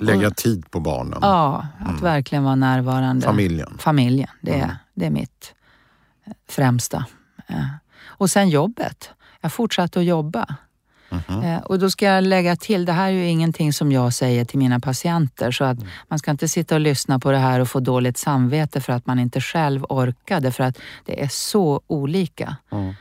Lägga 0.00 0.26
och, 0.26 0.36
tid 0.36 0.70
på 0.70 0.80
barnen? 0.80 1.18
Ja, 1.22 1.66
att 1.78 1.88
mm. 1.88 2.02
verkligen 2.02 2.44
vara 2.44 2.54
närvarande. 2.54 3.26
Familjen? 3.26 3.78
Familjen, 3.78 4.30
det, 4.40 4.52
är, 4.52 4.64
mm. 4.64 4.76
det 4.94 5.06
är 5.06 5.10
mitt 5.10 5.54
främsta. 6.48 7.06
Och 8.04 8.30
sen 8.30 8.48
jobbet. 8.48 9.10
Jag 9.40 9.52
fortsatte 9.52 9.98
att 9.98 10.04
jobba. 10.04 10.56
Mm 11.10 11.22
-hmm. 11.26 11.62
Och 11.62 11.78
då 11.78 11.90
ska 11.90 12.06
jag 12.06 12.24
lägga 12.24 12.56
till, 12.56 12.84
det 12.84 12.92
här 12.92 13.08
är 13.08 13.12
ju 13.12 13.26
ingenting 13.26 13.72
som 13.72 13.92
jag 13.92 14.12
säger 14.12 14.44
till 14.44 14.58
mina 14.58 14.80
patienter 14.80 15.50
så 15.50 15.64
att 15.64 15.78
mm. 15.78 15.88
man 16.08 16.18
ska 16.18 16.30
inte 16.30 16.48
sitta 16.48 16.74
och 16.74 16.80
lyssna 16.80 17.18
på 17.18 17.30
det 17.30 17.38
här 17.38 17.60
och 17.60 17.68
få 17.68 17.80
dåligt 17.80 18.18
samvete 18.18 18.80
för 18.80 18.92
att 18.92 19.06
man 19.06 19.18
inte 19.18 19.40
själv 19.40 19.84
orkade 19.88 20.52
för 20.52 20.64
att 20.64 20.78
det 21.04 21.22
är 21.22 21.28
så 21.28 21.80
olika. 21.86 22.56
Mm. 22.72 22.94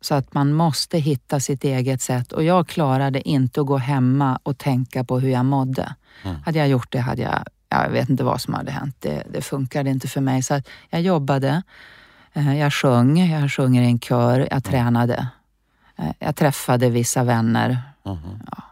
Så 0.00 0.14
att 0.14 0.34
man 0.34 0.52
måste 0.52 0.98
hitta 0.98 1.40
sitt 1.40 1.64
eget 1.64 2.02
sätt 2.02 2.32
och 2.32 2.44
jag 2.44 2.68
klarade 2.68 3.28
inte 3.28 3.60
att 3.60 3.66
gå 3.66 3.76
hemma 3.76 4.38
och 4.42 4.58
tänka 4.58 5.04
på 5.04 5.18
hur 5.20 5.28
jag 5.28 5.44
mådde. 5.44 5.94
Mm. 6.24 6.36
Hade 6.44 6.58
jag 6.58 6.68
gjort 6.68 6.92
det 6.92 6.98
hade 6.98 7.22
jag, 7.22 7.44
jag 7.68 7.90
vet 7.90 8.08
inte 8.08 8.24
vad 8.24 8.40
som 8.40 8.54
hade 8.54 8.70
hänt. 8.70 8.96
Det, 8.98 9.22
det 9.32 9.42
funkade 9.42 9.90
inte 9.90 10.08
för 10.08 10.20
mig. 10.20 10.42
Så 10.42 10.54
att 10.54 10.68
jag 10.90 11.02
jobbade 11.02 11.62
Eh, 12.38 12.58
jag 12.58 12.72
sjöng, 12.72 13.30
jag 13.30 13.52
sjunger 13.52 13.82
i 13.82 13.86
en 13.86 13.98
kör, 13.98 14.48
jag 14.50 14.64
tränade. 14.64 15.26
Eh, 15.98 16.12
jag 16.18 16.36
träffade 16.36 16.90
vissa 16.90 17.24
vänner 17.24 17.82
mm. 18.04 18.18
ja, 18.50 18.62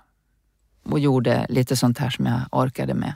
och 0.83 0.99
gjorde 0.99 1.47
lite 1.49 1.77
sånt 1.77 1.99
här 1.99 2.11
som 2.11 2.27
jag 2.27 2.41
orkade 2.51 2.95
med. 2.95 3.13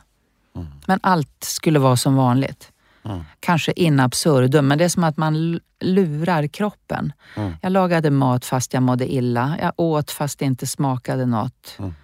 Mm. 0.56 0.68
Men 0.86 1.00
allt 1.02 1.44
skulle 1.44 1.78
vara 1.78 1.96
som 1.96 2.16
vanligt. 2.16 2.72
Mm. 3.02 3.24
Kanske 3.40 3.72
in 3.72 4.00
absurdum, 4.00 4.68
men 4.68 4.78
det 4.78 4.84
är 4.84 4.88
som 4.88 5.04
att 5.04 5.16
man 5.16 5.60
lurar 5.80 6.46
kroppen. 6.46 7.12
Mm. 7.36 7.52
Jag 7.62 7.72
lagade 7.72 8.10
mat 8.10 8.44
fast 8.44 8.74
jag 8.74 8.82
mådde 8.82 9.12
illa. 9.12 9.56
Jag 9.60 9.72
åt 9.76 10.10
fast 10.10 10.38
det 10.38 10.44
inte 10.44 10.66
smakade 10.66 11.26
något. 11.26 11.76
Mm. 11.78 11.94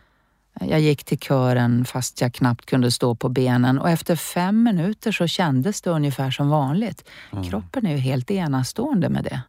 Jag 0.60 0.80
gick 0.80 1.04
till 1.04 1.18
kören 1.18 1.84
fast 1.84 2.20
jag 2.20 2.34
knappt 2.34 2.66
kunde 2.66 2.90
stå 2.90 3.14
på 3.14 3.28
benen 3.28 3.78
och 3.78 3.90
efter 3.90 4.16
fem 4.16 4.62
minuter 4.62 5.12
så 5.12 5.26
kändes 5.26 5.82
det 5.82 5.90
ungefär 5.90 6.30
som 6.30 6.48
vanligt. 6.48 7.08
Mm. 7.32 7.44
Kroppen 7.44 7.86
är 7.86 7.90
ju 7.90 7.96
helt 7.96 8.30
enastående 8.30 9.08
med 9.08 9.24
det, 9.24 9.40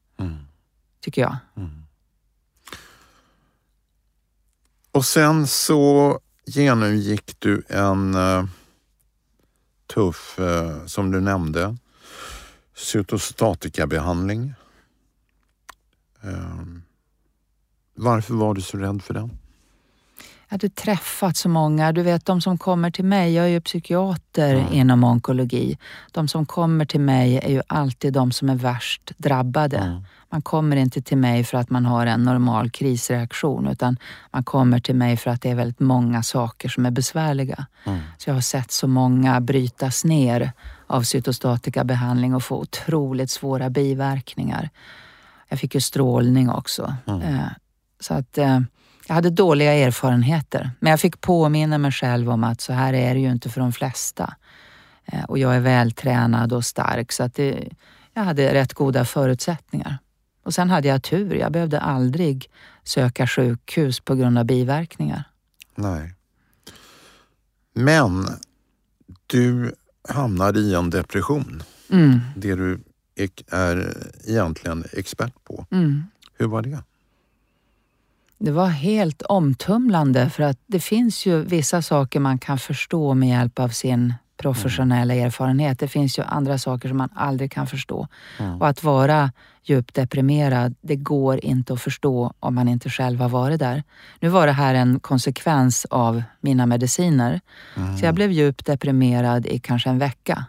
tycker 1.02 1.22
jag. 1.22 1.38
Mm. 1.58 1.84
Och 4.98 5.06
sen 5.06 5.48
så 5.48 6.20
genomgick 6.46 7.40
du 7.40 7.64
en 7.70 8.16
uh, 8.16 8.46
tuff, 9.94 10.40
uh, 10.40 10.86
som 10.86 11.12
du 11.12 11.22
nämnde, 11.22 11.78
cytostatikabehandling. 12.76 14.54
Uh, 16.26 16.64
varför 17.96 18.34
var 18.34 18.54
du 18.54 18.62
så 18.62 18.78
rädd 18.78 19.04
för 19.04 19.14
den? 19.14 19.38
jag 20.48 20.54
hade 20.54 20.70
träffat 20.70 21.38
så 21.38 21.50
många. 21.50 21.92
Du 21.92 22.02
vet, 22.02 22.26
de 22.26 22.42
som 22.42 22.58
kommer 22.58 22.92
till 22.92 23.06
mig, 23.06 23.34
jag 23.34 23.46
är 23.46 23.50
ju 23.50 23.62
psykiater 23.62 24.56
mm. 24.56 24.74
inom 24.74 25.04
onkologi. 25.04 25.78
De 26.12 26.28
som 26.28 26.46
kommer 26.46 26.86
till 26.86 27.00
mig 27.00 27.38
är 27.38 27.50
ju 27.50 27.62
alltid 27.68 28.14
de 28.14 28.32
som 28.32 28.50
är 28.50 28.56
värst 28.56 29.12
drabbade. 29.18 29.78
Mm. 29.78 30.04
Man 30.30 30.42
kommer 30.42 30.76
inte 30.76 31.02
till 31.02 31.18
mig 31.18 31.44
för 31.44 31.58
att 31.58 31.70
man 31.70 31.86
har 31.86 32.06
en 32.06 32.24
normal 32.24 32.70
krisreaktion 32.70 33.68
utan 33.68 33.98
man 34.32 34.44
kommer 34.44 34.80
till 34.80 34.96
mig 34.96 35.18
för 35.18 35.32
att 35.32 35.42
det 35.42 35.50
är 35.50 35.56
väldigt 35.56 35.80
många 35.80 36.24
saker 36.24 36.70
som 36.70 36.86
är 36.86 36.92
besvärliga. 36.92 37.66
Mm. 37.86 38.00
Så 38.18 38.30
jag 38.30 38.34
har 38.34 38.42
sett 38.42 38.72
så 38.72 38.88
många 38.88 39.42
brytas 39.42 40.06
ner 40.06 40.52
av 40.88 41.02
cytostatikabehandling 41.02 42.36
och 42.36 42.44
få 42.44 42.60
otroligt 42.60 43.32
svåra 43.32 43.70
biverkningar. 43.70 44.70
Jag 45.50 45.60
fick 45.60 45.76
ju 45.76 45.82
strålning 45.82 46.50
också. 46.50 46.96
Mm. 47.08 47.22
Eh, 47.22 47.48
så 48.00 48.14
att 48.14 48.38
eh, 48.38 48.60
jag 49.08 49.16
hade 49.16 49.30
dåliga 49.30 49.74
erfarenheter, 49.74 50.72
men 50.80 50.90
jag 50.90 51.00
fick 51.00 51.22
påminna 51.22 51.78
mig 51.78 51.92
själv 51.92 52.30
om 52.30 52.44
att 52.44 52.62
så 52.62 52.74
här 52.74 52.94
är 52.94 53.14
det 53.14 53.20
ju 53.20 53.32
inte 53.32 53.50
för 53.50 53.62
de 53.62 53.72
flesta. 53.72 54.34
Eh, 55.06 55.24
och 55.24 55.38
jag 55.38 55.56
är 55.56 55.60
vältränad 55.60 56.54
och 56.54 56.66
stark 56.66 57.12
så 57.12 57.24
att 57.24 57.36
det, 57.36 57.70
jag 58.14 58.24
hade 58.24 58.54
rätt 58.54 58.74
goda 58.74 59.06
förutsättningar. 59.06 59.98
Och 60.48 60.54
sen 60.54 60.70
hade 60.70 60.88
jag 60.88 61.04
tur. 61.04 61.36
Jag 61.36 61.52
behövde 61.52 61.80
aldrig 61.80 62.50
söka 62.84 63.28
sjukhus 63.28 64.00
på 64.00 64.16
grund 64.16 64.38
av 64.38 64.46
biverkningar. 64.46 65.24
Nej. 65.76 66.14
Men 67.74 68.26
du 69.28 69.76
hamnade 70.10 70.60
i 70.60 70.74
en 70.74 70.90
depression. 70.90 71.64
Mm. 71.90 72.20
Det 72.36 72.56
du 72.56 72.80
är 73.52 73.98
egentligen 74.26 74.84
expert 74.94 75.44
på. 75.44 75.66
Mm. 75.72 76.04
Hur 76.38 76.48
var 76.48 76.62
det? 76.62 76.84
Det 78.38 78.52
var 78.52 78.68
helt 78.68 79.22
omtumlande 79.22 80.30
för 80.30 80.44
att 80.44 80.60
det 80.68 80.80
finns 80.80 81.26
ju 81.26 81.44
vissa 81.44 81.82
saker 81.82 82.20
man 82.20 82.40
kan 82.40 82.60
förstå 82.60 83.14
med 83.14 83.30
hjälp 83.30 83.60
av 83.60 83.70
sin 83.70 84.14
professionella 84.38 85.14
erfarenhet. 85.14 85.80
Det 85.80 85.88
finns 85.88 86.20
ju 86.20 86.24
andra 86.24 86.58
saker 86.58 86.88
som 86.90 86.98
man 86.98 87.10
aldrig 87.16 87.52
kan 87.52 87.68
förstå. 87.68 88.08
Mm. 88.40 88.62
Och 88.62 88.68
att 88.68 88.84
vara 88.84 89.32
djupt 89.64 89.96
deprimerad, 89.96 90.76
det 90.82 90.96
går 90.96 91.46
inte 91.46 91.74
att 91.74 91.82
förstå 91.82 92.34
om 92.40 92.56
man 92.56 92.68
inte 92.68 92.90
själv 92.90 93.20
har 93.22 93.30
varit 93.30 93.60
där. 93.60 93.84
Nu 94.20 94.30
var 94.30 94.48
det 94.48 94.54
här 94.54 94.74
en 94.76 95.00
konsekvens 95.00 95.86
av 95.90 96.24
mina 96.42 96.66
mediciner. 96.66 97.42
Så 98.00 98.06
jag 98.06 98.16
blev 98.16 98.32
djupt 98.32 98.66
deprimerad 98.66 99.46
i 99.46 99.60
kanske 99.60 99.90
en 99.90 100.00
vecka. 100.00 100.46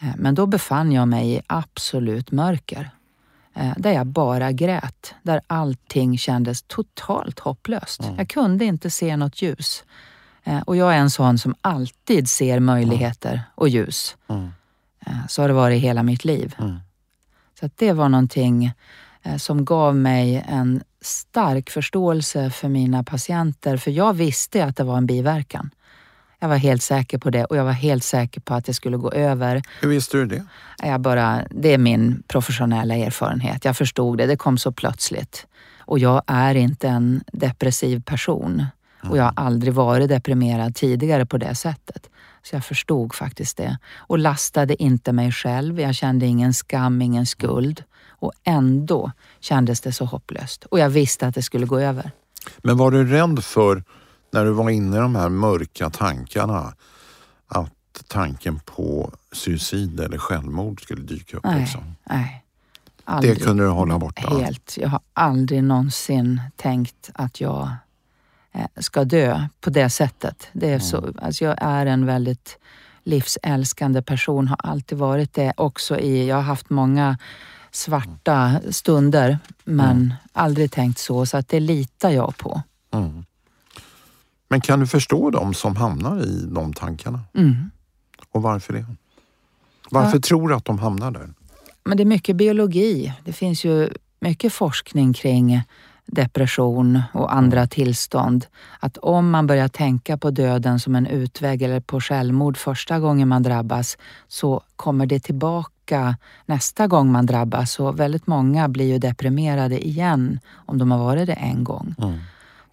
Eh, 0.00 0.08
Men 0.16 0.34
då 0.34 0.46
befann 0.46 0.92
jag 0.92 1.08
mig 1.08 1.34
i 1.34 1.40
absolut 1.46 2.32
mörker. 2.32 2.90
Eh, 3.54 3.72
Där 3.76 3.92
jag 3.92 4.06
bara 4.06 4.52
grät. 4.52 5.14
Där 5.22 5.40
allting 5.46 6.18
kändes 6.18 6.62
totalt 6.62 7.38
hopplöst. 7.40 8.00
Jag 8.16 8.28
kunde 8.28 8.64
inte 8.64 8.90
se 8.90 9.16
något 9.16 9.42
ljus. 9.42 9.84
Eh, 10.44 10.60
Och 10.60 10.76
jag 10.76 10.94
är 10.94 10.98
en 10.98 11.10
sån 11.10 11.38
som 11.38 11.54
alltid 11.60 12.28
ser 12.28 12.60
möjligheter 12.60 13.42
och 13.54 13.68
ljus. 13.68 14.16
Mm. 14.28 14.52
Eh, 15.06 15.26
Så 15.28 15.42
har 15.42 15.48
det 15.48 15.54
varit 15.54 15.82
hela 15.82 16.02
mitt 16.02 16.24
liv. 16.24 16.54
Mm. 16.58 16.76
Så 17.60 17.66
att 17.66 17.76
det 17.76 17.92
var 17.92 18.08
någonting 18.08 18.72
eh, 19.22 19.36
som 19.36 19.64
gav 19.64 19.96
mig 19.96 20.44
en 20.48 20.82
stark 21.00 21.70
förståelse 21.70 22.50
för 22.50 22.68
mina 22.68 23.02
patienter. 23.04 23.76
För 23.76 23.90
jag 23.90 24.12
visste 24.14 24.64
att 24.64 24.76
det 24.76 24.84
var 24.84 24.96
en 24.96 25.06
biverkan. 25.06 25.70
Jag 26.38 26.48
var 26.48 26.56
helt 26.56 26.82
säker 26.82 27.18
på 27.18 27.30
det 27.30 27.44
och 27.44 27.56
jag 27.56 27.64
var 27.64 27.72
helt 27.72 28.04
säker 28.04 28.40
på 28.40 28.54
att 28.54 28.64
det 28.64 28.74
skulle 28.74 28.96
gå 28.96 29.12
över. 29.12 29.62
Hur 29.80 29.88
visste 29.88 30.16
du 30.16 30.26
det? 30.26 30.44
Jag 30.82 31.00
bara, 31.00 31.42
det 31.50 31.74
är 31.74 31.78
min 31.78 32.22
professionella 32.26 32.94
erfarenhet. 32.96 33.64
Jag 33.64 33.76
förstod 33.76 34.18
det, 34.18 34.26
det 34.26 34.36
kom 34.36 34.58
så 34.58 34.72
plötsligt. 34.72 35.46
Och 35.78 35.98
jag 35.98 36.22
är 36.26 36.54
inte 36.54 36.88
en 36.88 37.24
depressiv 37.32 38.02
person. 38.02 38.66
Och 39.08 39.16
jag 39.16 39.24
har 39.24 39.32
aldrig 39.36 39.74
varit 39.74 40.08
deprimerad 40.08 40.74
tidigare 40.74 41.26
på 41.26 41.38
det 41.38 41.54
sättet. 41.54 42.08
Så 42.42 42.56
jag 42.56 42.64
förstod 42.64 43.14
faktiskt 43.14 43.56
det. 43.56 43.78
Och 43.96 44.18
lastade 44.18 44.82
inte 44.82 45.12
mig 45.12 45.32
själv. 45.32 45.80
Jag 45.80 45.94
kände 45.94 46.26
ingen 46.26 46.54
skam, 46.54 47.02
ingen 47.02 47.26
skuld. 47.26 47.84
Och 48.08 48.32
ändå 48.44 49.12
kändes 49.40 49.80
det 49.80 49.92
så 49.92 50.04
hopplöst. 50.04 50.64
Och 50.64 50.78
jag 50.78 50.90
visste 50.90 51.26
att 51.26 51.34
det 51.34 51.42
skulle 51.42 51.66
gå 51.66 51.78
över. 51.78 52.10
Men 52.58 52.76
var 52.76 52.90
du 52.90 53.04
rädd 53.06 53.44
för, 53.44 53.84
när 54.32 54.44
du 54.44 54.50
var 54.50 54.70
inne 54.70 54.96
i 54.96 55.00
de 55.00 55.14
här 55.16 55.28
mörka 55.28 55.90
tankarna, 55.90 56.74
att 57.48 57.72
tanken 58.06 58.60
på 58.64 59.12
suicid 59.32 60.00
eller 60.00 60.18
självmord 60.18 60.82
skulle 60.82 61.02
dyka 61.02 61.36
upp? 61.36 61.44
Nej, 61.44 61.60
Liksom? 61.60 61.94
nej. 62.04 62.38
Det 62.96 63.12
Aldrig. 63.12 63.42
kunde 63.42 63.62
du 63.64 63.68
hålla 63.68 63.98
borta? 63.98 64.38
Helt. 64.38 64.76
Jag 64.80 64.88
har 64.88 65.00
aldrig 65.12 65.64
någonsin 65.64 66.40
tänkt 66.56 67.10
att 67.14 67.40
jag 67.40 67.70
ska 68.80 69.04
dö 69.04 69.48
på 69.60 69.70
det 69.70 69.90
sättet. 69.90 70.48
Det 70.52 70.70
är 70.70 70.78
så, 70.78 71.12
alltså 71.22 71.44
jag 71.44 71.56
är 71.60 71.86
en 71.86 72.06
väldigt 72.06 72.58
livsälskande 73.02 74.02
person, 74.02 74.48
har 74.48 74.58
alltid 74.62 74.98
varit 74.98 75.34
det 75.34 75.52
också 75.56 75.98
i, 75.98 76.28
jag 76.28 76.36
har 76.36 76.42
haft 76.42 76.70
många 76.70 77.18
svarta 77.70 78.60
stunder 78.70 79.38
men 79.64 80.14
aldrig 80.32 80.72
tänkt 80.72 80.98
så, 80.98 81.26
så 81.26 81.36
att 81.36 81.48
det 81.48 81.60
litar 81.60 82.10
jag 82.10 82.36
på. 82.36 82.62
Mm. 82.90 83.24
Men 84.48 84.60
kan 84.60 84.80
du 84.80 84.86
förstå 84.86 85.30
dem 85.30 85.54
som 85.54 85.76
hamnar 85.76 86.20
i 86.26 86.46
de 86.46 86.72
tankarna? 86.72 87.20
Mm. 87.34 87.70
Och 88.30 88.42
varför 88.42 88.72
det? 88.72 88.86
Varför 89.90 90.18
tror 90.18 90.48
du 90.48 90.54
att 90.54 90.64
de 90.64 90.78
hamnar 90.78 91.10
där? 91.10 91.28
Men 91.84 91.96
det 91.96 92.02
är 92.02 92.04
mycket 92.04 92.36
biologi. 92.36 93.12
Det 93.24 93.32
finns 93.32 93.64
ju 93.64 93.90
mycket 94.20 94.52
forskning 94.52 95.12
kring 95.12 95.62
depression 96.06 97.02
och 97.12 97.34
andra 97.34 97.66
tillstånd. 97.66 98.46
Att 98.80 98.96
om 98.96 99.30
man 99.30 99.46
börjar 99.46 99.68
tänka 99.68 100.16
på 100.16 100.30
döden 100.30 100.80
som 100.80 100.94
en 100.94 101.06
utväg 101.06 101.62
eller 101.62 101.80
på 101.80 102.00
självmord 102.00 102.56
första 102.56 103.00
gången 103.00 103.28
man 103.28 103.42
drabbas 103.42 103.98
så 104.28 104.62
kommer 104.76 105.06
det 105.06 105.20
tillbaka 105.20 106.16
nästa 106.46 106.86
gång 106.86 107.12
man 107.12 107.26
drabbas. 107.26 107.72
Så 107.72 107.92
väldigt 107.92 108.26
många 108.26 108.68
blir 108.68 108.86
ju 108.86 108.98
deprimerade 108.98 109.86
igen 109.86 110.40
om 110.54 110.78
de 110.78 110.90
har 110.90 110.98
varit 110.98 111.26
det 111.26 111.32
en 111.32 111.64
gång. 111.64 111.94
Mm. 111.98 112.18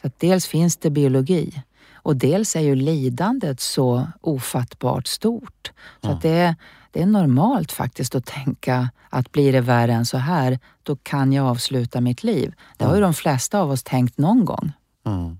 Så 0.01 0.11
dels 0.17 0.47
finns 0.47 0.77
det 0.77 0.89
biologi 0.89 1.63
och 1.93 2.15
dels 2.15 2.55
är 2.55 2.61
ju 2.61 2.75
lidandet 2.75 3.59
så 3.59 4.07
ofattbart 4.21 5.07
stort. 5.07 5.71
Så 6.03 6.11
att 6.11 6.21
det, 6.21 6.29
är, 6.29 6.55
det 6.91 7.02
är 7.02 7.06
normalt 7.06 7.71
faktiskt 7.71 8.15
att 8.15 8.25
tänka 8.25 8.89
att 9.10 9.32
blir 9.32 9.54
det 9.54 9.62
värre 9.62 9.93
än 9.93 10.06
så 10.06 10.17
här, 10.17 10.60
då 10.84 10.95
kan 10.95 11.34
jag 11.34 11.45
avsluta 11.45 12.02
mitt 12.02 12.23
liv. 12.23 12.54
Det 12.78 12.86
har 12.86 12.95
ju 12.95 13.02
de 13.02 13.13
flesta 13.13 13.60
av 13.60 13.71
oss 13.71 13.84
tänkt 13.84 14.17
någon 14.17 14.45
gång. 14.45 14.71
Mm. 15.06 15.38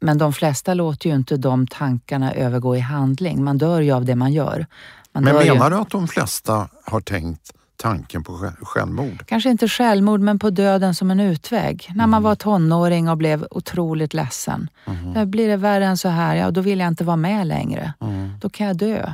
Men 0.00 0.18
de 0.18 0.32
flesta 0.32 0.74
låter 0.74 1.08
ju 1.08 1.14
inte 1.16 1.36
de 1.36 1.66
tankarna 1.66 2.32
övergå 2.32 2.76
i 2.76 2.80
handling. 2.80 3.44
Man 3.44 3.58
dör 3.58 3.80
ju 3.80 3.92
av 3.92 4.04
det 4.04 4.16
man 4.16 4.32
gör. 4.32 4.66
Man 5.12 5.24
Men 5.24 5.34
dör 5.34 5.42
ju- 5.42 5.52
menar 5.52 5.70
du 5.70 5.76
att 5.76 5.90
de 5.90 6.08
flesta 6.08 6.68
har 6.84 7.00
tänkt 7.00 7.52
tanken 7.76 8.24
på 8.24 8.32
själv- 8.38 8.56
självmord? 8.62 9.26
Kanske 9.26 9.50
inte 9.50 9.68
självmord, 9.68 10.20
men 10.20 10.38
på 10.38 10.50
döden 10.50 10.94
som 10.94 11.10
en 11.10 11.20
utväg. 11.20 11.90
När 11.94 12.06
man 12.06 12.22
var 12.22 12.34
tonåring 12.34 13.08
och 13.08 13.16
blev 13.16 13.46
otroligt 13.50 14.14
ledsen. 14.14 14.70
Där 15.14 15.26
blir 15.26 15.48
det 15.48 15.56
värre 15.56 15.86
än 15.86 15.96
så 15.98 16.08
här, 16.08 16.34
ja 16.36 16.50
då 16.50 16.60
vill 16.60 16.78
jag 16.78 16.88
inte 16.88 17.04
vara 17.04 17.16
med 17.16 17.46
längre. 17.46 17.92
Då 18.40 18.48
kan 18.50 18.66
jag 18.66 18.76
dö. 18.76 19.12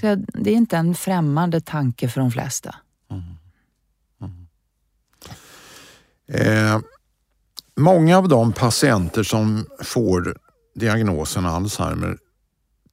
Så 0.00 0.06
jag, 0.06 0.24
det 0.34 0.50
är 0.50 0.54
inte 0.54 0.76
en 0.76 0.94
främmande 0.94 1.60
tanke 1.60 2.08
för 2.08 2.20
de 2.20 2.30
flesta. 2.30 2.74
Eh, 6.28 6.80
många 7.76 8.18
av 8.18 8.28
de 8.28 8.52
patienter 8.52 9.22
som 9.22 9.66
får 9.82 10.36
diagnosen 10.74 11.46
Alzheimer 11.46 12.18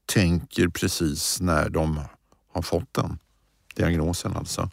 tänker 0.06 0.68
precis 0.68 1.42
när 1.42 1.70
de 1.70 2.00
har 2.54 2.62
fått 2.62 2.94
den, 2.94 3.20
diagnosen 3.76 4.38
alltså, 4.38 4.70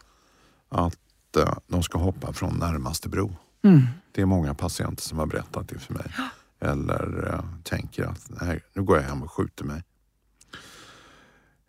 att 0.69 1.35
eh, 1.37 1.53
de 1.67 1.83
ska 1.83 1.97
hoppa 1.97 2.33
från 2.33 2.57
närmaste 2.57 3.09
bro. 3.09 3.35
Mm. 3.63 3.87
Det 4.11 4.21
är 4.21 4.25
många 4.25 4.53
patienter 4.53 5.03
som 5.03 5.19
har 5.19 5.25
berättat 5.25 5.69
det 5.69 5.79
för 5.79 5.93
mig. 5.93 6.11
Eller 6.59 7.33
eh, 7.33 7.43
tänker 7.63 8.03
att 8.03 8.25
nej, 8.41 8.63
nu 8.73 8.83
går 8.83 8.97
jag 8.97 9.03
hem 9.03 9.23
och 9.23 9.31
skjuter 9.31 9.63
mig. 9.63 9.83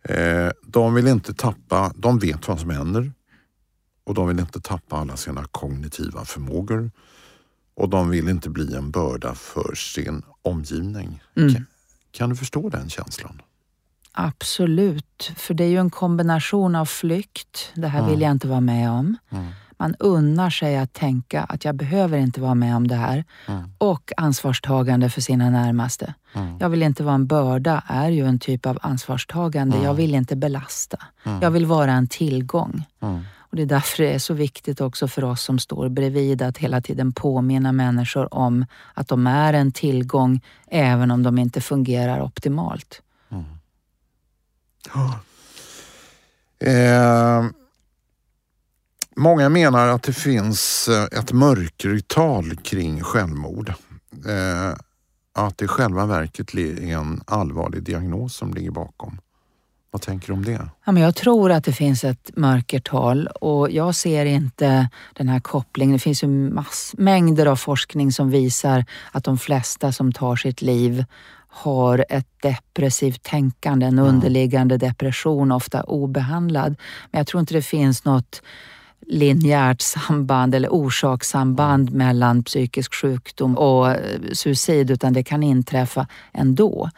Eh, 0.03 0.49
de 0.63 0.93
vill 0.93 1.07
inte 1.07 1.33
tappa, 1.33 1.93
de 1.95 2.19
vet 2.19 2.47
vad 2.47 2.59
som 2.59 2.69
händer 2.69 3.11
och 4.03 4.13
de 4.13 4.27
vill 4.27 4.39
inte 4.39 4.61
tappa 4.61 4.97
alla 4.97 5.17
sina 5.17 5.45
kognitiva 5.45 6.25
förmågor 6.25 6.91
och 7.75 7.89
de 7.89 8.09
vill 8.09 8.29
inte 8.29 8.49
bli 8.49 8.75
en 8.75 8.91
börda 8.91 9.35
för 9.35 9.75
sin 9.75 10.21
omgivning. 10.41 11.23
Mm. 11.35 11.53
Kan, 11.53 11.65
kan 12.11 12.29
du 12.29 12.35
förstå 12.35 12.69
den 12.69 12.89
känslan? 12.89 13.41
Absolut, 14.11 15.31
för 15.37 15.53
det 15.53 15.63
är 15.63 15.67
ju 15.67 15.77
en 15.77 15.89
kombination 15.89 16.75
av 16.75 16.85
flykt, 16.85 17.71
det 17.75 17.87
här 17.87 17.99
Mm. 17.99 18.11
vill 18.11 18.21
jag 18.21 18.31
inte 18.31 18.47
vara 18.47 18.61
med 18.61 18.89
om. 18.91 19.17
Mm. 19.29 19.45
Man 19.79 19.95
unnar 19.99 20.49
sig 20.49 20.77
att 20.77 20.93
tänka 20.93 21.43
att 21.43 21.65
jag 21.65 21.75
behöver 21.75 22.17
inte 22.17 22.41
vara 22.41 22.55
med 22.55 22.75
om 22.75 22.87
det 22.87 22.95
här. 22.95 23.23
Mm. 23.47 23.63
Och 23.77 24.11
ansvarstagande 24.17 25.09
för 25.09 25.21
sina 25.21 25.49
närmaste. 25.49 26.13
Mm. 26.33 26.57
Jag 26.59 26.69
vill 26.69 26.83
inte 26.83 27.03
vara 27.03 27.15
en 27.15 27.27
börda, 27.27 27.83
är 27.87 28.09
ju 28.09 28.25
en 28.27 28.39
typ 28.39 28.65
av 28.65 28.79
ansvarstagande. 28.81 29.75
Mm. 29.75 29.85
Jag 29.85 29.93
vill 29.93 30.15
inte 30.15 30.35
belasta. 30.35 30.97
Mm. 31.23 31.41
Jag 31.41 31.51
vill 31.51 31.65
vara 31.65 31.91
en 31.91 32.07
tillgång. 32.07 32.85
Mm. 33.01 33.21
Och 33.37 33.55
Det 33.55 33.61
är 33.61 33.65
därför 33.65 34.03
det 34.03 34.13
är 34.13 34.19
så 34.19 34.33
viktigt 34.33 34.81
också 34.81 35.07
för 35.07 35.23
oss 35.23 35.43
som 35.43 35.59
står 35.59 35.89
bredvid 35.89 36.41
att 36.41 36.57
hela 36.57 36.81
tiden 36.81 37.11
påminna 37.11 37.71
människor 37.71 38.33
om 38.33 38.65
att 38.93 39.07
de 39.07 39.27
är 39.27 39.53
en 39.53 39.71
tillgång 39.71 40.41
även 40.67 41.11
om 41.11 41.23
de 41.23 41.37
inte 41.37 41.61
fungerar 41.61 42.21
optimalt. 42.21 43.01
Eh, 46.59 47.45
många 49.15 49.49
menar 49.49 49.87
att 49.87 50.03
det 50.03 50.13
finns 50.13 50.87
eh, 50.87 51.19
ett 51.19 51.31
mörkertal 51.31 52.55
kring 52.55 53.01
självmord. 53.03 53.73
Eh, 54.27 54.73
att 55.33 55.57
det 55.57 55.65
i 55.65 55.67
själva 55.67 56.05
verket 56.05 56.53
är 56.53 56.97
en 56.97 57.21
allvarlig 57.25 57.83
diagnos 57.83 58.35
som 58.35 58.53
ligger 58.53 58.71
bakom. 58.71 59.19
Vad 59.91 60.01
tänker 60.01 60.27
du 60.27 60.33
om 60.33 60.45
det? 60.45 60.69
Ja, 60.85 60.91
men 60.91 61.03
jag 61.03 61.15
tror 61.15 61.51
att 61.51 61.63
det 61.63 61.73
finns 61.73 62.03
ett 62.03 62.31
mörkertal 62.35 63.27
och 63.27 63.71
jag 63.71 63.95
ser 63.95 64.25
inte 64.25 64.89
den 65.13 65.29
här 65.29 65.39
kopplingen. 65.39 65.93
Det 65.93 65.99
finns 65.99 66.23
ju 66.23 66.27
mass, 66.27 66.95
mängder 66.97 67.45
av 67.45 67.55
forskning 67.55 68.11
som 68.11 68.29
visar 68.29 68.85
att 69.11 69.23
de 69.23 69.37
flesta 69.37 69.91
som 69.91 70.11
tar 70.11 70.35
sitt 70.35 70.61
liv 70.61 71.05
har 71.47 72.05
ett 72.09 72.27
depressivt 72.41 73.23
tänkande, 73.23 73.85
en 73.85 73.99
underliggande 73.99 74.77
depression, 74.77 75.51
ofta 75.51 75.83
obehandlad. 75.83 76.75
Men 77.11 77.19
jag 77.19 77.27
tror 77.27 77.41
inte 77.41 77.53
det 77.53 77.61
finns 77.61 78.05
något 78.05 78.41
linjärt 79.07 79.81
samband 79.81 80.55
eller 80.55 80.69
orsakssamband 80.69 81.91
mellan 81.91 82.43
psykisk 82.43 82.93
sjukdom 82.93 83.57
och 83.57 83.91
eh, 83.91 83.97
suicid 84.33 84.91
utan 84.91 85.13
det 85.13 85.23
kan 85.23 85.43
inträffa 85.43 86.07
ändå. 86.33 86.89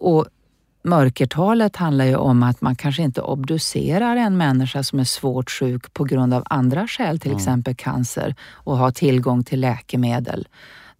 Och 0.00 0.26
Mörkertalet 0.82 1.76
handlar 1.76 2.04
ju 2.04 2.16
om 2.16 2.42
att 2.42 2.60
man 2.60 2.76
kanske 2.76 3.02
inte 3.02 3.20
obducerar 3.20 4.16
en 4.16 4.36
människa 4.36 4.82
som 4.82 5.00
är 5.00 5.04
svårt 5.04 5.50
sjuk 5.50 5.92
på 5.92 6.04
grund 6.04 6.34
av 6.34 6.42
andra 6.46 6.86
skäl, 6.86 7.20
till 7.20 7.34
exempel 7.36 7.74
cancer, 7.74 8.34
och 8.50 8.76
har 8.76 8.90
tillgång 8.90 9.44
till 9.44 9.60
läkemedel. 9.60 10.48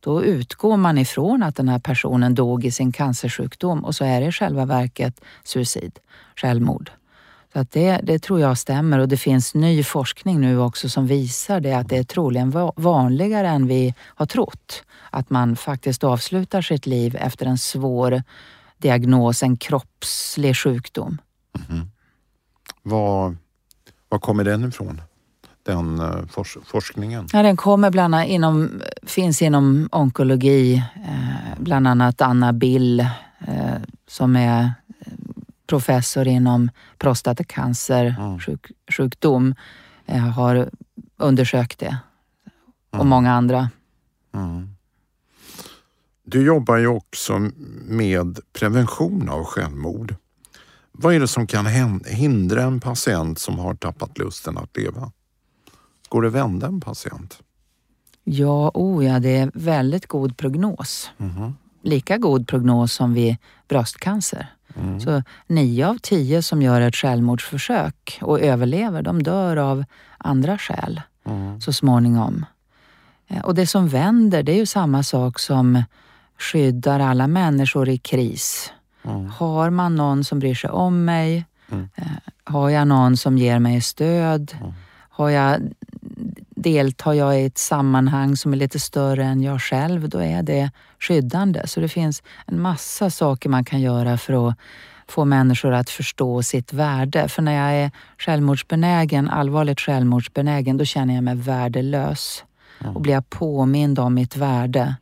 då 0.01 0.25
utgår 0.25 0.77
man 0.77 0.99
ifrån 0.99 1.43
att 1.43 1.57
den 1.57 1.69
här 1.69 1.79
personen 1.79 2.35
dog 2.35 2.65
i 2.65 2.71
sin 2.71 2.93
cancersjukdom 2.93 3.85
och 3.85 3.95
så 3.95 4.05
är 4.05 4.21
det 4.21 4.27
i 4.27 4.33
själva 4.33 4.65
verket 4.65 5.21
suicid, 5.45 5.99
självmord. 6.37 6.91
Så 7.53 7.59
att 7.59 7.71
det, 7.71 8.01
det 8.03 8.19
tror 8.19 8.41
jag 8.41 8.59
stämmer 8.59 8.99
och 8.99 9.09
det 9.09 9.17
finns 9.17 9.55
ny 9.55 9.85
forskning 9.85 10.41
nu 10.41 10.59
också 10.59 10.89
som 10.89 11.07
visar 11.07 11.61
det 11.61 11.73
att 11.73 11.89
det 11.89 11.97
är 11.97 12.05
troligen 12.05 12.73
vanligare 12.77 13.49
än 13.49 13.67
vi 13.67 13.95
har 14.01 14.27
trott. 14.27 14.85
Att 15.11 15.31
man 15.31 15.57
faktiskt 15.57 16.05
avslutar 16.05 16.63
sitt 16.63 16.87
liv 16.87 17.17
efter 17.17 17.47
en 17.47 17.59
svår 17.59 18.23
diagnos, 18.79 19.43
en 19.43 19.57
kroppslig 19.57 20.57
sjukdom. 20.57 21.19
Mm. 21.69 21.91
Var, 22.83 23.37
var 24.09 24.19
kommer 24.19 24.45
den 24.45 24.69
ifrån? 24.69 25.01
Den 25.63 26.01
uh, 26.01 26.27
fors 26.27 26.57
forskningen? 26.65 27.29
Ja, 27.33 27.43
den 27.43 27.57
kommer 27.57 27.91
bland 27.91 28.15
annat 28.15 28.29
inom, 28.29 28.83
finns 29.03 29.43
inom 29.43 29.89
onkologi. 29.93 30.77
Eh, 30.77 31.59
bland 31.59 31.89
annat 31.89 32.21
Anna 32.21 32.53
Bill 32.53 33.01
eh, 33.41 33.77
som 34.07 34.37
är 34.37 34.73
professor 35.69 36.29
inom 36.29 36.71
prostatacancersjukdom 36.99 39.55
mm. 40.07 40.07
eh, 40.07 40.23
har 40.31 40.71
undersökt 41.17 41.79
det. 41.79 41.99
Och 42.91 42.95
mm. 42.95 43.09
många 43.09 43.33
andra. 43.33 43.71
Mm. 44.35 44.69
Du 46.25 46.47
jobbar 46.47 46.77
ju 46.77 46.87
också 46.87 47.51
med 47.87 48.39
prevention 48.53 49.29
av 49.29 49.45
självmord. 49.45 50.15
Vad 50.93 51.15
är 51.15 51.21
det 51.21 51.29
som 51.29 51.47
kan 51.47 51.67
hindra 52.07 52.63
en 52.63 52.81
patient 52.81 53.39
som 53.39 53.59
har 53.59 53.75
tappat 53.75 54.19
lusten 54.19 54.59
att 54.59 54.77
leva? 54.77 55.13
Går 56.09 56.23
det 56.23 56.29
att 56.29 56.35
vända 56.35 56.67
en 56.67 56.81
patient? 56.81 57.43
Ja, 58.25 58.71
oh 58.75 59.05
ja, 59.05 59.19
det 59.19 59.37
är 59.37 59.51
väldigt 59.55 60.07
god 60.07 60.37
prognos. 60.37 61.11
Mm. 61.19 61.55
Lika 61.83 62.19
god 62.19 62.49
prognos 62.49 62.93
som 62.93 63.15
vid 63.15 63.37
bröstcancer. 63.69 64.58
Mm. 64.79 65.01
Så 65.01 65.23
nio 65.47 65.89
av 65.89 65.99
tio 65.99 66.43
som 66.43 66.63
gör 66.63 66.81
ett 66.81 66.97
självmordsförsök 66.97 68.19
och 68.23 68.41
överlever, 68.41 69.03
de 69.03 69.23
dör 69.23 69.57
av 69.57 69.85
andra 70.19 70.59
skäl 70.59 71.01
mm. 71.27 71.61
så 71.61 71.73
småningom. 71.73 72.47
Eh, 73.29 73.45
och 73.45 73.55
det 73.55 73.67
som 73.67 73.89
vänder, 73.89 74.43
det 74.43 74.53
är 74.53 74.57
ju 74.57 74.67
samma 74.67 75.03
sak 75.03 75.39
som 75.39 75.83
skyddar 76.39 77.01
alla 77.01 77.27
människor 77.27 77.89
i 77.89 77.99
kris. 77.99 78.73
Mm. 79.05 79.31
Har 79.31 79.71
man 79.71 79.97
någon 79.97 80.25
som 80.25 80.39
bryr 80.39 80.55
sig 80.55 80.71
om 80.71 81.05
mig? 81.05 81.45
Mm. 81.71 81.89
Eh, 81.95 82.07
har 82.45 82.71
jag 82.71 82.89
någon 82.89 83.17
som 83.17 83.39
ger 83.39 83.59
mig 83.59 83.81
stöd? 83.81 84.55
Mm. 84.61 84.73
Har 85.11 85.29
jag, 85.29 85.61
deltar 86.63 87.13
jag 87.13 87.41
i 87.41 87.45
ett 87.45 87.59
sammanhang 87.59 88.37
som 88.37 88.53
är 88.53 88.57
lite 88.57 88.79
större 88.81 89.25
än 89.25 89.43
jag 89.43 89.61
själv, 89.61 90.09
då 90.09 90.19
är 90.19 90.43
det 90.43 90.71
skyddande. 90.99 91.67
Så 91.67 91.81
det 91.81 91.89
finns 91.89 92.23
en 92.47 92.61
massa 92.61 93.11
saker 93.11 93.49
man 93.49 93.65
kan 93.65 93.81
göra 93.81 94.19
för 94.19 94.49
att 94.49 94.59
få 95.09 95.25
människor 95.25 95.73
att 95.73 95.91
förstå 95.91 96.43
sitt 96.43 96.73
värde. 96.73 97.29
För 97.29 97.43
när 97.43 97.53
jag 97.53 97.85
är 97.85 97.91
självmordsbenägen, 98.19 99.31
allvarligt 99.31 99.81
självmordsbenägen, 99.81 100.77
då 100.77 100.85
känner 100.85 101.15
jag 101.15 101.25
mig 101.25 101.35
värdelös. 101.35 102.45
Mm. 102.81 102.97
Och 102.97 103.03
blir 103.03 103.13
jag 103.13 103.31
påmind 103.31 103.99
om 103.99 104.15
mitt 104.15 104.37
värde 104.37 104.97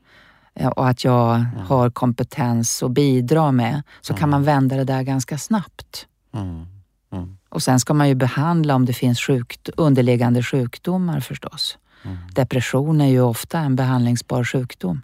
eh, 0.54 0.68
och 0.68 0.88
att 0.88 1.04
jag 1.04 1.36
mm. 1.36 1.66
har 1.66 1.90
kompetens 1.90 2.82
att 2.82 2.90
bidra 2.90 3.52
med, 3.52 3.82
så 4.00 4.12
mm. 4.12 4.20
kan 4.20 4.30
man 4.30 4.44
vända 4.44 4.76
det 4.76 4.84
där 4.84 5.02
ganska 5.02 5.38
snabbt. 5.38 6.07
Mm. 6.34 6.66
Mm. 7.57 7.59
Och 7.59 7.62
sen 7.62 7.80
ska 7.80 7.94
man 7.94 8.09
ju 8.09 8.14
behandla 8.14 8.74
om 8.74 8.84
det 8.84 8.92
finns 8.92 9.20
sjukt, 9.20 9.68
underliggande 9.76 10.42
sjukdomar 10.42 11.20
förstås. 11.20 11.78
Mm. 12.04 12.16
Depression 12.34 13.00
är 13.00 13.09
ju 13.09 13.20
ofta 13.20 13.59
en 13.59 13.76
behandlingsbar 13.76 14.44
sjukdom. 14.44 15.02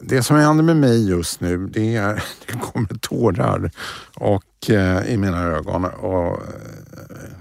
Det 0.00 0.22
som 0.22 0.36
händer 0.36 0.64
med 0.64 0.76
mig 0.76 1.08
just 1.08 1.40
nu, 1.40 1.66
det 1.66 1.96
är 1.96 2.14
det 2.46 2.52
kommer 2.52 2.98
tårar 3.00 3.70
och, 4.16 4.70
eh, 4.70 5.12
i 5.12 5.16
mina 5.16 5.42
ögon. 5.42 5.84
Och, 5.84 6.32
eh, 6.32 7.32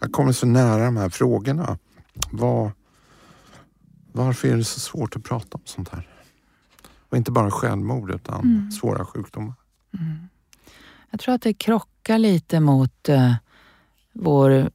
jag 0.00 0.12
kommer 0.12 0.32
så 0.32 0.46
nära 0.46 0.84
de 0.84 0.96
här 0.96 1.08
frågorna. 1.10 1.78
Var, 2.30 2.72
varför 4.12 4.48
är 4.48 4.56
det 4.56 4.64
så 4.64 4.80
svårt 4.80 5.16
att 5.16 5.24
prata 5.24 5.56
om 5.56 5.62
sånt 5.64 5.88
här? 5.88 6.08
Och 7.10 7.16
inte 7.16 7.30
bara 7.30 7.50
självmord 7.50 8.10
utan 8.10 8.40
mm. 8.40 8.70
svåra 8.70 9.04
sjukdomar. 9.04 9.54
Mm. 9.98 10.28
Jag 11.12 11.20
tror 11.20 11.34
att 11.34 11.42
det 11.42 11.54
krockar 11.54 12.18
lite 12.18 12.60
mot 12.60 13.08
uh, 13.08 13.34
vår 14.12 14.70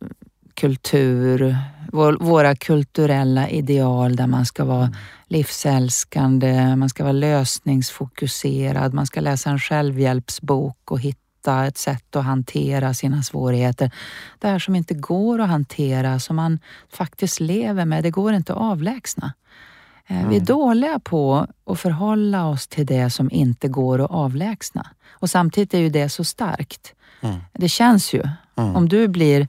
kultur, 0.54 1.58
vår, 1.92 2.18
våra 2.20 2.56
kulturella 2.56 3.50
ideal 3.50 4.16
där 4.16 4.28
man 4.28 4.46
ska 4.46 4.66
vara 4.66 4.92
livsälskande, 5.28 6.76
man 6.76 6.90
ska 6.90 7.04
vara 7.04 7.14
lösningsfokuserad, 7.14 8.94
man 8.94 9.06
ska 9.06 9.22
läsa 9.22 9.50
en 9.50 9.60
självhjälpsbok 9.60 10.92
och 10.92 11.00
hitta 11.00 11.66
ett 11.66 11.78
sätt 11.78 12.16
att 12.16 12.24
hantera 12.24 12.94
sina 12.94 13.24
svårigheter. 13.24 13.92
Det 14.40 14.48
här 14.48 14.60
som 14.60 14.76
inte 14.76 14.94
går 14.94 15.40
att 15.40 15.50
hantera, 15.50 16.20
som 16.20 16.36
man 16.36 16.60
faktiskt 16.90 17.40
lever 17.40 17.86
med, 17.86 18.04
det 18.04 18.12
går 18.12 18.34
inte 18.34 18.54
att 18.54 18.60
avlägsna. 18.60 19.34
Mm. 20.08 20.30
Vi 20.30 20.36
är 20.36 20.42
dåliga 20.42 21.00
på 21.00 21.48
att 21.66 21.80
förhålla 21.80 22.48
oss 22.48 22.68
till 22.68 22.86
det 22.86 23.10
som 23.10 23.32
inte 23.32 23.68
går 23.68 24.06
att 24.06 24.12
avlägsna. 24.12 24.88
Och 25.20 25.30
samtidigt 25.30 25.74
är 25.74 25.80
ju 25.80 25.90
det 25.90 26.10
så 26.10 26.24
starkt. 26.24 26.94
Mm. 27.22 27.36
Det 27.54 27.70
känns 27.70 28.14
ju. 28.14 28.24
Mm. 28.56 28.76
Om 28.76 28.90
du 28.90 29.08
blir 29.08 29.48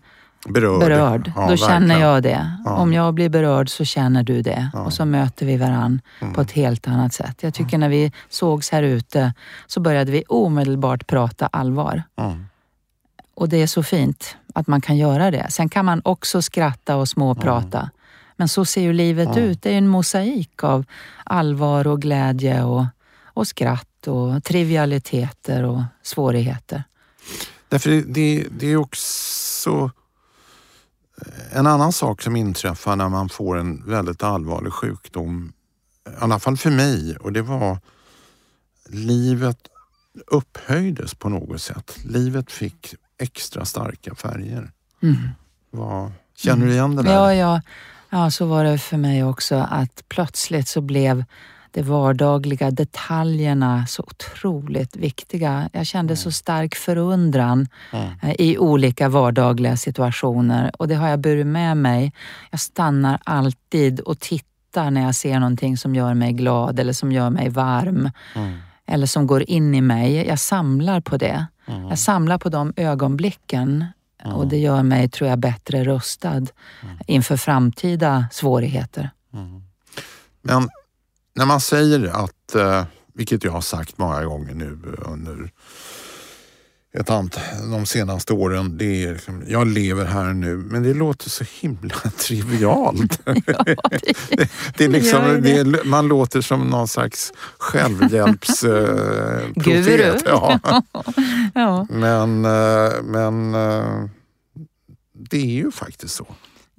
berörd, 0.49 0.81
berörd 0.81 1.33
ja, 1.37 1.41
då 1.43 1.49
verkligen. 1.49 1.69
känner 1.69 2.01
jag 2.01 2.23
det. 2.23 2.53
Ja. 2.65 2.77
Om 2.77 2.93
jag 2.93 3.15
blir 3.15 3.29
berörd 3.29 3.69
så 3.69 3.85
känner 3.85 4.23
du 4.23 4.43
det. 4.43 4.71
Ja. 4.73 4.81
Och 4.81 4.93
så 4.93 5.05
möter 5.05 5.47
vi 5.47 5.57
varann 5.57 6.01
mm. 6.21 6.35
på 6.35 6.41
ett 6.41 6.51
helt 6.51 6.89
annat 6.89 7.13
sätt. 7.13 7.43
Jag 7.43 7.55
tycker 7.55 7.79
när 7.79 7.89
vi 7.89 8.13
sågs 8.29 8.71
här 8.71 8.83
ute 8.83 9.35
så 9.67 9.81
började 9.81 10.13
vi 10.13 10.25
omedelbart 10.29 11.07
prata 11.07 11.47
allvar. 11.47 12.03
Och 13.35 13.49
det 13.49 13.63
är 13.63 13.67
så 13.67 13.83
fint 13.83 14.37
att 14.55 14.67
man 14.67 14.81
kan 14.81 14.97
göra 14.97 15.31
det. 15.31 15.47
Sen 15.51 15.69
kan 15.69 15.85
man 15.85 16.01
också 16.05 16.43
skratta 16.43 16.97
och 16.97 17.09
småprata. 17.09 17.91
Men 18.37 18.49
så 18.49 18.65
ser 18.65 18.83
ju 18.83 18.93
livet 18.93 19.37
ut. 19.37 19.63
Det 19.63 19.75
är 19.75 19.79
en 19.79 19.89
mosaik 19.89 20.65
av 20.65 20.85
allvar 21.25 21.87
och 21.87 22.03
glädje 22.03 22.63
och, 22.63 22.85
och 23.25 23.47
skratt 23.47 23.88
och 24.07 24.45
trivialiteter 24.45 25.65
och 25.65 25.83
svårigheter. 26.03 26.85
Därför 27.69 27.91
det, 27.91 28.47
det, 28.51 28.67
är 28.67 28.77
också 28.77 29.91
en 31.53 31.67
annan 31.67 31.93
sak 31.93 32.23
som 32.23 32.37
inträffar 32.37 32.97
när 32.97 33.09
man 33.09 33.29
får 33.29 33.59
en 33.59 33.91
väldigt 33.91 34.23
allvarlig 34.23 34.73
sjukdom, 34.73 35.53
i 36.07 36.11
alla 36.19 36.39
fall 36.39 36.57
för 36.57 36.71
mig, 36.71 37.17
och 37.17 37.33
det 37.33 37.43
var 37.43 37.79
livet 38.89 39.59
upphöjdes 40.27 41.15
på 41.15 41.29
något 41.29 41.63
sätt. 41.63 41.99
Livet 42.05 42.53
fick 42.53 42.95
extra 43.19 43.65
starka 43.65 44.15
färger. 44.15 44.71
Mm. 45.03 45.29
Vad, 45.71 46.13
känner 46.37 46.67
du 46.67 46.73
igen 46.73 46.97
det 46.97 47.03
där? 47.03 47.13
Ja, 47.13 47.35
ja, 47.35 47.61
ja, 48.11 48.31
så 48.31 48.47
var 48.47 48.65
det 48.65 48.79
för 48.79 48.97
mig 48.97 49.25
också. 49.25 49.67
Att 49.71 50.05
plötsligt 50.09 50.69
så 50.69 50.81
blev 50.81 51.25
de 51.79 51.83
vardagliga 51.83 52.71
detaljerna 52.71 53.87
så 53.87 54.03
otroligt 54.03 54.97
viktiga. 54.97 55.71
Jag 55.73 55.87
kände 55.87 56.17
så 56.17 56.27
mm. 56.27 56.33
stark 56.33 56.75
förundran 56.75 57.69
mm. 57.93 58.09
Eh, 58.23 58.35
i 58.39 58.59
olika 58.59 59.09
vardagliga 59.09 59.77
situationer 59.77 60.71
och 60.79 60.89
det 60.89 60.95
har 60.95 61.09
jag 61.09 61.21
burit 61.21 61.47
med 61.47 61.77
mig. 61.77 62.13
Jag 62.51 62.61
stannar 62.61 63.19
alltid 63.25 64.01
och 64.01 64.21
tittar 64.21 64.91
när 64.91 65.03
jag 65.03 65.15
ser 65.15 65.41
någonting 65.41 65.77
som 65.77 65.95
gör 65.95 66.15
mig 66.15 66.33
glad 66.33 66.81
eller 66.81 66.93
som 66.93 67.13
gör 67.13 67.31
mig 67.31 67.49
varm. 67.49 68.11
Mm. 68.35 68.59
Eller 68.87 69.07
som 69.07 69.27
går 69.27 69.51
in 69.51 69.75
i 69.75 69.81
mig. 69.81 70.27
Jag 70.27 70.39
samlar 70.39 71.01
på 71.01 71.17
det. 71.17 71.47
Mm. 71.67 71.89
Jag 71.89 71.99
samlar 71.99 72.39
på 72.39 72.49
de 72.49 72.73
ögonblicken 72.77 73.85
och 74.25 74.47
det 74.47 74.59
gör 74.59 74.83
mig, 74.83 75.09
tror 75.09 75.31
jag, 75.31 75.39
bättre 75.39 75.85
rustad 75.85 76.37
mm. 76.37 76.99
inför 77.07 77.37
framtida 77.37 78.27
svårigheter. 78.33 79.11
Mm. 79.35 79.63
Men 80.43 80.69
när 81.39 81.47
man 81.47 81.61
säger 81.61 82.25
att, 82.25 82.55
eh, 82.55 82.85
vilket 83.15 83.45
jag 83.45 83.53
har 83.53 83.61
sagt 83.61 83.99
många 83.99 84.25
gånger 84.25 84.55
nu 84.55 84.79
under 84.99 85.51
ett 86.93 87.11
antal, 87.11 87.43
de 87.71 87.87
senaste 87.87 88.33
åren, 88.33 88.79
det 88.79 89.05
är 89.05 89.13
liksom, 89.13 89.45
jag 89.47 89.67
lever 89.67 90.05
här 90.05 90.33
nu, 90.33 90.57
men 90.57 90.83
det 90.83 90.95
låter 90.95 91.31
så 91.31 91.45
himla 91.61 91.95
trivialt. 92.19 93.21
ja, 93.25 93.35
det, 93.45 93.77
det, 94.77 94.85
är 94.85 94.89
liksom, 94.89 95.43
det 95.43 95.51
är, 95.51 95.85
man 95.85 96.09
låter 96.09 96.41
som 96.41 96.71
någon 96.71 96.89
slags 96.89 97.33
självhjälpsprofet. 97.59 100.01
Eh. 100.01 100.17
Ja. 100.25 100.61
ja. 101.55 101.87
Men, 101.91 102.45
eh, 102.45 102.93
men 103.03 103.55
eh, 103.55 104.05
det 105.31 105.37
är 105.37 105.55
ju 105.55 105.71
faktiskt 105.71 106.15
så. 106.15 106.27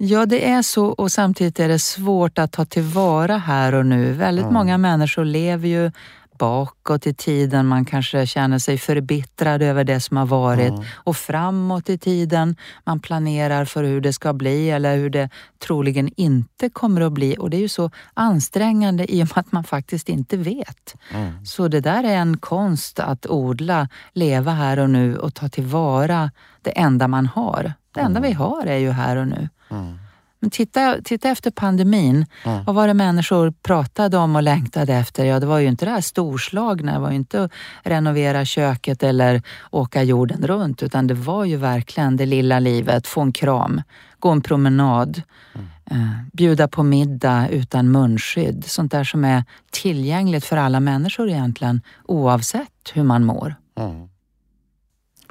Ja, 0.02 0.26
det 0.26 0.48
är 0.50 0.62
så 0.62 0.86
och 0.86 1.12
samtidigt 1.12 1.60
är 1.60 1.68
det 1.68 1.78
svårt 1.78 2.38
att 2.38 2.52
ta 2.52 2.64
tillvara 2.64 3.38
här 3.38 3.74
och 3.74 3.86
nu. 3.86 4.12
Väldigt 4.12 4.42
mm. 4.42 4.54
många 4.54 4.78
människor 4.78 5.24
lever 5.24 5.68
ju 5.68 5.90
bakåt 6.38 7.06
i 7.06 7.14
tiden, 7.14 7.66
man 7.66 7.84
kanske 7.84 8.26
känner 8.26 8.58
sig 8.58 8.78
förbittrad 8.78 9.62
över 9.62 9.84
det 9.84 10.00
som 10.00 10.16
har 10.16 10.26
varit 10.26 10.70
mm. 10.70 10.84
och 10.94 11.16
framåt 11.16 11.90
i 11.90 11.98
tiden, 11.98 12.56
man 12.84 13.00
planerar 13.00 13.64
för 13.64 13.84
hur 13.84 14.00
det 14.00 14.12
ska 14.12 14.32
bli 14.32 14.70
eller 14.70 14.96
hur 14.96 15.10
det 15.10 15.28
troligen 15.58 16.10
inte 16.16 16.68
kommer 16.70 17.00
att 17.00 17.12
bli 17.12 17.36
och 17.38 17.50
det 17.50 17.56
är 17.56 17.60
ju 17.60 17.68
så 17.68 17.90
ansträngande 18.14 19.12
i 19.14 19.22
och 19.22 19.26
med 19.26 19.38
att 19.38 19.52
man 19.52 19.64
faktiskt 19.64 20.08
inte 20.08 20.36
vet. 20.36 20.94
Mm. 21.14 21.46
Så 21.46 21.68
det 21.68 21.80
där 21.80 22.04
är 22.04 22.16
en 22.16 22.38
konst 22.38 23.00
att 23.00 23.26
odla, 23.26 23.88
leva 24.12 24.52
här 24.52 24.78
och 24.78 24.90
nu 24.90 25.16
och 25.16 25.34
ta 25.34 25.48
tillvara 25.48 26.30
det 26.62 26.78
enda 26.78 27.08
man 27.08 27.26
har. 27.26 27.72
Det 27.94 28.00
enda 28.00 28.20
vi 28.20 28.32
har 28.32 28.66
är 28.66 28.78
ju 28.78 28.90
här 28.90 29.16
och 29.16 29.28
nu. 29.28 29.48
Mm. 29.70 29.98
Men 30.40 30.50
titta, 30.50 30.96
titta 31.04 31.28
efter 31.28 31.50
pandemin. 31.50 32.26
Mm. 32.44 32.64
Vad 32.64 32.74
var 32.74 32.86
det 32.86 32.94
människor 32.94 33.50
pratade 33.62 34.16
om 34.16 34.36
och 34.36 34.42
längtade 34.42 34.94
efter? 34.94 35.24
Ja, 35.24 35.40
det 35.40 35.46
var 35.46 35.58
ju 35.58 35.68
inte 35.68 35.84
det 35.84 35.90
här 35.90 36.00
storslagna. 36.00 36.92
Det 36.92 36.98
var 36.98 37.10
ju 37.10 37.16
inte 37.16 37.44
att 37.44 37.52
renovera 37.82 38.44
köket 38.44 39.02
eller 39.02 39.42
åka 39.70 40.02
jorden 40.02 40.46
runt, 40.46 40.82
utan 40.82 41.06
det 41.06 41.14
var 41.14 41.44
ju 41.44 41.56
verkligen 41.56 42.16
det 42.16 42.26
lilla 42.26 42.58
livet. 42.58 43.06
Få 43.06 43.20
en 43.20 43.32
kram, 43.32 43.82
gå 44.18 44.30
en 44.30 44.42
promenad, 44.42 45.22
mm. 45.54 45.66
eh, 45.84 46.24
bjuda 46.32 46.68
på 46.68 46.82
middag 46.82 47.48
utan 47.48 47.90
munskydd. 47.90 48.64
Sånt 48.66 48.92
där 48.92 49.04
som 49.04 49.24
är 49.24 49.44
tillgängligt 49.70 50.44
för 50.44 50.56
alla 50.56 50.80
människor 50.80 51.28
egentligen, 51.28 51.80
oavsett 52.04 52.90
hur 52.92 53.02
man 53.02 53.24
mår. 53.24 53.54
Mm. 53.78 54.08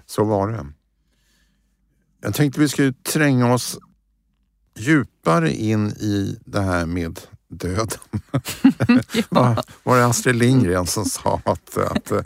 Så 0.05 0.23
var 0.23 0.47
det. 0.51 0.65
Jag 2.21 2.33
tänkte 2.33 2.59
vi 2.59 2.69
skulle 2.69 2.93
tränga 2.93 3.53
oss 3.53 3.79
djupare 4.79 5.53
in 5.53 5.87
i 5.87 6.39
det 6.45 6.61
här 6.61 6.85
med 6.85 7.19
döden. 7.47 7.99
ja. 9.29 9.63
Var 9.83 9.97
det 9.97 10.05
Astrid 10.05 10.35
Lindgren 10.35 10.87
som 10.87 11.05
sa 11.05 11.41
att, 11.45 11.77
att 11.77 12.11
eh, 12.11 12.21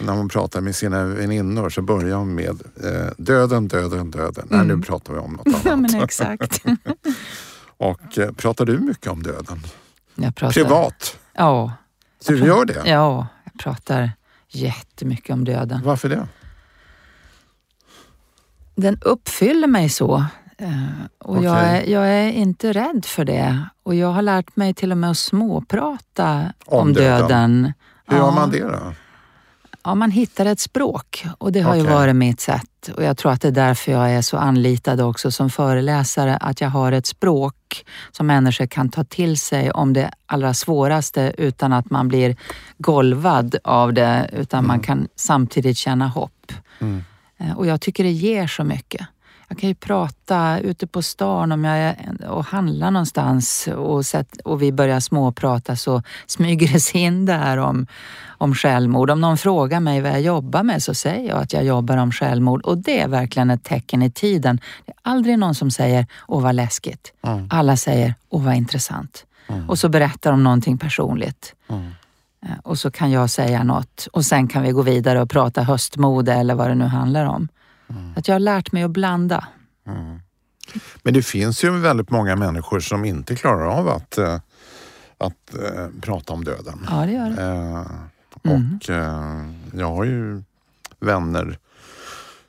när 0.00 0.12
hon 0.12 0.28
pratar 0.28 0.60
med 0.60 0.76
sina 0.76 1.04
väninnor 1.04 1.70
så 1.70 1.82
börjar 1.82 2.16
hon 2.16 2.34
med 2.34 2.62
eh, 2.84 3.12
döden, 3.16 3.68
döden, 3.68 4.10
döden. 4.10 4.48
Mm. 4.50 4.66
Nej, 4.66 4.76
nu 4.76 4.82
pratar 4.82 5.14
vi 5.14 5.20
om 5.20 5.32
något 5.32 5.46
annat. 5.46 5.64
Ja, 5.64 5.76
men 5.76 6.02
exakt. 6.02 6.64
och 7.76 8.18
eh, 8.18 8.32
pratar 8.32 8.66
du 8.66 8.78
mycket 8.78 9.06
om 9.06 9.22
döden? 9.22 9.60
Jag 10.14 10.34
pratar, 10.34 10.52
Privat? 10.52 11.18
Ja. 11.34 11.72
Så 12.20 12.32
du 12.32 12.38
gör 12.38 12.64
det? 12.64 12.82
Ja, 12.84 13.26
jag 13.44 13.60
pratar 13.60 14.12
jättemycket 14.48 15.30
om 15.30 15.44
döden. 15.44 15.80
Varför 15.84 16.08
det? 16.08 16.28
Den 18.74 18.98
uppfyller 19.02 19.66
mig 19.66 19.88
så. 19.88 20.24
Eh, 20.60 20.68
och 21.18 21.36
okay. 21.36 21.44
jag, 21.44 21.58
är, 21.58 21.86
jag 21.86 22.08
är 22.08 22.28
inte 22.30 22.72
rädd 22.72 23.04
för 23.04 23.24
det. 23.24 23.64
Och 23.82 23.94
jag 23.94 24.12
har 24.12 24.22
lärt 24.22 24.56
mig 24.56 24.74
till 24.74 24.92
och 24.92 24.98
med 24.98 25.10
att 25.10 25.18
småprata 25.18 26.52
om, 26.66 26.78
om 26.78 26.92
döden. 26.92 27.72
Hur 28.06 28.16
ja. 28.16 28.22
gör 28.22 28.32
man 28.32 28.50
det 28.50 28.62
då? 28.62 28.92
Ja, 29.84 29.94
man 29.94 30.10
hittar 30.10 30.46
ett 30.46 30.60
språk 30.60 31.26
och 31.38 31.52
det 31.52 31.60
har 31.60 31.70
okay. 31.70 31.82
ju 31.82 31.88
varit 31.88 32.16
mitt 32.16 32.40
sätt. 32.40 32.90
Och 32.96 33.04
jag 33.04 33.16
tror 33.16 33.32
att 33.32 33.40
det 33.40 33.48
är 33.48 33.52
därför 33.52 33.92
jag 33.92 34.10
är 34.10 34.22
så 34.22 34.36
anlitad 34.36 35.00
också 35.00 35.30
som 35.30 35.50
föreläsare, 35.50 36.36
att 36.36 36.60
jag 36.60 36.68
har 36.68 36.92
ett 36.92 37.06
språk 37.06 37.86
som 38.10 38.26
människor 38.26 38.66
kan 38.66 38.88
ta 38.88 39.04
till 39.04 39.38
sig 39.38 39.70
om 39.70 39.92
det 39.92 40.10
allra 40.26 40.54
svåraste 40.54 41.34
utan 41.38 41.72
att 41.72 41.90
man 41.90 42.08
blir 42.08 42.36
golvad 42.78 43.56
av 43.64 43.92
det, 43.92 44.30
utan 44.32 44.58
mm. 44.58 44.68
man 44.68 44.80
kan 44.80 45.08
samtidigt 45.16 45.76
känna 45.76 46.08
hopp. 46.08 46.52
Mm. 46.78 47.04
Eh, 47.38 47.58
och 47.58 47.66
jag 47.66 47.80
tycker 47.80 48.04
det 48.04 48.10
ger 48.10 48.46
så 48.46 48.64
mycket. 48.64 49.06
Jag 49.50 49.58
kan 49.58 49.68
ju 49.68 49.74
prata 49.74 50.60
ute 50.60 50.86
på 50.86 51.02
stan 51.02 51.52
om 51.52 51.64
jag 51.64 51.78
är 51.78 52.26
och 52.28 52.44
handlar 52.44 52.90
någonstans 52.90 53.68
och, 53.76 54.06
sett, 54.06 54.40
och 54.40 54.62
vi 54.62 54.72
börjar 54.72 55.00
småprata 55.00 55.76
så 55.76 56.02
smyger 56.26 56.72
det 56.72 56.80
sig 56.80 57.00
in 57.00 57.26
där 57.26 57.56
om, 57.56 57.86
om 58.28 58.54
självmord. 58.54 59.10
Om 59.10 59.20
någon 59.20 59.38
frågar 59.38 59.80
mig 59.80 60.00
vad 60.00 60.12
jag 60.12 60.20
jobbar 60.20 60.62
med 60.62 60.82
så 60.82 60.94
säger 60.94 61.28
jag 61.28 61.38
att 61.38 61.52
jag 61.52 61.64
jobbar 61.64 61.96
om 61.96 62.12
självmord 62.12 62.62
och 62.62 62.78
det 62.78 63.00
är 63.00 63.08
verkligen 63.08 63.50
ett 63.50 63.64
tecken 63.64 64.02
i 64.02 64.10
tiden. 64.10 64.60
Det 64.86 64.92
är 64.92 64.98
aldrig 65.02 65.38
någon 65.38 65.54
som 65.54 65.70
säger 65.70 66.06
åh 66.28 66.42
vad 66.42 66.54
läskigt. 66.54 67.12
Mm. 67.22 67.48
Alla 67.50 67.76
säger 67.76 68.14
åh 68.28 68.44
vad 68.44 68.54
intressant. 68.54 69.26
Mm. 69.48 69.70
Och 69.70 69.78
så 69.78 69.88
berättar 69.88 70.30
de 70.30 70.44
någonting 70.44 70.78
personligt. 70.78 71.54
Mm. 71.68 71.90
Eh, 72.46 72.58
och 72.62 72.78
så 72.78 72.90
kan 72.90 73.10
jag 73.10 73.30
säga 73.30 73.62
något 73.62 74.08
och 74.12 74.24
sen 74.24 74.48
kan 74.48 74.62
vi 74.62 74.70
gå 74.70 74.82
vidare 74.82 75.22
och 75.22 75.30
prata 75.30 75.62
höstmode 75.62 76.34
eller 76.34 76.54
vad 76.54 76.68
det 76.68 76.74
nu 76.74 76.84
handlar 76.86 77.26
om. 77.26 77.48
Mm. 77.90 78.12
Att 78.16 78.28
jag 78.28 78.34
har 78.34 78.40
lärt 78.40 78.72
mig 78.72 78.82
att 78.82 78.90
blanda. 78.90 79.48
Mm. 79.86 80.20
Men 81.02 81.14
det 81.14 81.22
finns 81.22 81.64
ju 81.64 81.78
väldigt 81.78 82.10
många 82.10 82.36
människor 82.36 82.80
som 82.80 83.04
inte 83.04 83.36
klarar 83.36 83.66
av 83.66 83.88
att, 83.88 84.18
äh, 84.18 84.38
att 85.18 85.54
äh, 85.54 85.86
prata 86.00 86.32
om 86.32 86.44
döden. 86.44 86.86
Ja, 86.90 86.96
det 87.06 87.12
gör 87.12 87.30
det. 87.30 87.42
Äh, 87.42 87.86
och 88.42 88.90
mm. 88.90 89.54
jag 89.72 89.94
har 89.94 90.04
ju 90.04 90.42
vänner 91.00 91.58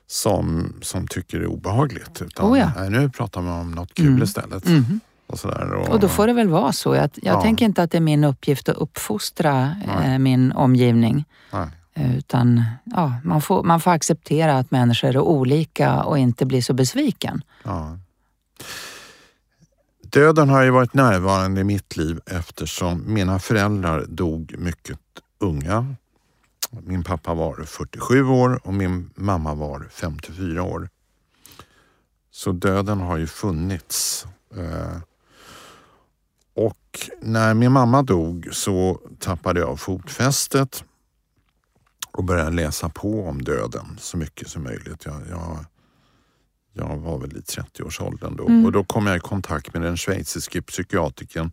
som, 0.06 0.72
som 0.82 1.06
tycker 1.06 1.38
det 1.38 1.44
är 1.44 1.50
obehagligt. 1.50 2.22
Utan, 2.22 2.52
oh 2.52 2.58
ja. 2.58 2.70
nej, 2.76 2.90
nu 2.90 3.10
pratar 3.10 3.42
man 3.42 3.60
om 3.60 3.70
något 3.72 3.94
kul 3.94 4.06
mm. 4.06 4.22
istället. 4.22 4.66
Mm. 4.66 5.00
Och, 5.26 5.44
och, 5.44 5.88
och 5.88 6.00
då 6.00 6.08
får 6.08 6.26
det 6.26 6.32
väl 6.32 6.48
vara 6.48 6.72
så. 6.72 6.94
Jag, 6.94 7.10
jag 7.14 7.36
ja. 7.36 7.42
tänker 7.42 7.64
inte 7.64 7.82
att 7.82 7.90
det 7.90 7.98
är 7.98 8.02
min 8.02 8.24
uppgift 8.24 8.68
att 8.68 8.76
uppfostra 8.76 9.76
eh, 10.04 10.18
min 10.18 10.52
omgivning. 10.52 11.24
Nej. 11.52 11.68
Eh, 11.94 12.16
utan 12.18 12.64
ja, 12.84 13.14
man, 13.24 13.42
får, 13.42 13.62
man 13.62 13.80
får 13.80 13.90
acceptera 13.90 14.58
att 14.58 14.70
människor 14.70 15.08
är 15.08 15.18
olika 15.18 16.02
och 16.02 16.18
inte 16.18 16.46
bli 16.46 16.62
så 16.62 16.72
besviken. 16.74 17.42
Ja. 17.62 17.98
Döden 20.02 20.48
har 20.48 20.62
ju 20.62 20.70
varit 20.70 20.94
närvarande 20.94 21.60
i 21.60 21.64
mitt 21.64 21.96
liv 21.96 22.20
eftersom 22.26 23.14
mina 23.14 23.38
föräldrar 23.38 24.04
dog 24.08 24.54
mycket 24.58 24.98
unga. 25.38 25.94
Min 26.70 27.04
pappa 27.04 27.34
var 27.34 27.64
47 27.64 28.24
år 28.24 28.60
och 28.64 28.74
min 28.74 29.10
mamma 29.14 29.54
var 29.54 29.88
54 29.90 30.62
år. 30.62 30.88
Så 32.30 32.52
döden 32.52 33.00
har 33.00 33.18
ju 33.18 33.26
funnits. 33.26 34.26
Eh, 34.56 34.96
och 36.54 37.10
när 37.20 37.54
min 37.54 37.72
mamma 37.72 38.02
dog 38.02 38.48
så 38.52 39.00
tappade 39.18 39.60
jag 39.60 39.80
fotfästet 39.80 40.84
och 42.12 42.24
började 42.24 42.50
läsa 42.50 42.88
på 42.88 43.28
om 43.28 43.42
döden 43.42 43.98
så 44.00 44.16
mycket 44.16 44.48
som 44.48 44.62
möjligt. 44.62 45.04
Jag, 45.04 45.20
jag, 45.30 45.64
jag 46.72 46.96
var 46.96 47.18
väl 47.18 47.36
i 47.36 47.40
30-årsåldern 47.40 48.36
då 48.36 48.66
och 48.66 48.72
då 48.72 48.84
kom 48.84 49.06
jag 49.06 49.16
i 49.16 49.20
kontakt 49.20 49.74
med 49.74 49.82
den 49.82 49.96
schweiziske 49.96 50.62
psykiatrikern 50.62 51.50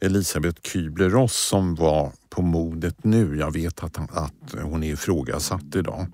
Elisabeth 0.00 0.60
Kübler-Ross 0.60 1.48
som 1.48 1.74
var 1.74 2.12
på 2.30 2.42
modet 2.42 3.04
nu. 3.04 3.36
Jag 3.36 3.52
vet 3.52 3.84
att, 3.84 3.98
att 3.98 4.62
hon 4.62 4.82
är 4.82 4.92
ifrågasatt 4.92 5.74
idag. 5.74 6.06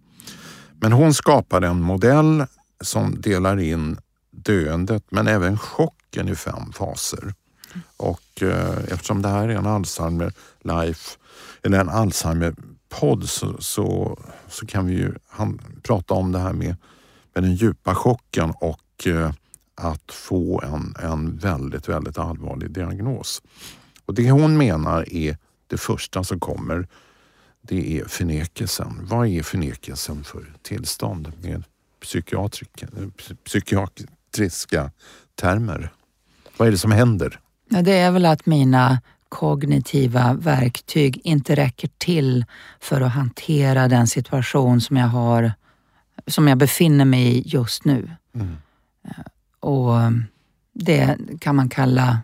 Men 0.80 0.92
hon 0.92 1.14
skapade 1.14 1.66
en 1.66 1.80
modell 1.80 2.44
som 2.80 3.20
delar 3.20 3.58
in 3.58 3.98
döendet 4.30 5.04
men 5.10 5.28
även 5.28 5.58
chocken 5.58 6.28
i 6.28 6.34
fem 6.34 6.72
faser. 6.72 7.34
Och 7.96 8.42
eh, 8.42 8.78
eftersom 8.88 9.22
det 9.22 9.28
här 9.28 9.48
är 9.48 9.56
en 9.56 9.66
Alzheimer 9.66 10.32
life, 10.62 11.18
eller 11.62 11.80
en 11.80 11.88
Alzheimer 11.88 12.54
podd 12.88 13.28
så, 13.28 13.56
så, 13.58 14.18
så 14.48 14.66
kan 14.66 14.86
vi 14.86 14.92
ju 14.92 15.14
han, 15.28 15.60
prata 15.82 16.14
om 16.14 16.32
det 16.32 16.38
här 16.38 16.52
med, 16.52 16.76
med 17.34 17.44
den 17.44 17.54
djupa 17.54 17.94
chocken 17.94 18.52
och 18.60 19.06
eh, 19.06 19.32
att 19.74 20.12
få 20.12 20.62
en, 20.62 20.94
en 21.10 21.36
väldigt, 21.36 21.88
väldigt 21.88 22.18
allvarlig 22.18 22.70
diagnos. 22.70 23.42
Och 24.04 24.14
Det 24.14 24.30
hon 24.30 24.56
menar 24.56 25.14
är 25.14 25.36
det 25.66 25.78
första 25.78 26.24
som 26.24 26.40
kommer, 26.40 26.88
det 27.62 27.98
är 27.98 28.04
förnekelsen. 28.04 29.00
Vad 29.02 29.28
är 29.28 29.42
förnekelsen 29.42 30.24
för 30.24 30.52
tillstånd 30.62 31.32
med 31.42 31.54
eh, 31.54 31.62
psykiatriska 33.44 34.90
termer? 35.34 35.92
Vad 36.56 36.68
är 36.68 36.72
det 36.72 36.78
som 36.78 36.92
händer? 36.92 37.40
Ja, 37.68 37.82
det 37.82 37.92
är 37.92 38.10
väl 38.10 38.26
att 38.26 38.46
mina 38.46 39.00
kognitiva 39.28 40.34
verktyg 40.34 41.20
inte 41.24 41.54
räcker 41.54 41.90
till 41.98 42.44
för 42.80 43.00
att 43.00 43.12
hantera 43.12 43.88
den 43.88 44.06
situation 44.06 44.80
som 44.80 44.96
jag 44.96 45.06
har, 45.06 45.52
som 46.26 46.48
jag 46.48 46.58
befinner 46.58 47.04
mig 47.04 47.22
i 47.22 47.42
just 47.46 47.84
nu. 47.84 48.10
Mm. 48.34 48.56
Och 49.60 49.92
det 50.72 51.16
kan 51.40 51.56
man 51.56 51.68
kalla 51.68 52.18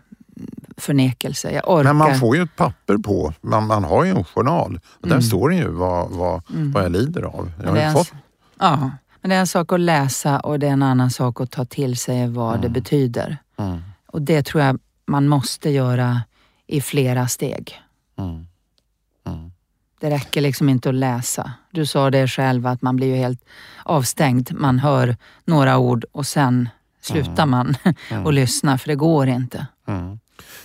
förnekelse. 0.77 1.51
Jag 1.51 1.69
orkar. 1.69 1.83
Men 1.83 1.95
man 1.95 2.19
får 2.19 2.35
ju 2.35 2.43
ett 2.43 2.55
papper 2.55 2.97
på, 2.97 3.33
man, 3.41 3.67
man 3.67 3.83
har 3.83 4.03
ju 4.03 4.11
en 4.11 4.23
journal 4.23 4.79
och 4.85 5.05
mm. 5.05 5.17
där 5.17 5.27
står 5.27 5.49
det 5.49 5.55
ju 5.55 5.67
vad, 5.67 6.11
vad, 6.11 6.41
mm. 6.49 6.71
vad 6.71 6.83
jag 6.83 6.91
lider 6.91 7.21
av. 7.21 7.51
Jag 7.63 7.71
har 7.71 7.93
fått... 7.93 8.13
Ja, 8.59 8.91
men 9.21 9.29
det 9.29 9.35
är 9.35 9.39
en 9.39 9.47
sak 9.47 9.73
att 9.73 9.79
läsa 9.79 10.39
och 10.39 10.59
det 10.59 10.67
är 10.67 10.71
en 10.71 10.83
annan 10.83 11.11
sak 11.11 11.41
att 11.41 11.51
ta 11.51 11.65
till 11.65 11.97
sig 11.97 12.29
vad 12.29 12.49
mm. 12.49 12.61
det 12.61 12.69
betyder. 12.69 13.37
Mm. 13.57 13.77
Och 14.07 14.21
det 14.21 14.45
tror 14.45 14.63
jag 14.63 14.79
man 15.05 15.27
måste 15.27 15.69
göra 15.69 16.21
i 16.67 16.81
flera 16.81 17.27
steg. 17.27 17.81
Mm. 18.17 18.47
Mm. 19.27 19.51
Det 19.99 20.09
räcker 20.09 20.41
liksom 20.41 20.69
inte 20.69 20.89
att 20.89 20.95
läsa. 20.95 21.51
Du 21.71 21.85
sa 21.85 22.09
det 22.09 22.27
själv 22.27 22.67
att 22.67 22.81
man 22.81 22.95
blir 22.95 23.07
ju 23.07 23.15
helt 23.15 23.45
avstängd. 23.83 24.51
Man 24.53 24.79
hör 24.79 25.17
några 25.45 25.77
ord 25.77 26.05
och 26.11 26.27
sen 26.27 26.69
slutar 27.01 27.43
mm. 27.43 27.49
man 27.49 27.75
och 28.25 28.33
lyssna 28.33 28.77
för 28.77 28.87
det 28.87 28.95
går 28.95 29.27
inte. 29.27 29.67
Mm. 29.87 30.19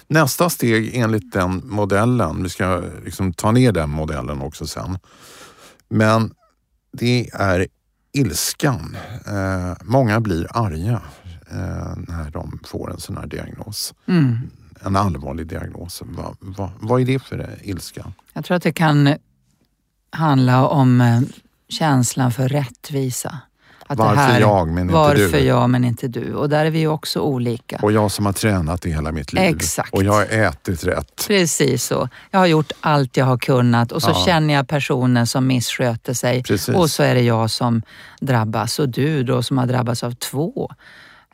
Nästa 0.06 0.50
steg 0.50 0.96
enligt 0.96 1.32
den 1.32 1.62
modellen, 1.64 2.42
vi 2.42 2.48
ska 2.48 2.82
liksom 3.04 3.32
ta 3.32 3.52
ner 3.52 3.72
den 3.72 3.90
modellen 3.90 4.40
också 4.40 4.66
sen. 4.66 4.98
Men 5.88 6.34
det 6.92 7.30
är 7.32 7.66
ilskan. 8.12 8.96
Eh, 9.26 9.76
många 9.84 10.20
blir 10.20 10.56
arga 10.56 11.02
eh, 11.50 11.96
när 11.96 12.30
de 12.30 12.60
får 12.66 12.90
en 12.90 13.00
sån 13.00 13.16
här 13.16 13.26
diagnos. 13.26 13.94
Mm. 14.06 14.50
En 14.82 14.96
allvarlig 14.96 15.46
diagnos. 15.46 16.02
Va, 16.04 16.34
va, 16.40 16.72
vad 16.80 17.00
är 17.00 17.04
det 17.04 17.18
för 17.18 17.58
ilska? 17.62 18.12
Jag 18.32 18.44
tror 18.44 18.56
att 18.56 18.62
det 18.62 18.72
kan 18.72 19.14
handla 20.10 20.68
om 20.68 21.00
eh, 21.00 21.20
känslan 21.68 22.32
för 22.32 22.48
rättvisa. 22.48 23.38
Att 23.90 23.98
varför 23.98 24.16
här, 24.16 24.40
jag 24.40 24.68
men 24.68 24.82
inte 24.82 24.94
varför 24.94 25.16
du? 25.16 25.22
Varför 25.22 25.38
jag 25.38 25.70
men 25.70 25.84
inte 25.84 26.08
du? 26.08 26.34
Och 26.34 26.48
där 26.48 26.64
är 26.64 26.70
vi 26.70 26.78
ju 26.78 26.88
också 26.88 27.20
olika. 27.20 27.78
Och 27.82 27.92
jag 27.92 28.10
som 28.10 28.26
har 28.26 28.32
tränat 28.32 28.86
i 28.86 28.90
hela 28.90 29.12
mitt 29.12 29.32
liv. 29.32 29.42
Exakt. 29.42 29.92
Och 29.92 30.02
jag 30.04 30.12
har 30.12 30.24
ätit 30.24 30.84
rätt. 30.84 31.24
Precis 31.28 31.84
så. 31.84 32.08
Jag 32.30 32.38
har 32.38 32.46
gjort 32.46 32.72
allt 32.80 33.16
jag 33.16 33.24
har 33.24 33.38
kunnat 33.38 33.92
och 33.92 34.02
så 34.02 34.10
ja. 34.10 34.22
känner 34.26 34.54
jag 34.54 34.68
personen 34.68 35.26
som 35.26 35.46
missköter 35.46 36.14
sig 36.14 36.42
Precis. 36.42 36.74
och 36.74 36.90
så 36.90 37.02
är 37.02 37.14
det 37.14 37.22
jag 37.22 37.50
som 37.50 37.82
drabbas. 38.20 38.78
Och 38.78 38.88
du 38.88 39.22
då 39.22 39.42
som 39.42 39.58
har 39.58 39.66
drabbats 39.66 40.04
av 40.04 40.12
två 40.12 40.70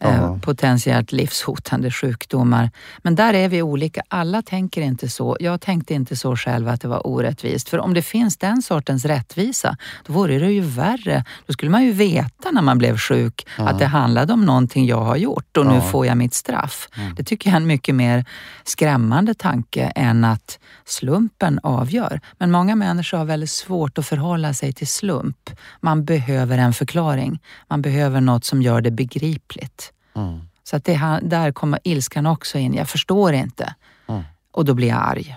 eh, 0.01 0.38
potentiellt 0.38 1.12
livshotande 1.12 1.90
sjukdomar. 1.90 2.70
Men 2.99 3.14
där 3.14 3.34
är 3.34 3.49
vi 3.49 3.62
olika. 3.62 4.03
Alla 4.09 4.42
tänker 4.42 4.82
inte 4.82 5.09
så. 5.09 5.36
Jag 5.40 5.61
tänkte 5.61 5.94
inte 5.94 6.16
så 6.16 6.36
själv 6.36 6.68
att 6.68 6.80
det 6.80 6.88
var 6.88 7.07
orättvist. 7.07 7.68
För 7.68 7.78
om 7.78 7.94
det 7.94 8.03
finns 8.03 8.36
den 8.36 8.62
sortens 8.62 9.05
rättvisa, 9.05 9.76
då 10.07 10.12
vore 10.12 10.38
det 10.38 10.53
ju 10.53 10.61
värre. 10.61 11.24
Då 11.47 11.53
skulle 11.53 11.70
man 11.70 11.84
ju 11.84 11.92
veta 11.92 12.51
när 12.51 12.62
man 12.62 12.78
blev 12.78 12.99
sjuk 12.99 13.47
ja. 13.59 13.68
att 13.68 13.78
det 13.78 13.86
handlade 13.86 14.32
om 14.32 14.44
någonting 14.44 14.86
jag 14.86 15.01
har 15.01 15.16
gjort 15.16 15.57
och 15.57 15.66
nu 15.66 15.80
får 15.80 16.07
jag 16.07 16.16
mitt 16.16 16.34
straff. 16.34 16.88
Mm. 16.97 17.14
Det 17.14 17.24
tycker 17.24 17.51
jag 17.51 17.53
är 17.53 17.61
en 17.61 17.66
mycket 17.66 17.94
mer 17.94 18.24
skrämmande 18.64 19.34
tanke 19.34 19.92
än 19.97 20.24
att 20.24 20.59
slumpen 20.84 21.61
avgör. 21.62 22.20
Men 22.38 22.51
många 22.51 22.76
människor 22.76 23.18
har 23.18 23.24
väldigt 23.24 23.51
svårt 23.51 23.99
att 23.99 24.07
förhålla 24.07 24.55
sig 24.55 24.72
till 24.72 24.86
slump. 24.86 25.51
Man 25.80 26.05
behöver 26.05 26.59
en 26.59 26.72
förklaring. 26.72 27.40
Man 27.68 27.82
behöver 27.82 28.20
något 28.20 28.44
som 28.44 28.62
gör 28.62 28.80
det 28.80 28.90
begripligt. 28.90 29.86
Mm. 30.17 30.41
Så 30.62 30.77
att 30.77 30.85
det, 30.85 31.21
där 31.23 31.53
kommer 31.53 31.81
ilskan 31.83 32.27
också 32.27 32.59
in. 32.59 32.75
Jag 32.75 32.89
förstår 32.89 33.33
inte. 33.33 33.75
Mm. 34.07 34.23
Och 34.51 34.64
då 34.64 34.75
blir 34.75 34.89
jag 34.89 34.99
arg. 35.03 35.37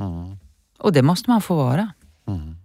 Mm. 0.00 0.36
Och 0.78 0.92
det 0.92 1.02
måste 1.02 1.30
man 1.30 1.40
få 1.40 1.54
vara. 1.54 1.92
Mm. 2.26 2.56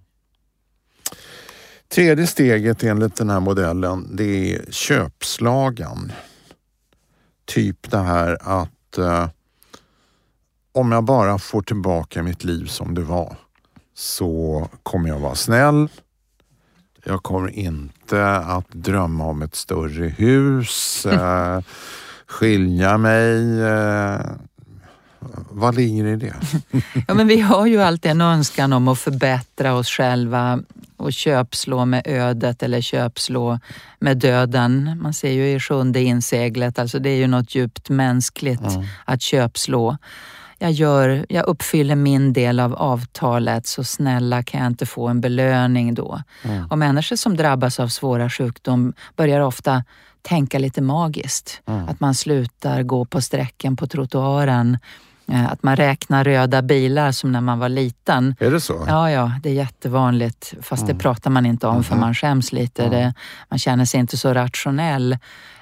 Tredje 1.88 2.28
steget 2.28 2.84
enligt 2.84 3.16
den 3.16 3.30
här 3.30 3.40
modellen 3.40 4.16
det 4.16 4.54
är 4.54 4.72
köpslagan. 4.72 6.12
Typ 7.46 7.92
det 7.92 7.98
här 7.98 8.38
att 8.42 8.98
eh, 8.98 9.30
om 10.72 10.92
jag 10.92 11.04
bara 11.04 11.38
får 11.38 11.62
tillbaka 11.62 12.24
mitt 12.24 12.44
liv 12.44 12.66
som 12.66 12.94
det 12.94 13.02
var 13.02 13.38
så 13.94 14.70
kommer 14.84 15.10
jag 15.10 15.20
vara 15.20 15.36
snäll, 15.36 15.90
jag 17.04 17.24
kommer 17.24 17.50
inte 17.50 17.95
att 18.14 18.70
drömma 18.70 19.26
om 19.26 19.42
ett 19.42 19.56
större 19.56 20.08
hus, 20.08 21.06
eh, 21.06 21.60
skilja 22.28 22.98
mig. 22.98 23.62
Eh, 23.62 24.20
vad 25.50 25.76
ligger 25.76 26.06
i 26.06 26.16
det? 26.16 26.36
ja, 27.08 27.14
men 27.14 27.28
vi 27.28 27.42
har 27.42 27.66
ju 27.66 27.82
alltid 27.82 28.12
en 28.12 28.22
önskan 28.22 28.74
om 28.74 28.88
att 28.88 29.00
förbättra 29.00 29.74
oss 29.74 29.90
själva 29.90 30.60
och 30.98 31.14
köpslå 31.14 31.86
med 31.86 32.02
ödet 32.06 32.64
eller 32.64 32.82
köpslå 32.82 33.60
med 34.00 34.18
döden. 34.18 35.00
Man 35.02 35.14
ser 35.14 35.32
ju 35.32 35.50
i 35.50 35.60
sjunde 35.60 36.02
inseglet, 36.02 36.80
alltså 36.80 37.00
det 37.00 37.10
är 37.10 37.18
ju 37.18 37.28
något 37.28 37.56
djupt 37.56 37.90
mänskligt 37.90 38.62
mm. 38.62 38.86
att 39.06 39.22
köpslå 39.22 39.98
jag, 40.60 40.72
gör, 40.72 41.26
jag 41.30 41.46
uppfyller 41.46 41.96
min 41.96 42.34
del 42.34 42.60
av 42.60 42.76
avtalet, 42.76 43.68
så 43.68 43.84
snälla 43.84 44.44
kan 44.44 44.62
jag 44.62 44.68
inte 44.68 44.86
få 44.86 45.08
en 45.08 45.22
belöning 45.22 45.94
då? 45.94 46.22
Mm. 46.44 46.68
Och 46.68 46.78
människor 46.78 47.16
som 47.16 47.38
drabbas 47.38 47.80
av 47.80 47.88
svåra 47.88 48.30
sjukdom 48.30 48.94
börjar 49.16 49.42
ofta 49.42 49.84
tänka 50.22 50.60
lite 50.60 50.82
magiskt. 50.82 51.62
Mm. 51.66 51.90
Att 51.90 52.00
man 52.00 52.16
slutar 52.16 52.84
gå 52.84 53.06
på 53.06 53.22
sträcken 53.22 53.76
på 53.76 53.88
trottoaren. 53.88 54.78
Eh, 55.28 55.52
att 55.52 55.64
man 55.64 55.76
räknar 55.76 56.24
röda 56.24 56.62
bilar 56.62 57.12
som 57.12 57.32
när 57.32 57.42
man 57.42 57.60
var 57.60 57.70
liten. 57.70 58.36
Är 58.40 58.52
det 58.52 58.62
så? 58.62 58.86
Ja, 58.88 59.12
ja 59.12 59.32
det 59.44 59.50
är 59.50 59.54
jättevanligt. 59.54 60.54
Fast 60.62 60.84
mm. 60.84 60.98
det 60.98 61.04
pratar 61.04 61.30
man 61.30 61.46
inte 61.46 61.68
om 61.68 61.84
för 61.84 61.96
mm-hmm. 61.96 62.00
man 62.00 62.14
skäms 62.14 62.52
lite. 62.52 62.90
Det, 62.90 63.14
man 63.50 63.60
känner 63.60 63.86
sig 63.86 64.00
inte 64.00 64.18
så 64.18 64.34
rationell 64.34 65.18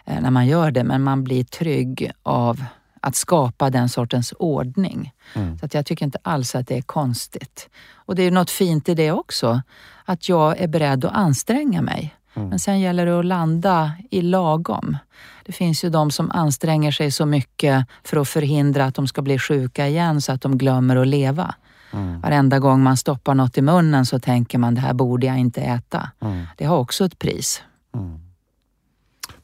eh, 0.05 0.21
när 0.21 0.31
man 0.31 0.47
gör 0.47 0.71
det, 0.71 0.83
men 0.83 1.03
man 1.03 1.23
blir 1.23 1.43
trygg 1.43 2.11
av 2.23 2.65
att 3.03 3.15
skapa 3.15 3.69
den 3.69 3.89
sortens 3.89 4.33
ordning. 4.39 5.13
Mm. 5.33 5.57
Så 5.59 5.65
att 5.65 5.73
jag 5.73 5.85
tycker 5.85 6.05
inte 6.05 6.17
alls 6.21 6.55
att 6.55 6.67
det 6.67 6.77
är 6.77 6.81
konstigt. 6.81 7.69
Och 7.93 8.15
det 8.15 8.23
är 8.23 8.31
något 8.31 8.49
fint 8.49 8.89
i 8.89 8.95
det 8.95 9.11
också, 9.11 9.61
att 10.05 10.29
jag 10.29 10.59
är 10.59 10.67
beredd 10.67 11.05
att 11.05 11.13
anstränga 11.13 11.81
mig. 11.81 12.15
Mm. 12.33 12.49
Men 12.49 12.59
sen 12.59 12.79
gäller 12.79 13.05
det 13.05 13.19
att 13.19 13.25
landa 13.25 13.91
i 14.11 14.21
lagom. 14.21 14.97
Det 15.45 15.51
finns 15.51 15.83
ju 15.83 15.89
de 15.89 16.11
som 16.11 16.31
anstränger 16.31 16.91
sig 16.91 17.11
så 17.11 17.25
mycket 17.25 17.85
för 18.03 18.17
att 18.17 18.29
förhindra 18.29 18.85
att 18.85 18.95
de 18.95 19.07
ska 19.07 19.21
bli 19.21 19.39
sjuka 19.39 19.87
igen 19.87 20.21
så 20.21 20.31
att 20.31 20.41
de 20.41 20.57
glömmer 20.57 20.95
att 20.95 21.07
leva. 21.07 21.55
Mm. 21.93 22.21
Varenda 22.21 22.59
gång 22.59 22.83
man 22.83 22.97
stoppar 22.97 23.35
något 23.35 23.57
i 23.57 23.61
munnen 23.61 24.05
så 24.05 24.19
tänker 24.19 24.57
man 24.57 24.75
det 24.75 24.81
här 24.81 24.93
borde 24.93 25.27
jag 25.27 25.37
inte 25.37 25.61
äta. 25.61 26.09
Mm. 26.21 26.45
Det 26.57 26.65
har 26.65 26.77
också 26.77 27.05
ett 27.05 27.19
pris. 27.19 27.63
Mm. 27.95 28.19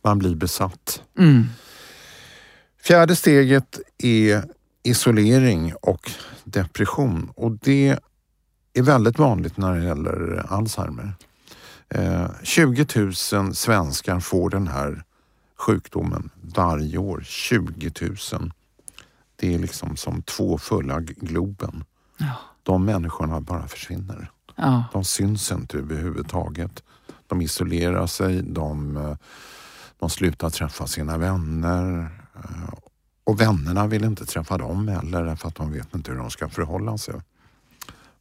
Man 0.02 0.20
blir 0.20 0.36
besatt. 0.36 1.02
Mm. 1.18 1.50
Fjärde 2.82 3.16
steget 3.16 3.80
är 3.98 4.44
isolering 4.84 5.74
och 5.82 6.12
depression 6.44 7.32
och 7.36 7.52
det 7.52 8.00
är 8.74 8.82
väldigt 8.82 9.20
vanligt 9.20 9.58
när 9.58 9.76
det 9.76 9.84
gäller 9.84 10.46
Alzheimer. 10.50 11.14
20 12.44 12.82
eh, 12.82 13.06
000 13.34 13.56
svenskar 13.56 14.20
får 14.20 14.50
den 14.50 14.68
här 14.68 15.04
sjukdomen 15.58 16.30
varje 16.42 16.98
år. 16.98 17.22
20 17.26 17.92
000. 18.02 18.52
Det 19.36 19.54
är 19.54 19.60
liksom 19.60 19.98
som 19.98 20.22
två 20.22 20.58
fulla 20.58 21.00
Globen. 21.00 21.84
Ja. 22.18 22.34
De 22.64 22.86
människorna 22.86 23.42
bara 23.42 23.68
försvinner. 23.68 24.32
Ja. 24.56 24.84
De 24.94 25.04
syns 25.04 25.52
inte 25.52 25.78
överhuvudtaget. 25.78 26.84
De 27.28 27.42
isolerar 27.42 28.08
sig, 28.08 28.42
de, 28.42 28.98
eh, 28.98 29.16
de 30.00 30.10
slutar 30.10 30.50
träffa 30.50 30.88
sina 30.88 31.18
vänner. 31.18 32.10
Eh, 32.44 32.74
och 33.24 33.42
vännerna 33.42 33.88
vill 33.88 34.04
inte 34.04 34.26
träffa 34.26 34.58
dem 34.58 34.88
heller 34.88 35.36
för 35.36 35.48
att 35.48 35.56
de 35.56 35.72
vet 35.74 35.96
inte 35.96 36.12
hur 36.12 36.18
de 36.18 36.30
ska 36.30 36.50
förhålla 36.50 36.98
sig. 36.98 37.16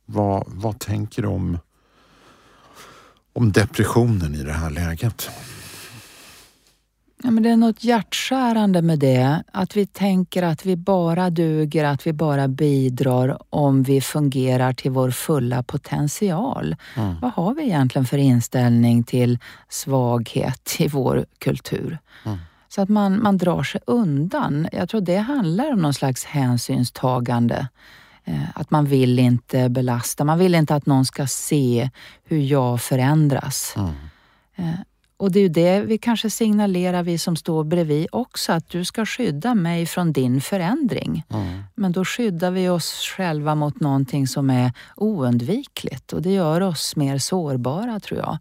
Vad, 0.05 0.45
vad 0.47 0.79
tänker 0.79 1.23
du 1.23 1.29
om, 1.29 1.59
om 3.33 3.53
depressionen 3.53 4.35
i 4.35 4.43
det 4.43 4.53
här 4.53 4.71
läget? 4.71 5.31
Ja, 7.23 7.31
men 7.31 7.43
det 7.43 7.51
är 7.51 7.57
något 7.57 7.85
hjärtskärande 7.85 8.83
med 8.83 8.99
det. 8.99 9.43
Att 9.53 9.77
vi 9.77 9.87
tänker 9.87 10.43
att 10.43 10.67
vi 10.67 10.77
bara 10.77 11.31
duger, 11.31 11.85
att 11.85 12.07
vi 12.07 12.13
bara 12.13 12.49
bidrar 12.49 13.39
om 13.51 13.83
vi 13.83 14.01
fungerar 14.01 14.73
till 14.73 14.91
vår 14.91 15.11
fulla 15.11 15.63
potential. 15.63 16.77
Mm. 16.97 17.21
Vad 17.21 17.33
har 17.33 17.55
vi 17.55 17.63
egentligen 17.63 18.07
för 18.07 18.19
inställning 18.19 19.05
till 19.05 19.39
svaghet 19.69 20.77
i 20.79 20.89
vår 20.89 21.27
kultur? 21.39 21.99
Mm. 22.25 22.39
Så 22.69 22.83
att 22.83 22.89
man, 22.89 23.23
man 23.23 23.39
drar 23.39 23.63
sig 23.63 23.81
undan. 23.87 24.69
Jag 24.73 24.89
tror 24.89 25.01
det 25.01 25.17
handlar 25.17 25.73
om 25.73 25.83
någon 25.83 25.95
slags 25.95 26.25
hänsynstagande. 26.25 27.69
Eh, 28.25 28.43
att 28.55 28.71
man 28.71 28.85
vill 28.85 29.19
inte 29.19 29.69
belasta, 29.69 30.25
man 30.25 30.39
vill 30.39 30.55
inte 30.55 30.75
att 30.75 30.87
någon 30.87 31.05
ska 31.05 31.27
se 31.27 31.91
hur 32.25 32.39
jag 32.39 32.81
förändras. 32.81 33.75
Mm. 33.77 33.91
Eh, 34.57 34.81
och 35.19 35.33
det 35.33 35.39
är 35.39 35.43
ju 35.43 35.49
det 35.49 35.81
vi 35.81 35.99
kanske 35.99 36.31
signalerar, 36.31 37.03
vi 37.03 37.19
som 37.19 37.37
står 37.37 37.65
bredvid 37.65 38.07
också, 38.13 38.53
att 38.53 38.69
du 38.69 38.85
ska 38.85 39.07
skydda 39.07 39.55
mig 39.55 39.87
från 39.87 40.13
din 40.13 40.41
förändring. 40.41 41.25
Mm. 41.31 41.63
Men 41.75 41.93
då 41.93 42.05
skyddar 42.05 42.51
vi 42.51 42.69
oss 42.69 42.93
själva 43.17 43.55
mot 43.55 43.81
någonting 43.81 44.27
som 44.27 44.51
är 44.51 44.73
oundvikligt 44.97 46.13
och 46.13 46.23
det 46.23 46.33
gör 46.33 46.61
oss 46.61 46.97
mer 46.97 47.19
sårbara 47.19 48.01
tror 48.01 48.21
jag. 48.21 48.39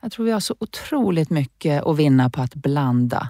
Jag 0.00 0.12
tror 0.12 0.26
vi 0.26 0.32
har 0.32 0.40
så 0.40 0.54
otroligt 0.58 1.30
mycket 1.30 1.82
att 1.82 1.96
vinna 1.96 2.30
på 2.30 2.42
att 2.42 2.54
blanda. 2.54 3.28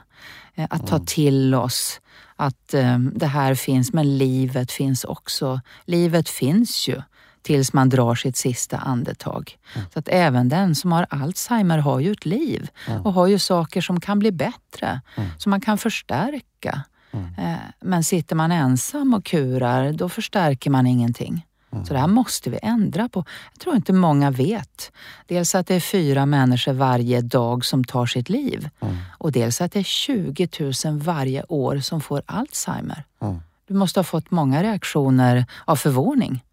Eh, 0.59 0.67
att 0.71 0.87
ta 0.87 0.99
till 0.99 1.55
oss 1.55 2.01
att 2.37 2.75
eh, 2.75 2.99
det 2.99 3.27
här 3.27 3.55
finns, 3.55 3.93
men 3.93 4.19
livet 4.19 4.73
finns 4.73 5.05
också. 5.05 5.61
Livet 5.85 6.29
finns 6.29 6.89
ju 6.89 7.03
tills 7.43 7.73
man 7.73 7.89
drar 7.89 8.15
sitt 8.15 8.37
sista 8.37 8.77
andetag. 8.77 9.57
Mm. 9.75 9.87
Så 9.93 9.99
att 9.99 10.09
även 10.09 10.49
den 10.49 10.75
som 10.75 10.93
har 10.93 11.07
Alzheimer 11.11 11.79
har 11.79 12.01
ju 12.01 12.13
ett 12.13 12.27
liv 12.27 12.71
mm. 12.87 13.03
och 13.03 13.13
har 13.13 13.27
ju 13.27 13.39
saker 13.39 13.81
som 13.81 14.01
kan 14.01 14.19
bli 14.19 14.33
bättre, 14.33 15.01
mm. 15.17 15.31
som 15.39 15.51
man 15.51 15.61
kan 15.61 15.79
förstärka. 15.79 16.83
Mm. 17.11 17.35
Eh, 17.39 17.59
men 17.81 18.05
sitter 18.05 18.37
man 18.37 18.53
ensam 18.53 19.15
och 19.15 19.25
kurar, 19.25 19.93
då 19.93 20.09
förstärker 20.09 20.71
man 20.71 20.87
ingenting. 20.87 21.47
Mm. 21.73 21.85
Så 21.85 21.93
det 21.93 22.01
här 22.01 22.07
måste 22.07 22.51
vi 22.51 22.59
ändra 22.63 23.09
på. 23.09 23.25
Jag 23.53 23.61
tror 23.61 23.77
inte 23.77 23.93
många 23.93 24.31
vet. 24.31 24.93
Dels 25.27 25.55
att 25.55 25.67
det 25.67 25.75
är 25.75 25.81
fyra 25.81 26.27
människor 26.27 26.73
varje 26.73 27.21
dag 27.21 27.65
som 27.65 27.85
tar 27.85 28.07
sitt 28.07 28.29
liv. 28.29 28.69
Mm. 28.81 28.97
Och 29.19 29.33
dels 29.33 29.61
att 29.61 29.73
det 29.73 29.79
är 29.79 29.83
20 29.83 30.49
000 30.85 30.99
varje 30.99 31.45
år 31.49 31.79
som 31.79 32.01
får 32.01 32.23
Alzheimer. 32.27 33.05
Mm. 33.23 33.41
Du 33.69 33.75
måste 33.75 34.01
ha 34.01 34.05
fått 34.05 34.31
många 34.31 34.63
reaktioner 34.63 35.47
av 35.65 35.77
förvåning. 35.77 36.45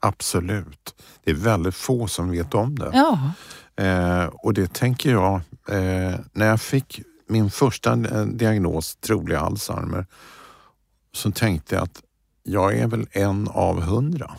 Absolut. 0.00 0.94
Det 1.24 1.30
är 1.30 1.34
väldigt 1.34 1.74
få 1.74 2.06
som 2.06 2.30
vet 2.30 2.54
om 2.54 2.78
det. 2.78 2.90
Ja. 2.92 3.32
Eh, 3.84 4.24
och 4.24 4.54
det 4.54 4.72
tänker 4.72 5.10
jag, 5.10 5.34
eh, 5.68 6.14
när 6.32 6.46
jag 6.46 6.60
fick 6.60 7.00
min 7.28 7.50
första 7.50 7.92
eh, 7.92 8.24
diagnos, 8.24 8.96
trolig 8.96 9.36
Alzheimer, 9.36 10.06
så 11.12 11.30
tänkte 11.30 11.74
jag 11.74 11.84
att 11.84 12.02
jag 12.42 12.78
är 12.78 12.86
väl 12.86 13.06
en 13.10 13.48
av 13.48 13.82
hundra 13.82 14.30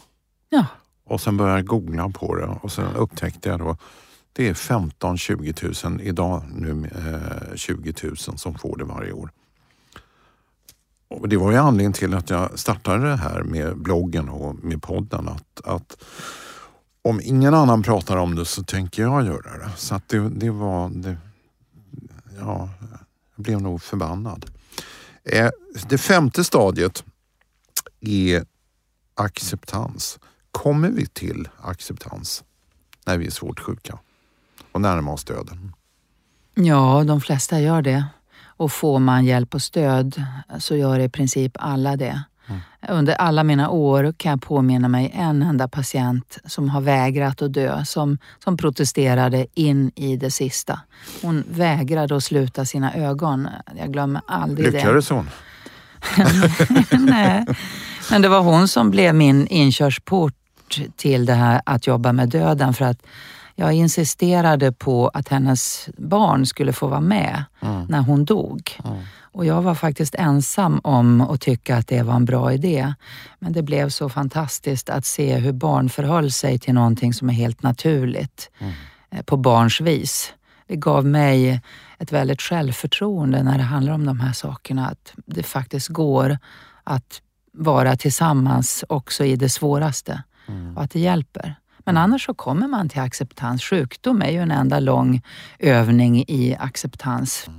ja. 0.53 0.65
Och 1.05 1.21
sen 1.21 1.37
började 1.37 1.59
jag 1.59 1.65
googla 1.65 2.09
på 2.09 2.35
det 2.35 2.45
och 2.61 2.71
sen 2.71 2.95
upptäckte 2.95 3.49
jag 3.49 3.59
då 3.59 3.77
det 4.33 4.47
är 4.47 4.53
15-20 4.53 5.87
000, 5.89 6.01
idag 6.01 6.43
nu 6.55 6.89
eh, 6.95 7.55
20 7.55 7.93
000 8.03 8.17
som 8.17 8.55
får 8.55 8.77
det 8.77 8.83
varje 8.83 9.11
år. 9.11 9.31
Och 11.07 11.29
det 11.29 11.37
var 11.37 11.51
ju 11.51 11.57
anledningen 11.57 11.93
till 11.93 12.13
att 12.13 12.29
jag 12.29 12.59
startade 12.59 13.09
det 13.09 13.15
här 13.15 13.43
med 13.43 13.77
bloggen 13.77 14.29
och 14.29 14.55
med 14.55 14.81
podden. 14.81 15.27
Att, 15.27 15.61
att 15.63 16.03
om 17.01 17.21
ingen 17.23 17.53
annan 17.53 17.83
pratar 17.83 18.17
om 18.17 18.35
det 18.35 18.45
så 18.45 18.63
tänker 18.63 19.01
jag 19.01 19.25
göra 19.25 19.57
det. 19.57 19.71
Så 19.77 19.95
att 19.95 20.09
det, 20.09 20.29
det 20.29 20.49
var... 20.49 20.89
Det, 20.89 21.17
ja, 22.39 22.69
jag 23.35 23.43
blev 23.43 23.61
nog 23.61 23.81
förbannad. 23.81 24.45
Eh, 25.23 25.49
det 25.89 25.97
femte 25.97 26.43
stadiet 26.43 27.03
är 27.99 28.45
acceptans. 29.13 30.19
Kommer 30.53 30.89
vi 30.89 31.05
till 31.05 31.47
acceptans 31.61 32.43
när 33.05 33.17
vi 33.17 33.25
är 33.25 33.31
svårt 33.31 33.59
sjuka 33.59 33.99
och 34.71 34.81
närmar 34.81 35.13
oss 35.13 35.23
döden? 35.23 35.73
Ja, 36.55 37.03
de 37.07 37.21
flesta 37.21 37.59
gör 37.59 37.81
det. 37.81 38.05
Och 38.45 38.71
får 38.71 38.99
man 38.99 39.25
hjälp 39.25 39.55
och 39.55 39.61
stöd 39.61 40.23
så 40.59 40.75
gör 40.75 40.99
i 40.99 41.09
princip 41.09 41.51
alla 41.59 41.95
det. 41.95 42.23
Under 42.89 43.13
alla 43.13 43.43
mina 43.43 43.69
år 43.69 44.13
kan 44.17 44.29
jag 44.29 44.41
påminna 44.41 44.87
mig 44.87 45.11
en 45.13 45.41
enda 45.41 45.67
patient 45.67 46.37
som 46.45 46.69
har 46.69 46.81
vägrat 46.81 47.41
att 47.41 47.53
dö, 47.53 47.85
som, 47.85 48.17
som 48.43 48.57
protesterade 48.57 49.47
in 49.53 49.91
i 49.95 50.17
det 50.17 50.31
sista. 50.31 50.79
Hon 51.21 51.43
vägrade 51.49 52.15
att 52.15 52.23
sluta 52.23 52.65
sina 52.65 52.93
ögon. 52.93 53.47
Jag 53.77 53.93
glömmer 53.93 54.21
aldrig 54.27 54.67
det. 54.67 54.77
Lyckades 54.77 55.09
hon? 55.09 55.29
Nej, 56.99 57.45
men 58.11 58.21
det 58.21 58.29
var 58.29 58.41
hon 58.41 58.67
som 58.67 58.91
blev 58.91 59.15
min 59.15 59.47
inkörsport 59.47 60.33
till 60.95 61.25
det 61.25 61.33
här 61.33 61.61
att 61.65 61.87
jobba 61.87 62.11
med 62.11 62.29
döden 62.29 62.73
för 62.73 62.85
att 62.85 63.03
jag 63.55 63.73
insisterade 63.73 64.71
på 64.71 65.07
att 65.07 65.27
hennes 65.27 65.89
barn 65.97 66.45
skulle 66.45 66.73
få 66.73 66.87
vara 66.87 67.01
med 67.01 67.43
när 67.87 68.01
hon 68.01 68.25
dog. 68.25 68.79
Och 69.33 69.45
jag 69.45 69.61
var 69.61 69.75
faktiskt 69.75 70.15
ensam 70.15 70.79
om 70.83 71.21
att 71.21 71.41
tycka 71.41 71.77
att 71.77 71.87
det 71.87 72.01
var 72.01 72.13
en 72.13 72.25
bra 72.25 72.53
idé. 72.53 72.93
Men 73.39 73.53
det 73.53 73.61
blev 73.61 73.89
så 73.89 74.09
fantastiskt 74.09 74.89
att 74.89 75.05
se 75.05 75.35
hur 75.35 75.51
barn 75.51 75.89
förhöll 75.89 76.31
sig 76.31 76.59
till 76.59 76.73
någonting 76.73 77.13
som 77.13 77.29
är 77.29 77.33
helt 77.33 77.63
naturligt 77.63 78.49
eh, 79.09 79.21
på 79.21 79.37
barns 79.37 79.81
vis. 79.81 80.33
Det 80.67 80.75
gav 80.75 81.05
mig 81.05 81.61
ett 81.99 82.11
väldigt 82.11 82.41
självförtroende 82.41 83.43
när 83.43 83.57
det 83.57 83.63
handlar 83.63 83.93
om 83.93 84.05
de 84.05 84.19
här 84.19 84.33
sakerna. 84.33 84.87
Att 84.87 85.13
det 85.25 85.43
faktiskt 85.43 85.87
går 85.87 86.37
att 86.83 87.21
vara 87.53 87.95
tillsammans 87.95 88.85
också 88.89 89.25
i 89.25 89.35
det 89.35 89.49
svåraste 89.49 90.23
och 90.75 90.83
att 90.83 90.91
det 90.91 90.99
hjälper. 90.99 91.55
Men 91.85 91.97
annars 91.97 92.25
så 92.25 92.33
kommer 92.33 92.67
man 92.67 92.89
till 92.89 93.01
acceptans. 93.01 93.63
Sjukdom 93.63 94.21
är 94.21 94.31
ju 94.31 94.39
en 94.39 94.51
enda 94.51 94.79
lång 94.79 95.21
övning 95.59 96.25
i 96.27 96.55
acceptans. 96.59 97.49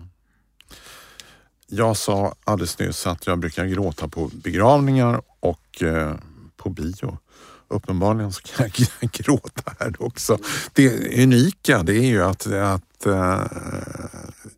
Jag 1.66 1.97
sa 1.97 2.35
alldeles 2.45 2.78
nyss 2.78 3.07
att 3.07 3.26
jag 3.26 3.39
brukar 3.39 3.64
gråta 3.66 4.09
på 4.09 4.30
begravningar 4.32 5.22
och 5.41 5.82
eh, 5.82 6.14
på 6.57 6.70
bio. 6.70 7.18
Uppenbarligen 7.68 8.32
så 8.32 8.43
kan 8.43 8.70
jag 9.01 9.11
gråta 9.12 9.74
här 9.78 10.03
också. 10.03 10.39
Det 10.72 11.22
unika 11.22 11.82
det 11.82 11.97
är 11.97 12.07
ju 12.07 12.22
att, 12.24 12.47
att 12.47 13.07
eh, 13.07 13.43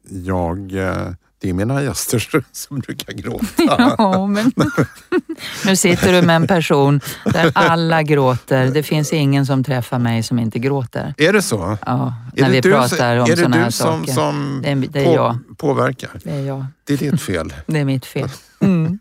jag, 0.08 0.72
eh, 0.72 1.08
det 1.38 1.48
är 1.48 1.54
mina 1.54 1.82
gäster 1.82 2.44
som 2.52 2.78
brukar 2.78 3.12
gråta. 3.12 3.46
Ja, 3.98 4.26
men 4.26 4.52
nu 5.66 5.76
sitter 5.76 6.12
du 6.20 6.26
med 6.26 6.36
en 6.36 6.46
person 6.46 7.00
där 7.24 7.52
alla 7.54 8.02
gråter. 8.02 8.66
Det 8.70 8.82
finns 8.82 9.12
ingen 9.12 9.46
som 9.46 9.64
träffar 9.64 9.98
mig 9.98 10.22
som 10.22 10.38
inte 10.38 10.58
gråter. 10.58 11.14
Är 11.16 11.32
det 11.32 11.42
så? 11.42 11.78
Ja, 11.86 12.14
Är 12.36 12.42
när 12.42 12.48
det 12.50 12.54
vi 12.54 12.62
pratar 12.62 12.88
som- 12.88 13.24
om 13.24 13.24
är 13.24 13.26
det 13.30 13.36
sådana 13.36 13.56
du 13.56 13.62
här 13.62 13.70
som, 13.70 14.00
saker. 14.00 14.12
som 14.12 14.60
Det 14.62 14.70
är, 14.70 14.76
det 14.76 15.00
är 15.00 15.04
på, 15.04 15.12
jag. 15.14 15.38
påverkar? 15.58 16.20
Det 16.24 16.30
är 16.30 16.40
jag. 16.46 16.66
Det 16.84 16.92
är 16.92 16.98
ditt 17.10 17.22
fel. 17.22 17.52
Det 17.66 17.78
är 17.80 17.84
mitt 17.84 18.06
fel. 18.06 18.28
Mm. 18.60 18.98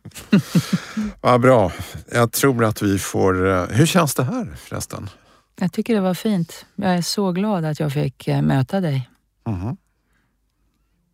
Vad 1.22 1.42
bra. 1.42 1.72
Jag 2.12 2.32
tror 2.32 2.64
att 2.66 2.82
vi 2.82 3.00
får... 3.00 3.50
eh, 3.50 3.66
Hur 3.70 3.86
känns 3.86 4.16
det 4.16 4.24
här 4.24 4.56
förresten? 4.58 5.10
Jag 5.60 5.72
tycker 5.74 5.96
det 5.96 6.02
var 6.02 6.14
fint. 6.14 6.66
Jag 6.76 6.96
är 6.96 7.02
så 7.02 7.32
glad 7.32 7.66
att 7.66 7.80
jag 7.80 7.94
fick 7.94 8.28
eh, 8.28 8.42
möta 8.42 8.80
dig. 8.80 9.10
Mhm. 9.48 9.78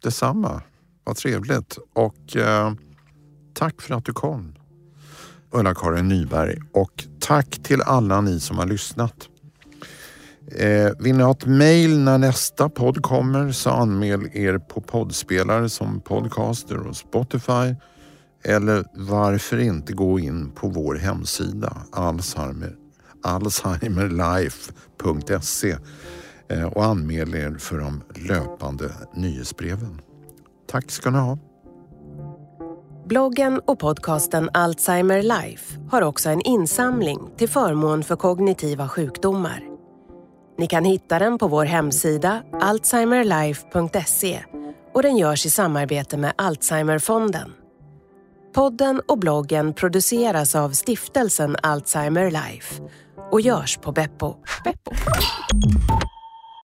Detsamma. 0.04 0.62
Vad 1.04 1.16
trevligt. 1.16 1.78
Och 1.94 2.36
eh, 2.36 2.74
tack 3.54 3.82
för 3.82 3.96
att 3.96 4.06
du 4.06 4.14
kom. 4.14 4.56
Ulla-Karin 5.52 6.08
Nyberg. 6.08 6.58
Och 6.74 7.04
tack 7.20 7.64
till 7.64 7.82
alla 7.82 8.22
ni 8.22 8.40
som 8.40 8.58
har 8.58 8.66
lyssnat. 8.66 9.28
Eh, 10.56 10.92
vill 11.00 11.16
ni 11.16 11.24
ha 11.24 11.32
ett 11.32 11.46
mejl 11.46 12.00
när 12.00 12.18
nästa 12.18 12.70
podd 12.70 13.04
kommer 13.04 13.52
så 13.52 13.70
anmäl 13.70 14.30
er 14.34 14.58
på 14.58 14.82
poddspelare 14.82 15.70
som 15.70 16.02
Podcaster 16.02 16.88
och 16.88 16.96
Spotify. 16.96 17.76
Eller 18.44 18.86
varför 18.94 19.58
inte 19.58 19.94
gå 19.94 20.20
in 20.20 20.52
på 20.52 20.68
vår 20.68 20.96
hemsida 20.96 21.78
Alzheimer, 21.92 22.76
alzheimerlife.se 23.24 25.78
eh, 26.50 26.64
och 26.64 26.86
anmäl 26.86 27.36
er 27.36 27.56
för 27.60 27.78
de 27.78 28.04
löpande 28.16 28.92
nyhetsbreven. 29.16 30.02
Tack 30.72 30.92
ska 30.92 31.10
ni 31.10 31.18
ha. 31.18 31.38
Bloggen 33.06 33.62
och 33.66 33.80
podcasten 33.80 34.50
Alzheimer 34.54 35.22
Life 35.22 35.80
har 35.92 36.02
också 36.02 36.30
en 36.30 36.42
insamling 36.42 37.20
till 37.38 37.50
förmån 37.50 38.04
för 38.04 38.16
kognitiva 38.16 38.88
sjukdomar. 38.90 39.64
Ni 40.58 40.68
kan 40.68 40.86
hitta 40.86 41.20
den 41.20 41.38
på 41.38 41.48
vår 41.48 41.66
hemsida 41.66 42.44
alzheimerlife.se 42.62 44.44
och 44.94 45.02
den 45.02 45.18
görs 45.18 45.46
i 45.46 45.50
samarbete 45.50 46.18
med 46.18 46.34
Alzheimerfonden. 46.36 47.54
Podden 48.54 49.02
och 49.08 49.20
bloggen 49.20 49.74
produceras 49.74 50.56
av 50.56 50.70
stiftelsen 50.70 51.56
Alzheimer 51.64 52.32
Life 52.32 52.84
och 53.32 53.42
görs 53.42 53.78
på 53.78 53.92
Beppo. 53.92 54.36